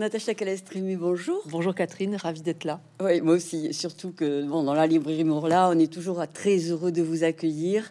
Natacha 0.00 0.32
Calestrimi, 0.32 0.94
bonjour. 0.94 1.42
Bonjour 1.46 1.74
Catherine, 1.74 2.14
ravie 2.14 2.42
d'être 2.42 2.62
là. 2.62 2.80
Oui, 3.00 3.20
moi 3.20 3.34
aussi. 3.34 3.74
Surtout 3.74 4.12
que 4.12 4.44
bon, 4.44 4.62
dans 4.62 4.74
la 4.74 4.86
librairie 4.86 5.24
Mourla, 5.24 5.68
on 5.70 5.76
est 5.76 5.92
toujours 5.92 6.24
très 6.32 6.58
heureux 6.70 6.92
de 6.92 7.02
vous 7.02 7.24
accueillir 7.24 7.90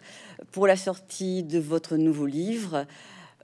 pour 0.50 0.66
la 0.66 0.76
sortie 0.76 1.42
de 1.42 1.58
votre 1.58 1.98
nouveau 1.98 2.24
livre, 2.24 2.86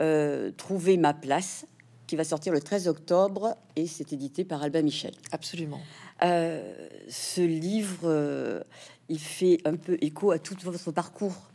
euh, 0.01 0.51
Trouver 0.57 0.97
ma 0.97 1.13
place, 1.13 1.67
qui 2.07 2.17
va 2.17 2.25
sortir 2.25 2.55
le 2.55 2.61
13 2.61 2.89
octobre 2.89 3.55
et 3.77 3.87
c'est 3.87 4.15
édité 4.15 4.45
par 4.45 4.63
Albin 4.63 4.81
Michel. 4.81 5.13
Absolument. 5.31 5.83
Euh, 6.23 6.89
ce 7.11 7.43
livre, 7.43 8.05
euh, 8.05 8.63
il 9.11 9.19
fait 9.19 9.59
un 9.67 9.77
peu 9.77 9.99
écho 10.01 10.31
à 10.31 10.39
tout 10.39 10.57
votre 10.63 10.91
parcours, 10.91 11.51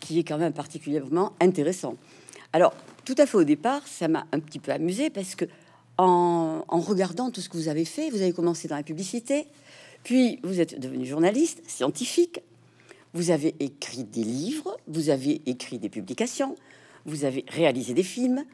qui 0.00 0.18
est 0.18 0.24
quand 0.24 0.36
même 0.36 0.52
particulièrement 0.52 1.32
intéressant. 1.40 1.96
Alors, 2.52 2.74
tout 3.06 3.14
à 3.16 3.24
fait 3.24 3.38
au 3.38 3.44
départ, 3.44 3.86
ça 3.86 4.06
m'a 4.06 4.26
un 4.32 4.38
petit 4.38 4.58
peu 4.58 4.70
amusé 4.70 5.08
parce 5.08 5.34
que 5.34 5.46
en, 5.98 6.64
regardant 6.68 7.30
tout 7.30 7.40
ce 7.40 7.48
que 7.48 7.56
vous 7.56 7.68
avez 7.68 7.84
fait. 7.84 8.10
Vous 8.10 8.22
avez 8.22 8.32
commencé 8.32 8.68
dans 8.68 8.76
la 8.76 8.82
publicité, 8.82 9.46
puis 10.04 10.40
vous 10.42 10.60
êtes 10.60 10.78
devenu 10.78 11.06
journaliste, 11.06 11.62
scientifique. 11.66 12.40
Vous 13.14 13.30
avez 13.30 13.54
écrit 13.60 14.04
des 14.04 14.24
livres, 14.24 14.76
vous 14.88 15.10
avez 15.10 15.42
écrit 15.44 15.78
des 15.78 15.90
publications, 15.90 16.56
vous 17.04 17.24
avez 17.24 17.44
réalisé 17.48 17.92
des 17.92 18.02
films, 18.02 18.44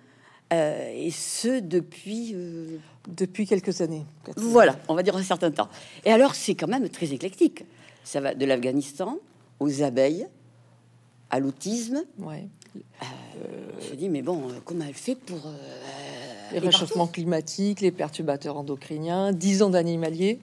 euh, 0.52 0.92
et 0.94 1.10
ce 1.10 1.60
depuis 1.60 2.32
euh, 2.34 2.78
depuis 3.06 3.46
quelques 3.46 3.80
années. 3.82 4.04
Voilà, 4.36 4.76
on 4.88 4.94
va 4.94 5.02
dire 5.02 5.16
un 5.16 5.22
certain 5.22 5.50
temps. 5.50 5.68
Et 6.04 6.10
alors, 6.10 6.34
c'est 6.34 6.54
quand 6.54 6.66
même 6.66 6.88
très 6.88 7.12
éclectique. 7.12 7.64
Ça 8.02 8.20
va 8.20 8.34
de 8.34 8.44
l'Afghanistan 8.44 9.18
aux 9.60 9.82
abeilles, 9.82 10.26
à 11.30 11.38
l'autisme. 11.38 12.02
Ouais. 12.18 12.48
Euh, 12.76 13.06
je 13.88 13.94
dis, 13.94 14.08
mais 14.08 14.22
bon, 14.22 14.48
comment 14.64 14.84
elle 14.88 14.94
fait 14.94 15.14
pour 15.14 15.52
les 16.52 16.58
réchauffements 16.58 17.06
climatiques, 17.06 17.80
les 17.80 17.90
perturbateurs 17.90 18.56
endocriniens, 18.56 19.32
10 19.32 19.62
ans 19.62 19.70
d'animalier. 19.70 20.38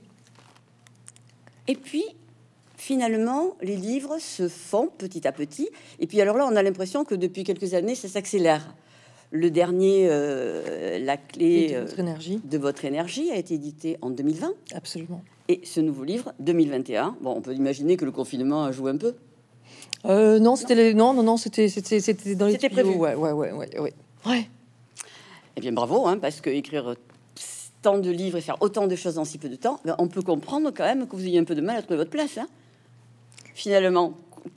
Et 1.67 1.75
puis, 1.75 2.03
finalement, 2.77 3.55
les 3.61 3.75
livres 3.75 4.17
se 4.19 4.47
font 4.47 4.89
petit 4.97 5.27
à 5.27 5.31
petit. 5.31 5.69
Et 5.99 6.07
puis 6.07 6.21
alors 6.21 6.37
là, 6.37 6.47
on 6.49 6.55
a 6.55 6.63
l'impression 6.63 7.03
que 7.03 7.15
depuis 7.15 7.43
quelques 7.43 7.73
années, 7.73 7.95
ça 7.95 8.07
s'accélère. 8.07 8.75
Le 9.31 9.49
dernier, 9.49 10.07
euh, 10.09 10.99
La 10.99 11.17
clé 11.17 11.73
de 11.73 11.79
votre, 11.79 11.99
énergie. 11.99 12.41
de 12.43 12.57
votre 12.57 12.85
énergie, 12.85 13.31
a 13.31 13.37
été 13.37 13.55
édité 13.55 13.97
en 14.01 14.11
2020. 14.11 14.53
Absolument. 14.73 15.23
Et 15.47 15.61
ce 15.63 15.79
nouveau 15.79 16.03
livre, 16.03 16.33
2021, 16.39 17.17
bon, 17.21 17.33
on 17.35 17.41
peut 17.41 17.53
imaginer 17.53 17.97
que 17.97 18.05
le 18.05 18.11
confinement 18.11 18.63
a 18.63 18.71
joué 18.71 18.91
un 18.91 18.97
peu. 18.97 19.15
Euh, 20.05 20.39
non, 20.39 20.55
c'était 20.55 20.93
non, 20.93 21.13
non, 21.13 21.23
non, 21.23 21.37
c'était 21.37 21.67
c'était 21.67 22.35
dans 22.35 22.45
les 22.45 22.53
C'était 22.53 22.69
prévu. 22.69 22.91
Ouais, 22.91 23.15
ouais, 23.15 23.31
ouais, 23.31 23.51
ouais, 23.51 23.79
ouais. 23.79 23.93
ouais. 24.27 24.47
Eh 25.57 25.61
bien, 25.61 25.71
bravo, 25.71 26.07
hein, 26.07 26.17
parce 26.17 26.41
que 26.41 26.49
écrire 26.49 26.95
tant 27.81 27.97
de 27.99 28.09
livres 28.09 28.37
et 28.37 28.41
faire 28.41 28.57
autant 28.61 28.87
de 28.87 28.95
choses 28.95 29.17
en 29.17 29.25
si 29.25 29.37
peu 29.37 29.47
de 29.47 29.55
temps, 29.55 29.79
ben, 29.85 29.95
on 29.99 30.07
peut 30.07 30.21
comprendre 30.21 30.71
quand 30.75 30.83
même 30.83 31.07
que 31.07 31.15
vous 31.15 31.25
ayez 31.25 31.39
un 31.39 31.43
peu 31.43 31.55
de 31.55 31.61
mal 31.61 31.77
à 31.77 31.81
trouver 31.81 31.97
votre 31.97 32.09
place. 32.09 32.37
Hein. 32.37 32.47
Finalement, 33.53 34.13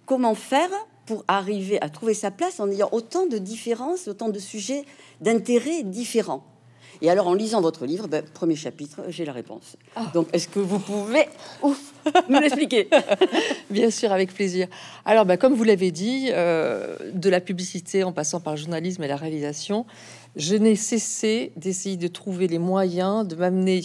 comment 0.06 0.34
faire 0.34 0.70
pour 1.06 1.24
arriver 1.28 1.80
à 1.82 1.88
trouver 1.88 2.14
sa 2.14 2.30
place 2.30 2.58
en 2.58 2.70
ayant 2.70 2.88
autant 2.90 3.26
de 3.26 3.38
différences, 3.38 4.08
autant 4.08 4.28
de 4.28 4.38
sujets 4.38 4.84
d'intérêt 5.20 5.82
différents? 5.82 6.42
Et 7.00 7.10
alors, 7.10 7.28
en 7.28 7.34
lisant 7.34 7.60
votre 7.60 7.86
livre, 7.86 8.08
ben, 8.08 8.24
premier 8.24 8.56
chapitre, 8.56 9.02
j'ai 9.08 9.24
la 9.24 9.32
réponse. 9.32 9.76
Ah. 9.94 10.10
Donc, 10.14 10.28
est-ce 10.32 10.48
que 10.48 10.58
vous 10.58 10.80
pouvez 10.80 11.26
ouf, 11.62 11.92
nous 12.28 12.40
l'expliquer? 12.40 12.88
Bien 13.70 13.90
sûr, 13.90 14.10
avec 14.10 14.34
plaisir. 14.34 14.66
Alors, 15.04 15.24
ben, 15.24 15.36
comme 15.36 15.54
vous 15.54 15.64
l'avez 15.64 15.90
dit, 15.90 16.30
euh, 16.32 16.96
de 17.12 17.30
la 17.30 17.40
publicité 17.40 18.02
en 18.02 18.12
passant 18.12 18.40
par 18.40 18.54
le 18.54 18.58
journalisme 18.58 19.02
et 19.04 19.08
la 19.08 19.16
réalisation, 19.16 19.86
je 20.36 20.54
n'ai 20.54 20.76
cessé 20.76 21.52
d'essayer 21.56 21.96
de 21.96 22.08
trouver 22.08 22.48
les 22.48 22.58
moyens 22.58 23.26
de 23.26 23.34
m'amener 23.34 23.82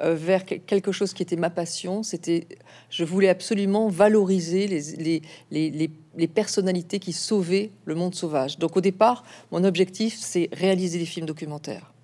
euh, 0.00 0.14
vers 0.14 0.44
quelque 0.44 0.92
chose 0.92 1.14
qui 1.14 1.22
était 1.22 1.36
ma 1.36 1.48
passion. 1.48 2.02
C'était, 2.02 2.46
je 2.90 3.02
voulais 3.04 3.30
absolument 3.30 3.88
valoriser 3.88 4.66
les, 4.68 6.26
personnalités 6.28 6.98
qui 6.98 7.14
sauvaient 7.14 7.70
le 7.86 7.94
monde 7.94 8.14
sauvage. 8.14 8.58
Donc 8.58 8.76
au 8.76 8.82
départ, 8.82 9.24
mon 9.52 9.64
objectif, 9.64 10.18
c'est 10.18 10.50
réaliser 10.52 10.98
des 10.98 11.06
films 11.06 11.26
documentaires. 11.26 11.94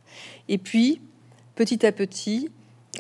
Et 0.49 0.57
puis, 0.57 1.03
petit 1.55 1.85
à 1.85 1.93
petit, 1.93 2.51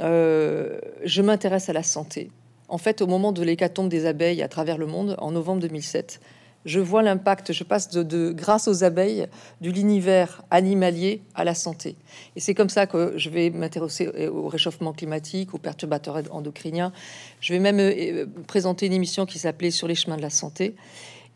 euh, 0.01 0.79
je 1.05 1.23
m'intéresse 1.23 1.71
à 1.71 1.73
la 1.73 1.83
santé. 1.83 2.31
En 2.69 2.79
fait, 2.79 3.01
au 3.01 3.07
moment 3.07 3.33
de 3.33 3.43
l'hécatombe 3.43 3.89
des 3.89 4.05
abeilles 4.05 4.43
à 4.43 4.49
travers 4.49 4.77
le 4.77 4.87
monde, 4.87 5.17
en 5.19 5.31
novembre 5.31 5.61
2007, 5.61 6.21
je 6.65 6.81
vois 6.81 7.03
l'impact, 7.03 7.53
je 7.53 7.65
passe 7.65 7.91
de, 7.91 8.33
grâce 8.33 8.69
aux 8.69 8.85
abeilles, 8.85 9.27
de 9.61 9.71
l'univers 9.71 10.43
animalier 10.51 11.23
à 11.35 11.45
la 11.45 11.55
santé. 11.55 11.97
Et 12.37 12.41
c'est 12.41 12.55
comme 12.55 12.69
ça 12.69 12.87
que 12.87 13.15
je 13.17 13.31
vais 13.31 13.51
m'intéresser 13.51 14.09
au 14.29 14.49
réchauffement 14.49 14.93
climatique, 14.93 15.55
aux 15.55 15.59
perturbateurs 15.59 16.23
endocriniens. 16.31 16.93
Je 17.41 17.53
vais 17.53 17.59
même 17.59 17.81
euh, 17.81 18.27
présenter 18.47 18.87
une 18.87 18.93
émission 18.93 19.27
qui 19.27 19.39
s'appelait 19.39 19.71
Sur 19.71 19.89
les 19.89 19.95
chemins 19.95 20.17
de 20.17 20.23
la 20.23 20.31
santé. 20.31 20.75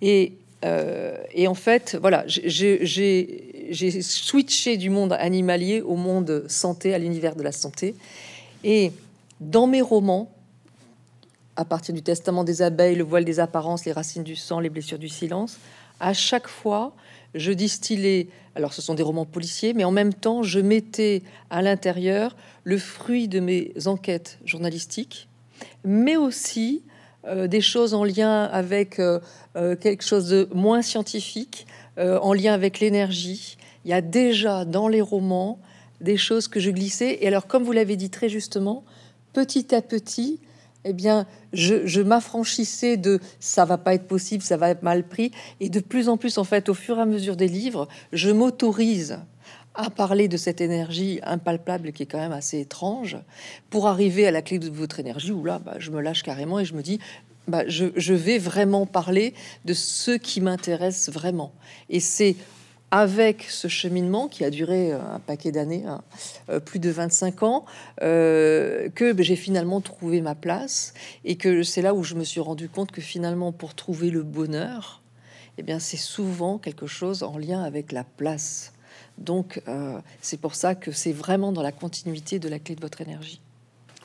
Et 0.01 0.35
euh, 0.65 1.17
et 1.33 1.49
en 1.49 1.55
fait, 1.55 1.97
voilà, 2.01 2.25
j'ai 2.27 4.03
switché 4.03 4.77
du 4.77 4.91
monde 4.91 5.13
animalier 5.13 5.81
au 5.81 5.97
monde 5.97 6.45
santé, 6.49 6.95
à 6.95 6.99
l'univers 6.99 7.37
de 7.37 7.43
la 7.43 7.53
santé. 7.53 7.95
Et 8.65 8.93
dans 9.41 9.67
mes 9.67 9.83
romans, 9.83 10.31
à 11.57 11.65
partir 11.65 11.95
du 11.95 12.03
Testament 12.03 12.45
des 12.45 12.63
abeilles, 12.63 12.97
le 12.97 13.05
voile 13.05 13.25
des 13.25 13.41
apparences, 13.41 13.85
les 13.85 13.93
racines 13.93 14.23
du 14.23 14.37
sang, 14.37 14.61
les 14.61 14.71
blessures 14.71 14.99
du 14.99 15.09
silence, 15.09 15.59
à 16.01 16.13
chaque 16.13 16.49
fois, 16.49 16.95
je 17.35 17.53
distillais, 17.53 18.29
alors 18.55 18.75
ce 18.75 18.83
sont 18.83 18.95
des 18.95 19.03
romans 19.03 19.25
policiers, 19.25 19.73
mais 19.73 19.85
en 19.85 19.91
même 19.91 20.13
temps, 20.13 20.43
je 20.43 20.61
mettais 20.61 21.23
à 21.51 21.63
l'intérieur 21.63 22.37
le 22.65 22.79
fruit 22.79 23.29
de 23.29 23.41
mes 23.41 23.73
enquêtes 23.87 24.39
journalistiques, 24.45 25.29
mais 25.85 26.17
aussi 26.17 26.83
euh, 27.27 27.47
des 27.47 27.61
choses 27.61 27.95
en 27.95 28.05
lien 28.05 28.45
avec 28.45 28.99
euh, 28.99 29.21
euh, 29.57 29.75
quelque 29.75 30.05
chose 30.05 30.29
de 30.29 30.49
moins 30.53 30.83
scientifique, 30.83 31.67
en 31.99 32.35
lien 32.35 32.53
avec 32.53 32.81
l'énergie. 32.81 33.57
Il 33.87 33.91
y 33.91 33.95
a 33.95 34.03
déjà 34.03 34.67
dans 34.67 34.87
les 34.87 35.01
romans 35.01 35.59
des 36.03 36.19
choses 36.19 36.47
que 36.47 36.61
je 36.61 36.71
glissais. 36.71 37.17
Et 37.23 37.27
alors, 37.27 37.47
comme 37.47 37.63
vous 37.63 37.73
l'avez 37.73 37.97
dit 37.97 38.11
très 38.11 38.29
justement, 38.29 38.85
petit 39.33 39.75
à 39.75 39.81
petit, 39.81 40.39
eh 40.87 40.93
bien, 40.93 41.27
je, 41.53 41.87
je 41.87 42.01
m'affranchissais 42.01 42.97
de 42.97 43.21
ça 43.41 43.65
va 43.65 43.77
pas 43.77 43.95
être 43.95 44.07
possible, 44.07 44.43
ça 44.43 44.57
va 44.57 44.71
être 44.71 44.83
mal 44.83 45.07
pris. 45.07 45.33
Et 45.61 45.69
de 45.69 45.81
plus 45.81 46.09
en 46.09 46.17
plus, 46.17 46.39
en 46.39 46.45
fait, 46.45 46.69
au 46.69 46.75
fur 46.75 46.99
et 46.99 47.03
à 47.03 47.07
mesure 47.07 47.37
des 47.37 47.49
livres, 47.49 47.89
je 48.13 48.31
m'autorise 48.31 49.19
à 49.75 49.91
parler 49.91 50.29
de 50.29 50.37
cette 50.37 50.61
énergie 50.61 51.21
impalpable 51.23 51.93
qui 51.93 52.05
est 52.05 52.07
quand 52.07 52.19
même 52.19 52.33
assez 52.33 52.61
étrange, 52.61 53.19
pour 53.69 53.87
arriver 53.87 54.27
à 54.27 54.31
la 54.31 54.43
clé 54.43 54.59
de 54.59 54.71
votre 54.71 55.01
énergie, 55.01 55.33
où 55.33 55.45
là, 55.45 55.59
bah, 55.59 55.75
je 55.79 55.91
me 55.91 56.01
lâche 56.01 56.23
carrément 56.23 56.59
et 56.59 56.65
je 56.65 56.75
me 56.75 56.83
dis, 56.83 56.99
bah, 57.47 57.63
je, 57.69 58.13
vais 58.13 58.39
vraiment 58.39 58.87
parler 58.87 59.35
de 59.65 59.73
ce 59.73 60.13
qui 60.13 60.41
m'intéresse 60.41 61.11
vraiment. 61.11 61.53
Et 61.91 62.01
c'est 62.01 62.37
avec 62.91 63.43
ce 63.43 63.69
cheminement 63.69 64.29
qui 64.29 64.45
a 64.45 64.51
duré 64.51 64.93
euh, 64.93 65.01
un 65.01 65.19
paquet 65.19 65.53
d'années, 65.53 65.85
hein, 65.87 66.03
euh, 66.49 66.61
plus 66.61 66.79
de 66.79 66.91
25 66.91 67.43
ans, 67.43 67.65
euh, 68.03 68.89
que 68.91 69.15
j'ai 69.23 69.37
finalement 69.37 69.81
trouvé 69.81 70.21
ma 70.21 70.35
place 70.35 70.95
et 71.25 71.37
que 71.37 71.63
c'est 71.63 71.83
là 71.83 71.95
où 71.95 72.05
je 72.05 72.15
me 72.15 72.25
suis 72.25 72.41
rendu 72.41 72.69
compte 72.69 72.93
que 72.93 73.01
finalement, 73.01 73.53
pour 73.53 73.75
trouver 73.75 74.11
le 74.11 74.23
bonheur, 74.23 75.03
eh 75.59 75.63
bien, 75.63 75.79
c'est 75.79 75.97
souvent 75.97 76.59
quelque 76.59 76.87
chose 76.87 77.23
en 77.23 77.39
lien 77.39 77.63
avec 77.63 77.93
la 77.93 78.05
place 78.05 78.73
donc, 79.19 79.63
c'est 80.21 80.39
pour 80.39 80.55
ça 80.55 80.75
que 80.75 80.93
c'est 80.93 81.13
vraiment 81.13 81.51
dans 81.51 81.63
la 81.63 81.73
continuité 81.73 82.39
de 82.39 82.51
la 82.51 82.59
clé 82.59 82.75
de 82.75 82.83
votre 82.83 83.01
énergie. 83.01 83.41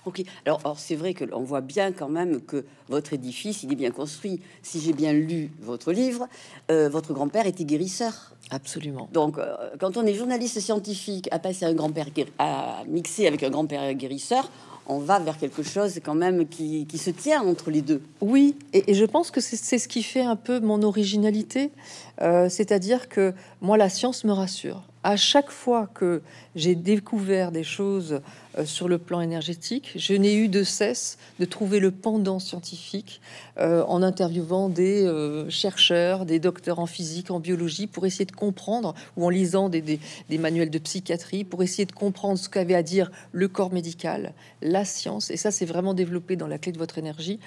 Ok. 0.06 0.24
Alors, 0.46 0.80
c'est 0.80 0.96
vrai 0.96 1.14
que 1.14 1.26
on 1.32 1.44
voit 1.44 1.62
bien 1.62 1.92
quand 1.92 2.10
même 2.10 2.42
que 2.42 2.66
votre 2.90 3.14
édifice, 3.14 3.62
il 3.64 3.72
est 3.72 3.76
bien 3.76 3.92
construit. 3.92 4.42
Si 4.64 4.82
j'ai 4.82 4.94
bien 4.94 5.14
lu 5.14 5.52
votre 5.62 5.92
livre, 5.92 6.28
euh, 6.72 6.90
votre 6.90 7.14
grand-père 7.14 7.46
était 7.46 7.66
guérisseur. 7.66 8.34
Absolument. 8.50 9.08
Donc, 9.14 9.38
euh, 9.38 9.56
quand 9.80 9.98
on 9.98 10.06
est 10.06 10.16
journaliste 10.16 10.60
scientifique, 10.60 11.30
à 11.32 11.38
passer 11.38 11.66
un 11.66 11.74
grand-père 11.74 12.08
à 12.40 12.84
mixer 12.88 13.28
avec 13.28 13.44
un 13.44 13.52
grand-père 13.52 13.94
guérisseur, 13.94 14.50
on 14.88 14.98
va 14.98 15.20
vers 15.20 15.38
quelque 15.38 15.62
chose 15.62 16.00
quand 16.04 16.16
même 16.16 16.48
qui, 16.48 16.88
se 16.98 17.12
tient 17.12 17.44
entre 17.44 17.70
les 17.70 17.84
deux. 17.84 18.02
Oui, 18.22 18.56
et, 18.74 18.96
je 18.96 19.06
pense 19.06 19.30
que 19.30 19.40
c'est 19.40 19.78
ce 19.78 19.88
qui 19.88 20.02
fait 20.02 20.22
un 20.22 20.36
peu 20.36 20.60
mon 20.60 20.82
originalité, 20.82 21.72
c'est-à-dire 22.20 23.08
que 23.08 23.34
moi, 23.62 23.78
la 23.78 23.90
science 23.90 24.24
me 24.26 24.34
rassure 24.34 24.82
à 25.04 25.18
chaque 25.18 25.50
fois 25.50 25.88
que 25.94 26.22
j'ai 26.56 26.76
découvert 26.76 27.52
des 27.52 27.64
choses 27.64 28.22
euh, 28.58 28.66
sur 28.66 28.88
le 28.88 28.98
plan 28.98 29.22
énergétique, 29.22 29.92
je 29.96 30.14
n'ai 30.14 30.36
eu 30.36 30.48
de 30.48 30.64
cesse 30.64 31.18
de 31.40 31.46
trouver 31.46 31.80
le 31.80 31.92
pendant 31.92 32.40
scientifique 32.40 33.20
euh, 33.58 33.84
en 33.88 34.04
interviewant 34.04 34.70
des 34.70 35.06
euh, 35.06 35.50
chercheurs, 35.50 36.26
des 36.26 36.40
docteurs 36.40 36.80
en 36.80 36.86
physique, 36.86 37.32
en 37.32 37.40
biologie, 37.40 37.88
pour 37.88 38.06
essayer 38.06 38.26
de 38.26 38.32
comprendre, 38.32 38.94
ou 39.18 39.26
en 39.26 39.30
lisant 39.30 39.70
des, 39.70 40.00
manuels 40.38 40.70
de 40.70 40.80
psychiatrie, 40.80 41.44
pour 41.44 41.64
essayer 41.64 41.86
de 41.86 41.92
comprendre 41.92 42.38
ce 42.38 42.50
qu'avait 42.50 42.76
à 42.76 42.84
dire 42.84 43.12
le 43.32 43.48
corps 43.48 43.74
médical, 43.74 44.34
la 44.62 44.86
science. 44.86 45.32
Et 45.32 45.38
ça, 45.38 45.52
c'est 45.52 45.66
vraiment 45.66 45.94
développé 45.94 46.36
dans 46.36 46.48
la 46.48 46.58
clé 46.58 46.72
de 46.72 46.78
votre 46.78 46.98
énergie 46.98 47.40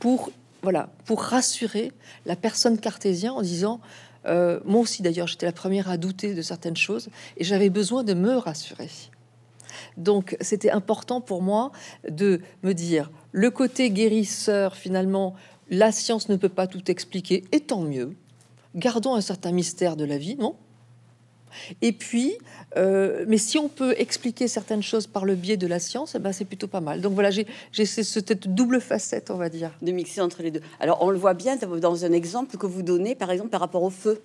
pour 0.00 0.30
voilà, 0.62 0.88
pour 1.04 1.22
rassurer 1.22 1.92
la 2.24 2.34
personne 2.34 2.78
cartésienne 2.78 3.30
en 3.30 3.42
disant 3.42 3.80
euh, 4.26 4.60
moi 4.64 4.80
aussi, 4.80 5.02
d'ailleurs, 5.02 5.26
j'étais 5.26 5.46
la 5.46 5.52
première 5.52 5.88
à 5.88 5.96
douter 5.96 6.34
de 6.34 6.42
certaines 6.42 6.76
choses 6.76 7.08
et 7.36 7.44
j'avais 7.44 7.70
besoin 7.70 8.04
de 8.04 8.14
me 8.14 8.36
rassurer. 8.36 8.88
Donc 9.96 10.36
c'était 10.40 10.70
important 10.70 11.20
pour 11.20 11.42
moi 11.42 11.72
de 12.08 12.40
me 12.62 12.72
dire 12.72 13.10
le 13.32 13.50
côté 13.50 13.90
guérisseur, 13.90 14.76
finalement, 14.76 15.34
la 15.70 15.92
science 15.92 16.28
ne 16.28 16.36
peut 16.36 16.48
pas 16.48 16.66
tout 16.66 16.90
expliquer, 16.90 17.44
et 17.52 17.60
tant 17.60 17.82
mieux. 17.82 18.14
Gardons 18.74 19.14
un 19.14 19.20
certain 19.20 19.52
mystère 19.52 19.96
de 19.96 20.04
la 20.04 20.18
vie, 20.18 20.36
non? 20.36 20.56
Et 21.82 21.92
puis, 21.92 22.34
euh, 22.76 23.24
mais 23.28 23.38
si 23.38 23.58
on 23.58 23.68
peut 23.68 23.94
expliquer 23.98 24.48
certaines 24.48 24.82
choses 24.82 25.06
par 25.06 25.24
le 25.24 25.34
biais 25.34 25.56
de 25.56 25.66
la 25.66 25.78
science, 25.78 26.14
eh 26.14 26.18
ben 26.18 26.32
c'est 26.32 26.44
plutôt 26.44 26.66
pas 26.66 26.80
mal. 26.80 27.00
Donc 27.00 27.14
voilà, 27.14 27.30
j'ai 27.30 27.46
cette 27.86 28.48
double 28.48 28.80
facette, 28.80 29.30
on 29.30 29.36
va 29.36 29.48
dire. 29.48 29.72
De 29.82 29.92
mixer 29.92 30.20
entre 30.20 30.42
les 30.42 30.50
deux. 30.50 30.62
Alors, 30.80 30.98
on 31.02 31.10
le 31.10 31.18
voit 31.18 31.34
bien 31.34 31.56
dans 31.56 32.04
un 32.04 32.12
exemple 32.12 32.56
que 32.56 32.66
vous 32.66 32.82
donnez, 32.82 33.14
par 33.14 33.30
exemple, 33.30 33.50
par 33.50 33.60
rapport 33.60 33.82
au 33.82 33.90
feu. 33.90 34.20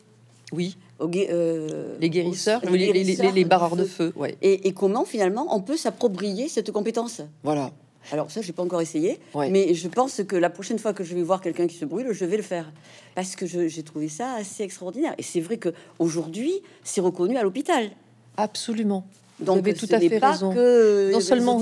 Oui. 0.51 0.77
Euh, 1.01 1.95
les 1.99 2.09
guérisseurs, 2.09 2.61
les, 2.69 2.91
les, 2.93 3.45
barreurs 3.45 3.75
de 3.75 3.85
feu. 3.85 4.13
ouais. 4.15 4.37
et, 4.41 4.67
et, 4.67 4.73
comment 4.73 5.05
finalement 5.05 5.47
on 5.55 5.61
peut 5.61 5.77
s'approprier 5.77 6.47
cette 6.47 6.71
compétence? 6.71 7.21
Voilà. 7.43 7.71
Alors 8.11 8.31
ça, 8.31 8.41
j'ai 8.41 8.53
pas 8.53 8.63
encore 8.63 8.81
essayé, 8.81 9.19
mais 9.35 9.73
je 9.73 9.87
pense 9.87 10.21
que 10.27 10.35
la 10.35 10.49
prochaine 10.49 10.79
fois 10.79 10.93
que 10.93 11.03
je 11.03 11.15
vais 11.15 11.21
voir 11.21 11.41
quelqu'un 11.41 11.67
qui 11.67 11.75
se 11.75 11.85
brûle, 11.85 12.11
je 12.11 12.25
vais 12.25 12.37
le 12.37 12.43
faire 12.43 12.71
parce 13.15 13.35
que 13.35 13.45
j'ai 13.45 13.83
trouvé 13.83 14.09
ça 14.09 14.33
assez 14.33 14.63
extraordinaire. 14.63 15.13
Et 15.17 15.23
c'est 15.23 15.41
vrai 15.41 15.57
que 15.57 15.69
aujourd'hui, 15.99 16.53
c'est 16.83 17.01
reconnu 17.01 17.37
à 17.37 17.43
l'hôpital. 17.43 17.91
Absolument. 18.37 19.05
Donc, 19.39 19.61
Vous 19.61 19.69
avez 19.69 19.73
tout 19.73 19.87
à 19.91 19.99
fait 19.99 20.17
raison. 20.19 20.53
non 20.53 21.19
seulement, 21.19 21.61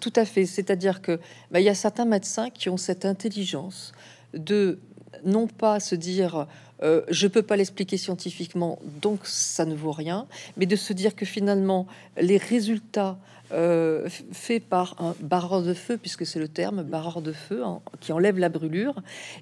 tout 0.00 0.12
à 0.16 0.24
fait. 0.24 0.46
C'est-à-dire 0.46 1.00
que 1.00 1.18
bah, 1.50 1.60
il 1.60 1.64
y 1.64 1.68
a 1.68 1.74
certains 1.74 2.04
médecins 2.04 2.50
qui 2.50 2.68
ont 2.68 2.76
cette 2.76 3.04
intelligence 3.04 3.92
de 4.34 4.78
non 5.24 5.46
pas 5.46 5.80
se 5.80 5.94
dire 5.94 6.46
euh, 6.82 7.02
je 7.08 7.26
peux 7.26 7.42
pas 7.42 7.56
l'expliquer 7.56 7.98
scientifiquement, 7.98 8.78
donc 9.02 9.20
ça 9.24 9.64
ne 9.64 9.74
vaut 9.74 9.92
rien, 9.92 10.26
mais 10.56 10.66
de 10.66 10.76
se 10.76 10.92
dire 10.92 11.14
que 11.14 11.26
finalement 11.26 11.86
les 12.18 12.38
résultats 12.38 13.18
euh, 13.52 14.08
fait 14.32 14.60
par 14.60 14.94
un 15.02 15.14
barreur 15.20 15.62
de 15.62 15.74
feu, 15.74 15.96
puisque 15.96 16.24
c'est 16.24 16.38
le 16.38 16.46
terme 16.46 16.82
barreur 16.82 17.20
de 17.20 17.32
feu 17.32 17.62
qui 18.00 18.12
enlève 18.12 18.38
la 18.38 18.48
brûlure, 18.48 18.94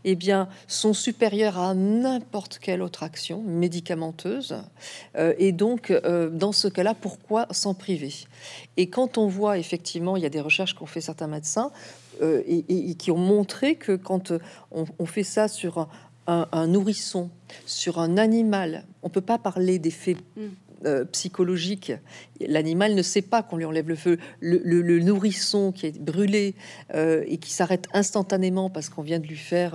eh 0.04 0.14
bien, 0.14 0.48
sont 0.66 0.94
supérieurs 0.94 1.58
à 1.58 1.74
n'importe 1.74 2.58
quelle 2.58 2.80
autre 2.80 3.02
action 3.02 3.42
médicamenteuse. 3.42 4.56
Euh, 5.16 5.34
et 5.38 5.52
donc, 5.52 5.90
euh, 5.90 6.30
dans 6.30 6.52
ce 6.52 6.68
cas-là, 6.68 6.94
pourquoi 6.94 7.46
s'en 7.50 7.74
priver? 7.74 8.14
Et 8.78 8.88
quand 8.88 9.18
on 9.18 9.26
voit 9.26 9.58
effectivement, 9.58 10.16
il 10.16 10.22
y 10.22 10.26
a 10.26 10.30
des 10.30 10.40
recherches 10.40 10.74
qu'ont 10.74 10.86
fait 10.86 11.02
certains 11.02 11.28
médecins 11.28 11.70
et, 12.20 12.94
qui 12.96 13.12
ont 13.12 13.18
montré 13.18 13.76
que 13.76 13.94
quand 13.94 14.32
on, 14.72 15.06
fait 15.06 15.22
ça 15.22 15.46
sur 15.46 15.88
un, 16.26 16.66
nourrisson, 16.66 17.30
sur 17.64 18.00
un 18.00 18.16
animal, 18.16 18.84
on 19.02 19.08
peut 19.08 19.20
pas 19.20 19.38
parler 19.38 19.78
d'effets 19.78 20.16
mm. 20.36 20.46
Euh, 20.86 21.04
psychologique. 21.06 21.92
L'animal 22.40 22.94
ne 22.94 23.02
sait 23.02 23.22
pas 23.22 23.42
qu'on 23.42 23.56
lui 23.56 23.64
enlève 23.64 23.88
le 23.88 23.96
feu. 23.96 24.16
Le, 24.38 25.00
nourrisson 25.00 25.72
qui 25.72 25.86
est 25.86 25.98
brûlé 25.98 26.54
euh, 26.94 27.24
et 27.26 27.38
qui 27.38 27.50
s'arrête 27.52 27.88
instantanément 27.92 28.70
parce 28.70 28.88
qu'on 28.88 29.02
vient 29.02 29.18
de 29.18 29.26
lui 29.26 29.36
faire 29.36 29.74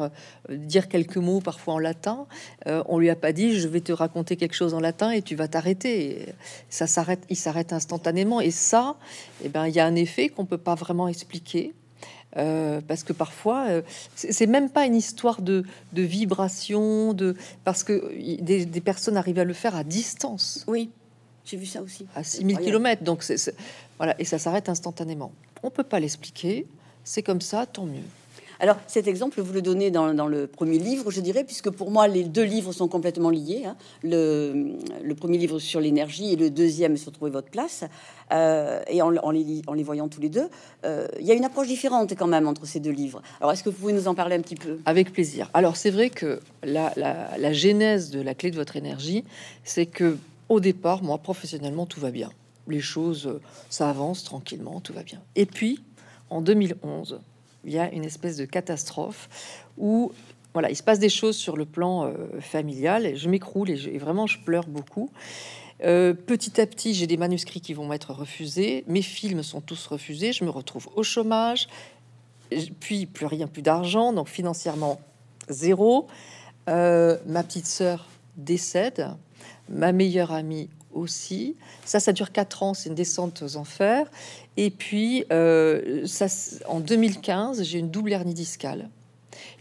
euh, 0.49 0.55
dire 0.55 0.87
quelques 0.87 1.17
mots, 1.17 1.41
parfois 1.41 1.73
en 1.73 1.79
latin, 1.79 2.25
on 2.65 2.99
lui 2.99 3.09
a 3.09 3.17
pas 3.17 3.33
dit 3.33 3.59
je 3.59 3.67
vais 3.67 3.81
te 3.81 3.91
raconter 3.91 4.37
quelque 4.37 4.55
chose 4.55 4.73
en 4.73 4.79
latin 4.79 5.11
et 5.11 5.21
tu 5.21 5.35
vas 5.35 5.49
t'arrêter. 5.49 6.27
Ça 6.69 6.87
s'arrête, 6.87 7.25
il 7.29 7.35
s'arrête 7.35 7.73
instantanément. 7.73 8.39
Et 8.39 8.51
ça, 8.51 8.95
eh 9.43 9.49
ben, 9.49 9.67
il 9.67 9.75
y 9.75 9.81
a 9.81 9.85
un 9.85 9.95
effet 9.95 10.29
qu'on 10.29 10.45
peut 10.45 10.57
pas 10.57 10.75
vraiment 10.75 11.09
expliquer. 11.09 11.73
Parce 12.33 13.03
que 13.03 13.13
parfois, 13.13 13.67
c'est 14.15 14.47
même 14.47 14.69
pas 14.69 14.85
une 14.85 14.95
histoire 14.95 15.41
de, 15.41 15.63
de, 15.93 16.01
vibration, 16.01 17.13
de 17.13 17.35
parce 17.63 17.83
que 17.83 18.11
des, 18.41 18.65
des, 18.65 18.81
personnes 18.81 19.17
arrivent 19.17 19.39
à 19.39 19.43
le 19.43 19.53
faire 19.53 19.75
à 19.75 19.83
distance. 19.83 20.63
Oui. 20.67 20.89
J'ai 21.45 21.57
vu 21.57 21.65
ça 21.65 21.81
aussi. 21.81 22.05
À 22.15 22.23
6000 22.23 22.57
km. 22.59 23.03
Donc, 23.03 23.23
c'est, 23.23 23.53
voilà, 23.97 24.15
et 24.19 24.25
ça 24.25 24.39
s'arrête 24.39 24.69
instantanément. 24.69 25.31
On 25.61 25.69
peut 25.69 25.83
pas 25.83 25.99
l'expliquer. 25.99 26.65
C'est 27.03 27.23
comme 27.23 27.41
ça, 27.41 27.65
tant 27.65 27.85
mieux. 27.85 28.03
Alors, 28.63 28.77
cet 28.87 29.09
exemple, 29.09 29.41
vous 29.41 29.51
le 29.51 29.61
donnez 29.61 29.91
dans, 29.91 30.07
le 30.07 30.47
premier 30.47 30.77
livre, 30.77 31.11
je 31.11 31.19
dirais, 31.19 31.43
puisque 31.43 31.69
pour 31.69 31.91
moi, 31.91 32.07
les 32.07 32.23
deux 32.23 32.45
livres 32.45 32.71
sont 32.71 32.87
complètement 32.87 33.29
liés. 33.29 33.63
Hein. 33.65 33.75
Le, 34.03 35.13
premier 35.15 35.37
livre 35.37 35.59
sur 35.59 35.81
l'énergie 35.81 36.31
et 36.31 36.37
le 36.37 36.49
deuxième 36.49 36.95
sur 36.95 37.11
Trouver 37.11 37.29
votre 37.29 37.49
place. 37.49 37.83
Euh, 38.31 38.81
et 38.87 39.01
en, 39.01 39.09
les, 39.09 39.19
en, 39.67 39.73
les, 39.73 39.83
voyant 39.83 40.07
tous 40.07 40.21
les 40.21 40.29
deux, 40.29 40.47
euh, 40.85 41.09
il 41.19 41.25
y 41.25 41.31
a 41.31 41.33
une 41.33 41.43
approche 41.43 41.67
différente 41.67 42.13
quand 42.17 42.27
même 42.27 42.47
entre 42.47 42.65
ces 42.65 42.79
deux 42.79 42.91
livres. 42.91 43.21
Alors, 43.41 43.51
est-ce 43.51 43.65
que 43.65 43.69
vous 43.69 43.75
pouvez 43.75 43.91
nous 43.91 44.07
en 44.07 44.15
parler 44.15 44.37
un 44.37 44.41
petit 44.41 44.55
peu? 44.55 44.79
Avec 44.85 45.11
plaisir. 45.11 45.49
Alors, 45.53 45.75
c'est 45.75 45.91
vrai 45.91 46.09
que 46.09 46.39
la, 46.63 46.93
la 46.95 47.51
genèse 47.51 48.11
de 48.11 48.21
la 48.21 48.33
clé 48.33 48.49
de 48.49 48.55
votre 48.55 48.77
énergie, 48.77 49.25
c'est 49.65 49.87
que 49.87 50.17
au 50.47 50.61
départ, 50.61 51.03
moi, 51.03 51.17
professionnellement, 51.17 51.85
tout 51.85 51.99
va 51.99 52.11
bien. 52.11 52.29
Les 52.69 52.79
choses, 52.79 53.27
euh, 53.27 53.41
ça 53.69 53.89
avance 53.89 54.23
tranquillement, 54.23 54.79
tout 54.79 54.93
va 54.93 55.03
bien. 55.03 55.19
Et 55.35 55.45
puis, 55.45 55.83
en 56.29 56.41
2011, 56.41 57.19
il 57.65 57.73
y 57.73 57.79
a 57.79 57.91
une 57.91 58.03
espèce 58.03 58.37
de 58.37 58.45
catastrophe 58.45 59.29
où, 59.77 60.11
voilà, 60.53 60.69
il 60.69 60.75
se 60.75 60.83
passe 60.83 60.99
des 60.99 61.09
choses 61.09 61.35
sur 61.35 61.57
le 61.57 61.65
plan 61.65 62.05
euh, 62.05 62.13
familial 62.39 63.15
je 63.15 63.29
m'écroule 63.29 63.69
et, 63.69 63.97
vraiment, 63.97 64.27
je 64.27 64.39
pleure 64.39 64.67
beaucoup. 64.67 65.09
Euh, 65.83 66.13
petit 66.13 66.61
à 66.61 66.67
petit, 66.67 66.93
j'ai 66.93 67.07
des 67.07 67.17
manuscrits 67.17 67.61
qui 67.61 67.73
vont 67.73 67.87
m'être 67.87 68.13
refusés. 68.13 68.83
Mes 68.87 69.01
films 69.01 69.43
sont 69.43 69.59
tous 69.59 69.87
refusés. 69.87 70.31
Je 70.31 70.45
me 70.45 70.49
retrouve 70.49 70.87
au 70.95 71.03
chômage. 71.03 71.67
Puis 72.79 73.05
plus 73.05 73.25
rien, 73.25 73.47
plus 73.47 73.63
d'argent. 73.63 74.13
Donc 74.13 74.29
financièrement, 74.29 75.01
zéro. 75.49 76.07
ma 76.67 77.43
petite 77.43 77.65
sœur 77.65 78.07
décède 78.37 79.09
ma 79.69 79.91
meilleure 79.91 80.31
amie 80.31 80.69
aussi. 80.93 81.55
Ça, 81.85 81.99
ça 81.99 82.13
dure 82.13 82.31
quatre 82.31 82.63
ans, 82.63 82.73
c'est 82.73 82.89
une 82.89 82.95
descente 82.95 83.41
aux 83.41 83.57
enfers. 83.57 84.09
Et 84.57 84.69
puis, 84.69 85.25
euh, 85.31 86.05
ça, 86.05 86.27
en 86.67 86.79
2015, 86.79 87.63
j'ai 87.63 87.79
une 87.79 87.89
double 87.89 88.13
hernie 88.13 88.33
discale 88.33 88.89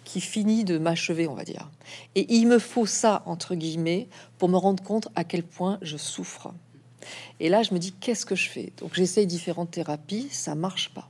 qui 0.05 0.21
finit 0.21 0.65
de 0.65 0.79
m'achever, 0.79 1.27
on 1.29 1.35
va 1.35 1.45
dire. 1.45 1.71
Et 2.15 2.35
il 2.35 2.47
me 2.47 2.59
faut 2.59 2.87
ça, 2.87 3.23
entre 3.27 3.55
guillemets, 3.55 4.09
pour 4.39 4.49
me 4.49 4.57
rendre 4.57 4.83
compte 4.83 5.09
à 5.15 5.25
quel 5.25 5.43
point 5.43 5.79
je 5.83 5.97
souffre. 5.97 6.53
Et 7.41 7.49
là, 7.49 7.63
je 7.63 7.73
me 7.73 7.79
dis, 7.79 7.93
qu'est-ce 7.93 8.27
que 8.27 8.35
je 8.35 8.49
fais? 8.49 8.73
Donc, 8.79 8.95
j'essaye 8.95 9.27
différentes 9.27 9.71
thérapies, 9.71 10.29
ça 10.31 10.55
marche 10.55 10.91
pas. 10.91 11.09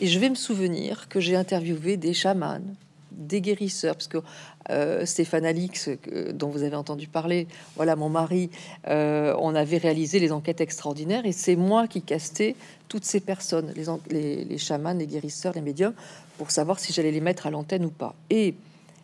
Et 0.00 0.06
je 0.06 0.18
vais 0.18 0.30
me 0.30 0.34
souvenir 0.34 1.08
que 1.08 1.20
j'ai 1.20 1.36
interviewé 1.36 1.96
des 1.96 2.14
chamans, 2.14 2.60
des 3.18 3.40
guérisseurs, 3.40 3.94
parce 3.94 4.08
que 4.08 4.18
euh, 4.70 5.04
Stéphane 5.04 5.44
Alix, 5.44 5.90
dont 6.32 6.48
vous 6.48 6.62
avez 6.62 6.76
entendu 6.76 7.08
parler, 7.08 7.46
voilà 7.76 7.96
mon 7.96 8.08
mari, 8.08 8.50
euh, 8.86 9.34
on 9.38 9.54
avait 9.54 9.78
réalisé 9.78 10.18
les 10.20 10.32
enquêtes 10.32 10.60
extraordinaires 10.60 11.26
et 11.26 11.32
c'est 11.32 11.56
moi 11.56 11.88
qui 11.88 12.00
castais 12.00 12.54
toutes 12.88 13.04
ces 13.04 13.20
personnes, 13.20 13.72
les, 14.10 14.44
les, 14.44 14.58
chamans, 14.58 14.94
les 14.94 15.06
guérisseurs, 15.06 15.52
les 15.54 15.60
médiums, 15.60 15.94
pour 16.38 16.50
savoir 16.50 16.78
si 16.78 16.92
j'allais 16.92 17.10
les 17.10 17.20
mettre 17.20 17.46
à 17.46 17.50
l'antenne 17.50 17.84
ou 17.84 17.90
pas. 17.90 18.14
Et 18.30 18.54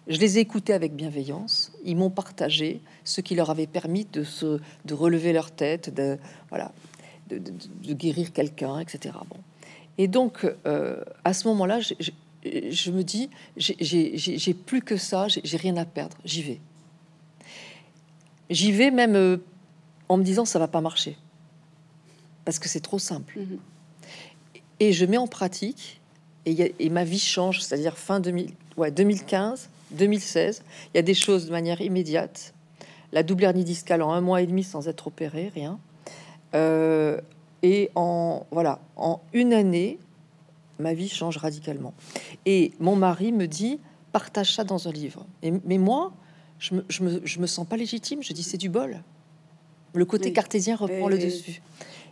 je 0.06 0.18
les 0.18 0.38
ai 0.38 0.40
écoutés 0.40 0.72
avec 0.72 0.94
bienveillance. 0.94 1.72
Ils 1.84 1.96
m'ont 1.96 2.10
partagé 2.10 2.80
ce 3.04 3.20
qui 3.20 3.34
leur 3.34 3.50
avait 3.50 3.66
permis 3.66 4.06
de 4.12 4.22
se, 4.22 4.60
de 4.84 4.94
relever 4.94 5.32
leur 5.32 5.50
tête, 5.50 5.92
de 5.92 6.18
voilà, 6.50 6.72
de, 7.28 7.40
guérir 7.92 8.32
quelqu'un, 8.32 8.78
etc. 8.80 9.14
Bon. 9.28 9.36
Et 9.96 10.08
donc, 10.08 10.46
euh, 10.66 11.02
à 11.24 11.32
ce 11.32 11.48
moment-là, 11.48 11.78
je 12.44 12.90
me 12.90 13.02
dis, 13.02 13.30
j'ai 13.56 14.54
plus 14.54 14.82
que 14.82 14.96
ça, 14.96 15.26
j'ai 15.28 15.56
rien 15.56 15.76
à 15.76 15.84
perdre, 15.84 16.16
j'y 16.24 16.42
vais. 16.42 16.60
J'y 18.50 18.72
vais 18.72 18.90
même 18.90 19.16
euh, 19.16 19.38
en 20.08 20.18
me 20.18 20.22
disant 20.22 20.44
ça 20.44 20.58
va 20.58 20.68
pas 20.68 20.82
marcher 20.82 21.16
parce 22.44 22.58
que 22.58 22.68
c'est 22.68 22.80
trop 22.80 22.98
simple. 22.98 23.38
Mhm. 23.38 23.58
Et 24.80 24.92
je 24.92 25.06
mets 25.06 25.16
en 25.16 25.26
pratique 25.26 26.00
et, 26.46 26.90
ma 26.90 27.04
vie 27.04 27.18
change, 27.18 27.62
c'est-à-dire 27.62 27.96
fin 27.96 28.20
2000, 28.20 28.50
ouais, 28.76 28.90
2015, 28.90 29.70
2016. 29.92 30.62
Il 30.92 30.96
y 30.96 30.98
a 30.98 31.02
des 31.02 31.14
choses 31.14 31.46
de 31.46 31.52
manière 31.52 31.80
immédiate. 31.80 32.52
La 33.12 33.22
double 33.22 33.44
hernie 33.44 33.64
discale 33.64 34.02
en 34.02 34.12
un 34.12 34.20
mois 34.20 34.42
et 34.42 34.46
demi 34.46 34.62
sans 34.62 34.88
être 34.88 35.06
opéré, 35.06 35.50
rien. 35.54 35.78
Euh, 36.54 37.20
et 37.62 37.90
en 37.94 38.46
voilà, 38.50 38.80
en 38.96 39.22
une 39.32 39.54
année, 39.54 39.98
ma 40.78 40.94
vie 40.94 41.08
change 41.08 41.36
radicalement. 41.36 41.94
Et 42.46 42.72
mon 42.80 42.96
mari 42.96 43.32
me 43.32 43.46
dit, 43.46 43.78
partage 44.12 44.54
ça 44.54 44.64
dans 44.64 44.88
un 44.88 44.92
livre. 44.92 45.26
Et, 45.42 45.52
mais 45.64 45.78
moi, 45.78 46.12
je 46.58 46.74
me, 46.74 46.84
je, 46.88 47.02
me, 47.02 47.20
je 47.24 47.38
me 47.40 47.46
sens 47.46 47.66
pas 47.66 47.76
légitime. 47.76 48.22
Je 48.22 48.32
dis, 48.32 48.42
c'est 48.42 48.58
du 48.58 48.68
bol. 48.68 49.02
Le 49.94 50.04
côté 50.04 50.32
cartésien 50.32 50.76
reprend 50.76 51.08
le 51.08 51.18
dessus. 51.18 51.62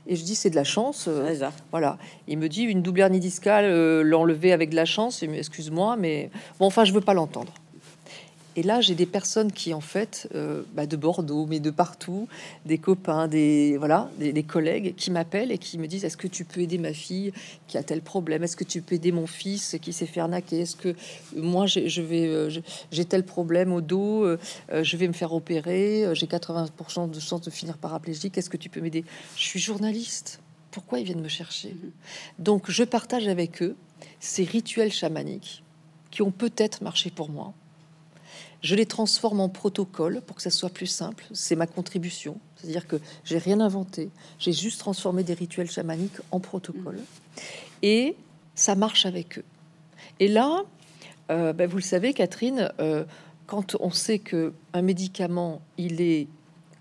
Et 0.06 0.16
je 0.16 0.24
dis, 0.24 0.34
c'est 0.34 0.50
de 0.50 0.56
la 0.56 0.64
chance. 0.64 1.06
Euh, 1.08 1.50
voilà. 1.70 1.98
Il 2.26 2.38
me 2.38 2.48
dit, 2.48 2.62
une 2.62 2.82
double 2.82 3.00
hernie 3.00 3.20
discale, 3.20 3.64
euh, 3.64 4.02
l'enlever 4.02 4.52
avec 4.52 4.70
de 4.70 4.76
la 4.76 4.84
chance. 4.84 5.22
Excuse-moi, 5.22 5.96
mais 5.96 6.30
bon, 6.58 6.66
enfin, 6.66 6.84
je 6.84 6.92
veux 6.92 7.00
pas 7.00 7.14
l'entendre. 7.14 7.52
Et 8.54 8.62
là, 8.62 8.82
j'ai 8.82 8.94
des 8.94 9.06
personnes 9.06 9.50
qui, 9.50 9.72
en 9.72 9.80
fait, 9.80 10.28
euh, 10.34 10.62
bah, 10.74 10.86
de 10.86 10.96
Bordeaux, 10.96 11.46
mais 11.46 11.58
de 11.58 11.70
partout, 11.70 12.28
des 12.66 12.76
copains, 12.76 13.26
des 13.26 13.76
voilà, 13.78 14.10
des, 14.18 14.42
collègues 14.42 14.94
qui 14.94 15.10
m'appellent 15.10 15.50
et 15.50 15.58
qui 15.58 15.78
me 15.78 15.86
disent 15.86 16.04
Est-ce 16.04 16.18
que 16.18 16.26
tu 16.26 16.44
peux 16.44 16.60
aider 16.60 16.76
ma 16.76 16.92
fille 16.92 17.32
qui 17.66 17.78
a 17.78 17.82
tel 17.82 18.02
problème? 18.02 18.42
Est-ce 18.42 18.56
que 18.56 18.64
tu 18.64 18.82
peux 18.82 18.96
aider 18.96 19.10
mon 19.10 19.26
fils 19.26 19.76
qui 19.80 19.94
s'est 19.94 20.06
fait 20.06 20.20
arnaquer? 20.20 20.60
Est-ce 20.60 20.76
que 20.76 20.94
moi, 21.34 21.66
je 21.66 22.02
vais, 22.02 22.26
euh, 22.26 22.50
j'ai 22.90 23.04
tel 23.06 23.24
problème 23.24 23.72
au 23.72 23.80
dos, 23.80 24.24
euh, 24.24 24.36
je 24.70 24.96
vais 24.96 25.08
me 25.08 25.14
faire 25.14 25.32
opérer, 25.32 26.06
j'ai 26.12 26.26
80% 26.26 27.10
de 27.10 27.20
chance 27.20 27.40
de 27.40 27.50
finir 27.50 27.78
paraplégique. 27.78 28.36
Est-ce 28.36 28.50
que 28.50 28.58
tu 28.58 28.68
peux 28.68 28.80
m'aider? 28.80 29.04
Je 29.36 29.42
suis 29.42 29.60
journaliste. 29.60 30.40
pourquoi 30.70 31.00
ils 31.00 31.04
viennent 31.04 31.20
me 31.20 31.28
chercher? 31.28 31.70
Mhm. 31.70 31.90
Donc 32.38 32.70
je 32.70 32.84
partage 32.84 33.28
avec 33.28 33.62
eux 33.62 33.76
ces 34.20 34.44
rituels 34.44 34.92
chamaniques 34.92 35.62
qui 36.10 36.22
ont 36.22 36.30
peut-être 36.30 36.82
marché 36.82 37.10
pour 37.10 37.30
moi. 37.30 37.54
Je 38.62 38.74
les 38.74 38.86
transforme 38.86 39.40
en 39.40 39.48
protocole 39.48 40.22
pour 40.26 40.36
que 40.36 40.42
ça 40.42 40.50
soit 40.50 40.70
plus 40.70 40.86
simple. 40.86 41.24
C'est 41.32 41.56
ma 41.56 41.66
contribution. 41.66 42.38
C'est-à-dire 42.56 42.86
que 42.86 42.96
j'ai 43.24 43.38
rien 43.38 43.60
inventé. 43.60 44.10
J'ai 44.38 44.52
juste 44.52 44.80
transformé 44.80 45.24
des 45.24 45.34
rituels 45.34 45.70
chamaniques 45.70 46.18
en 46.30 46.40
protocole. 46.40 46.96
Mhm. 46.96 47.42
Et 47.82 48.16
ça 48.54 48.74
marche 48.74 49.04
avec 49.04 49.38
eux. 49.38 49.44
Et 50.20 50.28
là, 50.28 50.62
euh, 51.30 51.52
ben, 51.52 51.68
vous 51.68 51.76
le 51.76 51.82
savez, 51.82 52.14
Catherine, 52.14 52.70
euh, 52.78 53.04
quand 53.46 53.76
on 53.80 53.90
sait 53.90 54.20
que 54.20 54.52
un 54.72 54.82
médicament, 54.82 55.60
il 55.76 56.00
est 56.00 56.28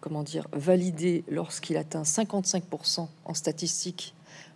comment 0.01 0.23
dire, 0.23 0.47
validé 0.51 1.23
lorsqu'il 1.29 1.77
atteint 1.77 2.01
55% 2.01 3.07
en 3.23 3.33
statistique 3.33 4.13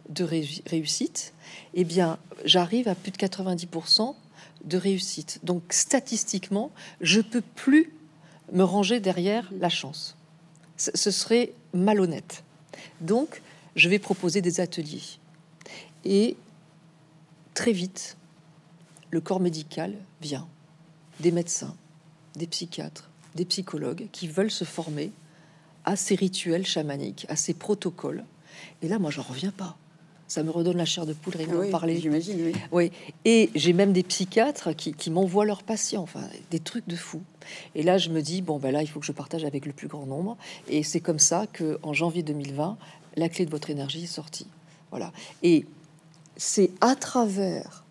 de 0.09 0.27
réussite, 0.65 1.33
eh 1.73 1.83
bien, 1.83 2.17
j'arrive 2.43 2.87
à 2.87 2.95
plus 2.95 3.11
de 3.11 3.17
90% 3.17 4.15
de 4.65 4.77
réussite. 4.77 5.39
Donc, 5.43 5.63
statistiquement, 5.69 6.71
je 7.01 7.21
peux 7.21 7.41
plus 7.41 7.93
me 8.51 8.63
ranger 8.63 8.99
derrière 8.99 9.49
la 9.59 9.69
chance. 9.69 10.15
Ce 10.77 11.11
serait 11.11 11.53
malhonnête. 11.73 12.43
Donc, 13.01 13.41
je 13.75 13.89
vais 13.89 13.99
proposer 13.99 14.41
des 14.41 14.59
ateliers. 14.59 15.03
Et 16.03 16.35
très 17.53 17.71
vite, 17.71 18.17
le 19.11 19.21
corps 19.21 19.39
médical 19.39 19.93
vient, 20.21 20.47
des 21.19 21.31
médecins, 21.31 21.75
des 22.35 22.47
psychiatres, 22.47 23.09
des 23.35 23.45
psychologues 23.45 24.07
qui 24.11 24.27
veulent 24.27 24.51
se 24.51 24.65
former 24.65 25.11
à 25.85 25.95
ces 25.95 26.15
rituels 26.15 26.65
chamaniques, 26.65 27.25
à 27.29 27.35
ces 27.35 27.53
protocoles. 27.53 28.25
Et 28.81 28.87
là, 28.87 28.99
moi, 28.99 29.11
j'en 29.11 29.21
reviens 29.21 29.51
pas. 29.51 29.77
Ça 30.35 30.43
me 30.43 30.51
redonne 30.51 30.75
la 30.75 30.83
chair 30.83 31.05
de 31.05 31.13
poule 31.13 31.37
rien 31.37 31.47
oui, 31.55 31.71
parler. 31.71 31.97
J'imagine, 31.97 32.35
oui. 32.47 32.53
Oui. 32.73 32.91
Et 33.23 33.51
j'ai 33.55 33.71
même 33.71 33.93
des 33.93 34.03
psychiatres 34.03 34.73
qui, 34.73 35.09
m'envoient 35.09 35.45
leurs 35.45 35.63
patients, 35.63 36.01
enfin, 36.01 36.27
des 36.51 36.59
trucs 36.59 36.85
de 36.89 36.97
fou. 36.97 37.21
Et 37.73 37.83
là, 37.83 37.97
je 37.97 38.09
me 38.09 38.21
dis, 38.21 38.41
bon, 38.41 38.59
ben 38.59 38.71
là, 38.71 38.81
il 38.81 38.87
faut 38.87 38.99
que 38.99 39.05
je 39.05 39.13
partage 39.13 39.45
avec 39.45 39.65
le 39.65 39.71
plus 39.71 39.87
grand 39.87 40.05
nombre. 40.05 40.35
Et 40.67 40.83
c'est 40.83 40.99
comme 40.99 41.19
ça 41.19 41.47
que, 41.47 41.79
en 41.83 41.93
janvier 41.93 42.21
2020, 42.21 42.77
la 43.15 43.29
clé 43.29 43.45
de 43.45 43.49
votre 43.49 43.69
énergie 43.69 44.03
est 44.03 44.07
sortie. 44.07 44.47
Voilà. 44.89 45.13
Et 45.41 45.65
c'est 46.35 46.71
à 46.81 46.97
travers, 46.97 47.85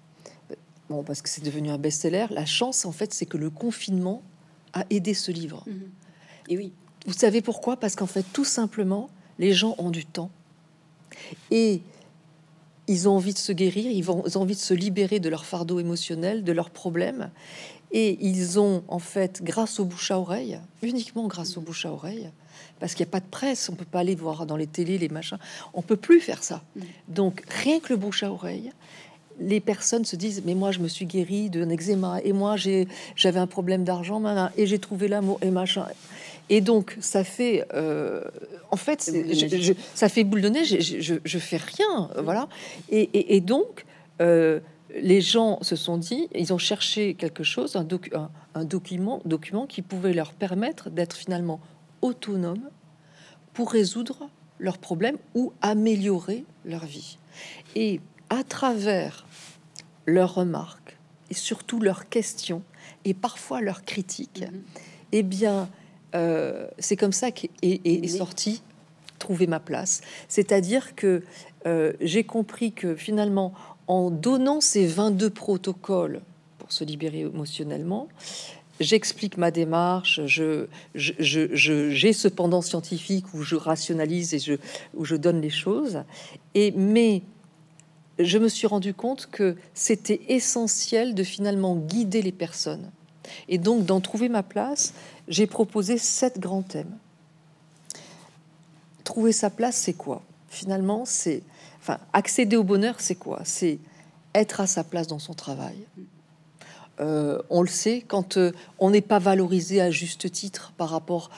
bon, 0.91 1.03
parce 1.03 1.23
que 1.23 1.31
c'est 1.31 1.43
devenu 1.43 1.71
un 1.71 1.79
best-seller, 1.79 2.27
la 2.29 2.45
chance, 2.45 2.85
en 2.85 2.93
fait, 2.93 3.15
c'est 3.15 3.25
que 3.25 3.39
le 3.39 3.49
confinement 3.49 4.21
a 4.75 4.85
aidé 4.91 5.15
ce 5.15 5.33
livre. 5.33 5.65
Mhm. 5.67 5.91
Et 6.51 6.59
oui. 6.59 6.73
Vous 7.07 7.15
savez 7.15 7.41
pourquoi? 7.41 7.79
Parce 7.79 7.97
qu'en 7.97 8.07
fait, 8.07 8.27
tout 8.35 8.45
simplement, 8.45 9.09
les 9.39 9.55
gens 9.55 9.75
ont 9.79 9.91
du 9.91 10.05
temps 10.05 10.31
et 11.51 11.81
ils 12.87 13.09
ont 13.09 13.13
envie 13.13 13.33
de 13.33 13.39
se 13.39 13.53
guérir, 13.53 13.91
ils, 13.91 14.11
ont 14.11 14.25
envie 14.37 14.55
de 14.55 14.61
se 14.61 14.75
libérer 14.75 15.21
de 15.21 15.29
leur 15.29 15.45
fardeau 15.45 15.81
émotionnel, 15.81 16.45
de 16.45 16.53
leurs 16.53 16.71
problèmes. 16.71 17.31
Et 17.93 18.19
ils 18.21 18.59
ont, 18.59 18.83
en 18.89 18.99
fait, 18.99 19.43
grâce 19.43 19.79
au 19.79 19.85
bouche 19.85 20.11
à 20.11 20.19
oreille, 20.19 20.59
uniquement 20.83 21.27
grâce 21.29 21.57
au 21.57 21.61
bouche 21.61 21.87
à 21.87 21.93
oreille, 21.93 22.31
parce 22.81 22.95
qu'il 22.95 23.05
n'y 23.05 23.11
a 23.11 23.13
pas 23.13 23.21
de 23.21 23.31
presse, 23.31 23.69
on 23.69 23.75
peut 23.75 23.85
pas 23.85 24.01
aller 24.01 24.15
voir 24.15 24.47
dans 24.47 24.57
les 24.57 24.67
télés, 24.67 24.99
les 24.99 25.09
machins, 25.09 25.39
on 25.73 25.83
peut 25.83 25.97
plus 25.97 26.21
faire 26.21 26.43
ça. 26.43 26.63
Mm. 26.75 26.81
Donc, 27.09 27.43
rien 27.49 27.81
que 27.81 27.93
le 27.93 27.97
bouche 27.97 28.23
à 28.23 28.33
oreille, 28.33 28.73
les 29.41 29.61
personnes 29.61 30.05
se 30.05 30.17
disent 30.17 30.43
mais 30.45 30.55
moi 30.55 30.71
je 30.71 30.79
me 30.79 30.89
suis 30.89 31.07
guérie 31.07 31.51
d'un 31.51 31.69
eczéma 31.69 32.21
et 32.23 32.33
moi 32.33 32.57
j'ai 32.57 32.87
j'avais 33.17 33.41
un 33.41 33.49
problème 33.49 33.83
d'argent 33.83 34.23
et 34.57 34.67
j'ai 34.67 34.79
trouvé 34.79 35.09
l'amour 35.09 35.39
et 35.43 35.51
machin 35.51 35.87
et 36.51 36.61
donc, 36.61 36.97
ça 37.01 37.25
fait, 37.25 37.67
euh, 37.73 38.23
en 38.71 38.77
fait, 38.77 39.11
ça 39.95 40.09
fait 40.09 40.25
boule 40.25 40.43
de 40.43 40.49
neige. 40.49 40.79
Je, 40.81 41.15
je, 41.25 41.39
fais 41.39 41.57
rien, 41.57 42.11
voilà. 42.23 42.49
Et, 42.91 43.41
donc, 43.41 43.87
euh, 44.21 44.61
les 44.95 45.21
gens 45.21 45.59
se 45.63 45.75
sont 45.75 45.97
dit, 45.97 46.29
ils 46.35 46.53
ont 46.53 46.59
cherché 46.59 47.15
quelque 47.15 47.45
chose, 47.45 47.77
un, 47.77 47.87
un, 48.55 48.65
document, 48.65 49.23
document 49.25 49.67
qui 49.67 49.81
pouvait 49.81 50.13
leur 50.13 50.35
permettre 50.35 50.91
d'être 50.91 51.17
finalement 51.17 51.61
autonomes 52.03 52.69
pour 53.55 53.73
résoudre 53.73 54.29
leurs 54.59 54.79
problèmes 54.79 55.17
ou 55.35 55.53
améliorer 55.63 56.45
leur 56.65 56.85
vie. 56.85 57.19
Et 57.75 58.01
à 58.29 58.45
travers 58.45 59.27
leurs 60.07 60.35
remarques 60.35 60.99
et 61.31 61.35
surtout 61.35 61.81
leurs 61.81 62.09
questions 62.09 62.63
et 63.07 63.15
parfois 63.15 63.63
leurs 63.63 63.85
critiques, 63.85 64.43
mm-hmm. 64.43 64.81
eh 65.13 65.23
bien, 65.23 65.69
euh, 66.15 66.67
c'est 66.79 66.97
comme 66.97 67.13
ça 67.13 67.31
qu'est 67.31 67.51
est, 67.63 68.07
sorti 68.09 68.63
trouver 69.19 69.47
ma 69.47 69.61
place. 69.61 70.01
C'est-à-dire 70.29 70.95
que 70.95 71.23
euh, 71.67 71.93
j'ai 72.01 72.25
compris 72.25 72.73
que 72.73 72.95
finalement, 72.95 73.55
en 73.87 74.11
donnant 74.11 74.61
ces 74.61 74.87
22 74.87 75.31
protocoles 75.31 76.21
pour 76.59 76.73
se 76.73 76.85
libérer 76.85 77.21
émotionnellement, 77.21 78.09
j'explique 78.81 79.37
ma 79.37 79.51
démarche, 79.51 80.21
je, 80.27 80.67
j'ai 80.95 82.13
cependant 82.13 82.61
scientifique 82.61 83.33
où 83.35 83.43
je 83.43 83.57
rationalise 83.57 84.35
et 84.35 84.39
je, 84.39 84.55
où 84.95 85.05
je 85.05 85.17
donne 85.17 85.41
les 85.41 85.51
choses. 85.51 86.03
Et 86.55 86.73
mais 86.73 87.23
je 88.19 88.39
me 88.39 88.49
suis 88.49 88.67
rendu 88.67 88.95
compte 88.95 89.29
que 89.31 89.57
c'était 89.75 90.21
essentiel 90.29 91.15
de 91.15 91.23
finalement 91.23 91.77
guider 91.77 92.23
les 92.23 92.33
personnes. 92.33 92.91
Et 93.49 93.59
donc 93.59 93.85
d'en 93.85 94.01
trouver 94.01 94.29
ma 94.29 94.43
place, 94.43 94.95
j'ai 95.29 95.47
proposé 95.47 95.99
sept 95.99 96.39
grands 96.39 96.63
thèmes. 96.63 96.97
Trouver 99.05 99.33
sa 99.33 99.51
place, 99.51 99.77
c'est 99.77 99.93
quoi? 99.93 100.23
Finalement, 100.49 101.05
c'est, 101.05 101.43
enfin, 101.81 101.99
accéder 102.13 102.57
au 102.57 102.65
bonheur, 102.65 102.97
c'est 102.99 103.15
quoi? 103.15 103.41
C'est 103.45 103.79
être 104.35 104.61
à 104.61 104.67
sa 104.67 104.85
place 104.85 105.07
dans 105.07 105.19
son 105.19 105.35
travail. 105.35 105.77
Euh, 107.01 107.43
on 107.51 107.63
le 107.63 107.69
sait, 107.69 108.05
quand 108.07 108.37
euh, 108.37 108.53
on 108.79 108.91
n'est 108.91 109.01
pas 109.01 109.19
valorisé 109.19 109.81
à 109.81 109.91
juste 109.91 110.31
titre 110.31 110.73
par 110.77 110.91
rapport 110.91 111.31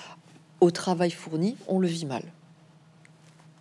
au 0.61 0.71
travail 0.71 1.11
fourni, 1.11 1.57
on 1.67 1.79
le 1.79 1.89
vit 1.89 2.07
mal. 2.07 2.23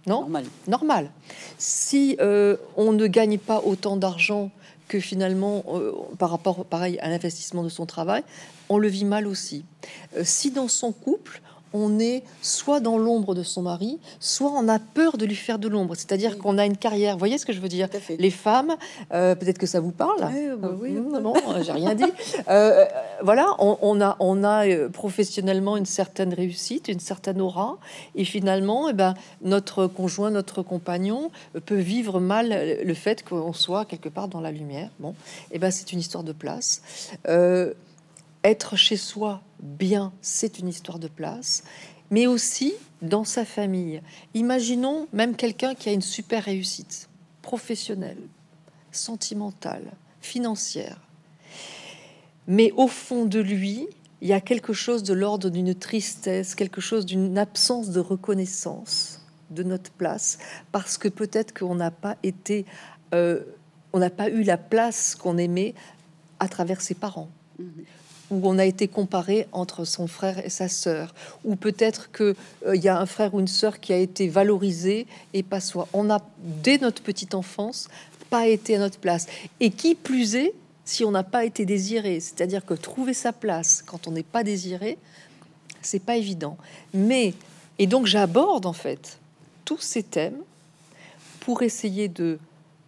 Non? 0.06 0.22
Normal. 0.22 0.46
Normal. 0.68 1.12
Si 1.58 2.16
euh, 2.20 2.58
on 2.76 2.92
ne 2.92 3.08
gagne 3.08 3.38
pas 3.38 3.62
autant 3.62 3.98
d'argent 3.98 4.52
que 4.88 5.00
finalement, 5.00 5.64
euh, 5.68 5.92
par 6.18 6.30
rapport 6.30 6.66
pareil 6.66 7.00
à 7.00 7.10
l'investissement 7.10 7.64
de 7.64 7.70
son 7.70 7.86
travail, 7.86 8.24
on 8.70 8.78
le 8.78 8.88
vit 8.88 9.06
mal 9.06 9.28
aussi. 9.28 9.66
Euh, 10.16 10.22
si 10.24 10.52
dans 10.52 10.68
son 10.68 10.92
couple, 10.92 11.42
on 11.76 12.00
est 12.00 12.24
soit 12.42 12.80
dans 12.80 12.98
l'ombre 12.98 13.36
de 13.36 13.44
son 13.44 13.62
mari, 13.62 14.00
soit 14.20 14.52
on 14.52 14.68
a 14.70 14.80
peur 14.80 15.18
de 15.18 15.26
lui 15.26 15.36
faire 15.36 15.60
de 15.60 15.68
l'ombre. 15.68 15.96
C'est-à-dire 15.96 16.38
qu'on 16.38 16.58
a 16.58 16.66
une 16.66 16.78
carrière. 16.78 17.14
Vous 17.14 17.20
voyez 17.20 17.38
ce 17.38 17.46
que 17.46 17.54
je 17.54 17.60
veux 17.60 17.68
dire 17.68 17.90
Les 18.18 18.32
femmes, 18.32 18.76
euh, 19.14 19.36
peut-être 19.36 19.58
que 19.58 19.68
ça 19.68 19.80
vous 19.82 19.92
parle. 19.92 20.30
Oui, 20.82 20.92
non, 20.92 21.34
j'ai 21.62 21.72
rien 21.72 21.94
dit. 21.94 22.12
voilà, 23.22 23.56
on, 23.60 24.02
a, 24.02 24.16
on 24.20 24.44
a 24.44 24.90
professionnellement 24.90 25.78
une 25.78 25.86
certaine 25.86 26.34
réussite, 26.34 26.88
une 26.88 27.00
certaine 27.00 27.42
aura, 27.42 27.78
et 28.16 28.24
finalement, 28.24 28.90
eh 28.90 28.94
ben, 28.94 29.14
notre 29.42 29.88
conjoint, 29.88 30.32
notre 30.32 30.62
compagnon 30.62 31.32
peut 31.66 31.76
vivre 31.76 32.20
mal 32.20 32.80
le 32.84 32.94
fait 32.94 33.24
qu'on 33.24 33.54
soit 33.54 33.86
quelque 33.86 34.10
part 34.10 34.28
dans 34.28 34.42
la 34.42 34.52
lumière. 34.52 34.90
Bon, 35.00 35.12
et 35.52 35.56
eh 35.56 35.60
ben, 35.60 35.72
c'est 35.72 35.92
une 35.92 36.00
histoire 36.00 36.24
de 36.24 36.32
place. 36.32 36.82
Être 38.46 38.76
chez 38.76 38.96
soi 38.96 39.42
bien, 39.60 40.14
c'est 40.22 40.60
une 40.60 40.68
histoire 40.68 41.00
de 41.00 41.08
place, 41.08 41.64
mais 42.12 42.28
aussi 42.28 42.76
dans 43.02 43.24
sa 43.24 43.44
famille. 43.44 44.04
Imaginons 44.36 45.08
même 45.14 45.36
quelqu'un 45.36 45.74
qui 45.74 45.90
a 45.90 45.94
une 45.94 46.04
super 46.04 46.44
réussite 46.44 47.10
professionnelle, 47.42 48.22
sentimentale, 48.92 49.92
financière. 50.22 51.00
Mais 52.46 52.72
au 52.74 52.88
fond 52.88 53.26
de 53.26 53.40
lui, 53.40 53.88
il 54.22 54.28
y 54.28 54.34
a 54.34 54.42
quelque 54.42 54.74
chose 54.74 55.02
de 55.02 55.16
l'ordre 55.16 55.50
d'une 55.50 55.74
tristesse, 55.74 56.54
quelque 56.54 56.82
chose 56.82 57.08
d'une 57.08 57.40
absence 57.40 57.90
de 57.90 58.00
reconnaissance 58.00 59.26
de 59.50 59.64
notre 59.64 59.90
place, 59.90 60.38
parce 60.72 61.00
que 61.00 61.08
peut-être 61.08 61.52
qu'on 61.52 61.74
n'a 61.74 61.90
pas 61.90 62.16
été, 62.22 62.68
euh, 63.16 63.42
on 63.92 63.98
n'a 63.98 64.12
pas 64.12 64.30
eu 64.30 64.44
la 64.44 64.58
place 64.60 65.16
qu'on 65.16 65.40
aimait 65.40 65.74
à 66.40 66.48
travers 66.48 66.82
ses 66.82 66.94
parents. 66.94 67.30
Mhm 67.58 67.86
où 68.32 68.40
on 68.44 68.58
a 68.58 68.66
été 68.66 68.88
comparé 68.88 69.48
entre 69.52 69.86
son 69.86 70.08
frère 70.08 70.44
et 70.44 70.50
sa 70.50 70.68
sœur, 70.68 71.14
ou 71.44 71.56
peut-être 71.56 72.12
que 72.12 72.36
euh, 72.66 72.76
il 72.76 72.84
y 72.84 72.88
a 72.88 73.00
un 73.00 73.06
frère 73.06 73.34
ou 73.34 73.40
une 73.40 73.48
sœur 73.48 73.80
qui 73.80 73.94
a 73.94 73.98
été 73.98 74.28
valorisé 74.28 75.08
et 75.34 75.44
pas 75.44 75.60
soi. 75.60 75.88
On 75.94 76.10
a 76.10 76.22
dès 76.64 76.78
notre 76.78 77.02
petite 77.02 77.36
enfance 77.36 77.88
pas 78.30 78.48
été 78.48 78.76
à 78.76 78.80
notre 78.80 79.00
place. 79.00 79.28
Et 79.60 79.70
qui 79.70 79.96
plus 79.96 80.36
est, 80.36 80.54
si 80.84 81.04
on 81.04 81.12
n'a 81.12 81.24
pas 81.24 81.46
été 81.46 81.66
désiré, 81.66 82.20
c'est-à-dire 82.20 82.66
que 82.66 82.74
trouver 82.74 83.14
sa 83.14 83.34
place 83.34 83.84
quand 83.86 84.08
on 84.08 84.12
n'est 84.12 84.24
pas 84.24 84.44
désiré, 84.44 84.98
c'est 85.82 86.04
pas 86.04 86.18
évident. 86.18 86.58
Mais 86.94 87.34
et 87.78 87.88
donc 87.88 88.06
j'aborde 88.06 88.66
en 88.66 88.74
fait 88.74 89.20
tous 89.66 89.80
ces 89.80 90.04
thèmes 90.04 90.38
pour 91.40 91.62
essayer 91.62 92.08
de 92.08 92.40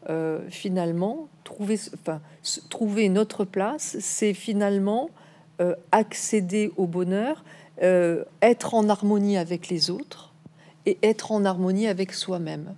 euh, 0.10 0.40
finalement 0.50 1.28
trouver, 1.44 1.80
enfin, 1.94 2.22
trouver 2.70 3.10
notre 3.10 3.46
place. 3.46 3.98
C'est 4.00 4.34
finalement 4.34 5.10
euh, 5.60 5.76
accéder 5.92 6.72
au 6.78 6.86
bonheur, 6.86 7.44
euh, 7.82 8.24
être 8.42 8.76
en 8.76 8.90
harmonie 8.90 9.38
avec 9.38 9.70
les 9.70 9.90
autres 9.90 10.32
et 10.86 11.00
être 11.02 11.32
en 11.32 11.46
harmonie 11.46 11.88
avec 11.88 12.14
soi-même. 12.14 12.76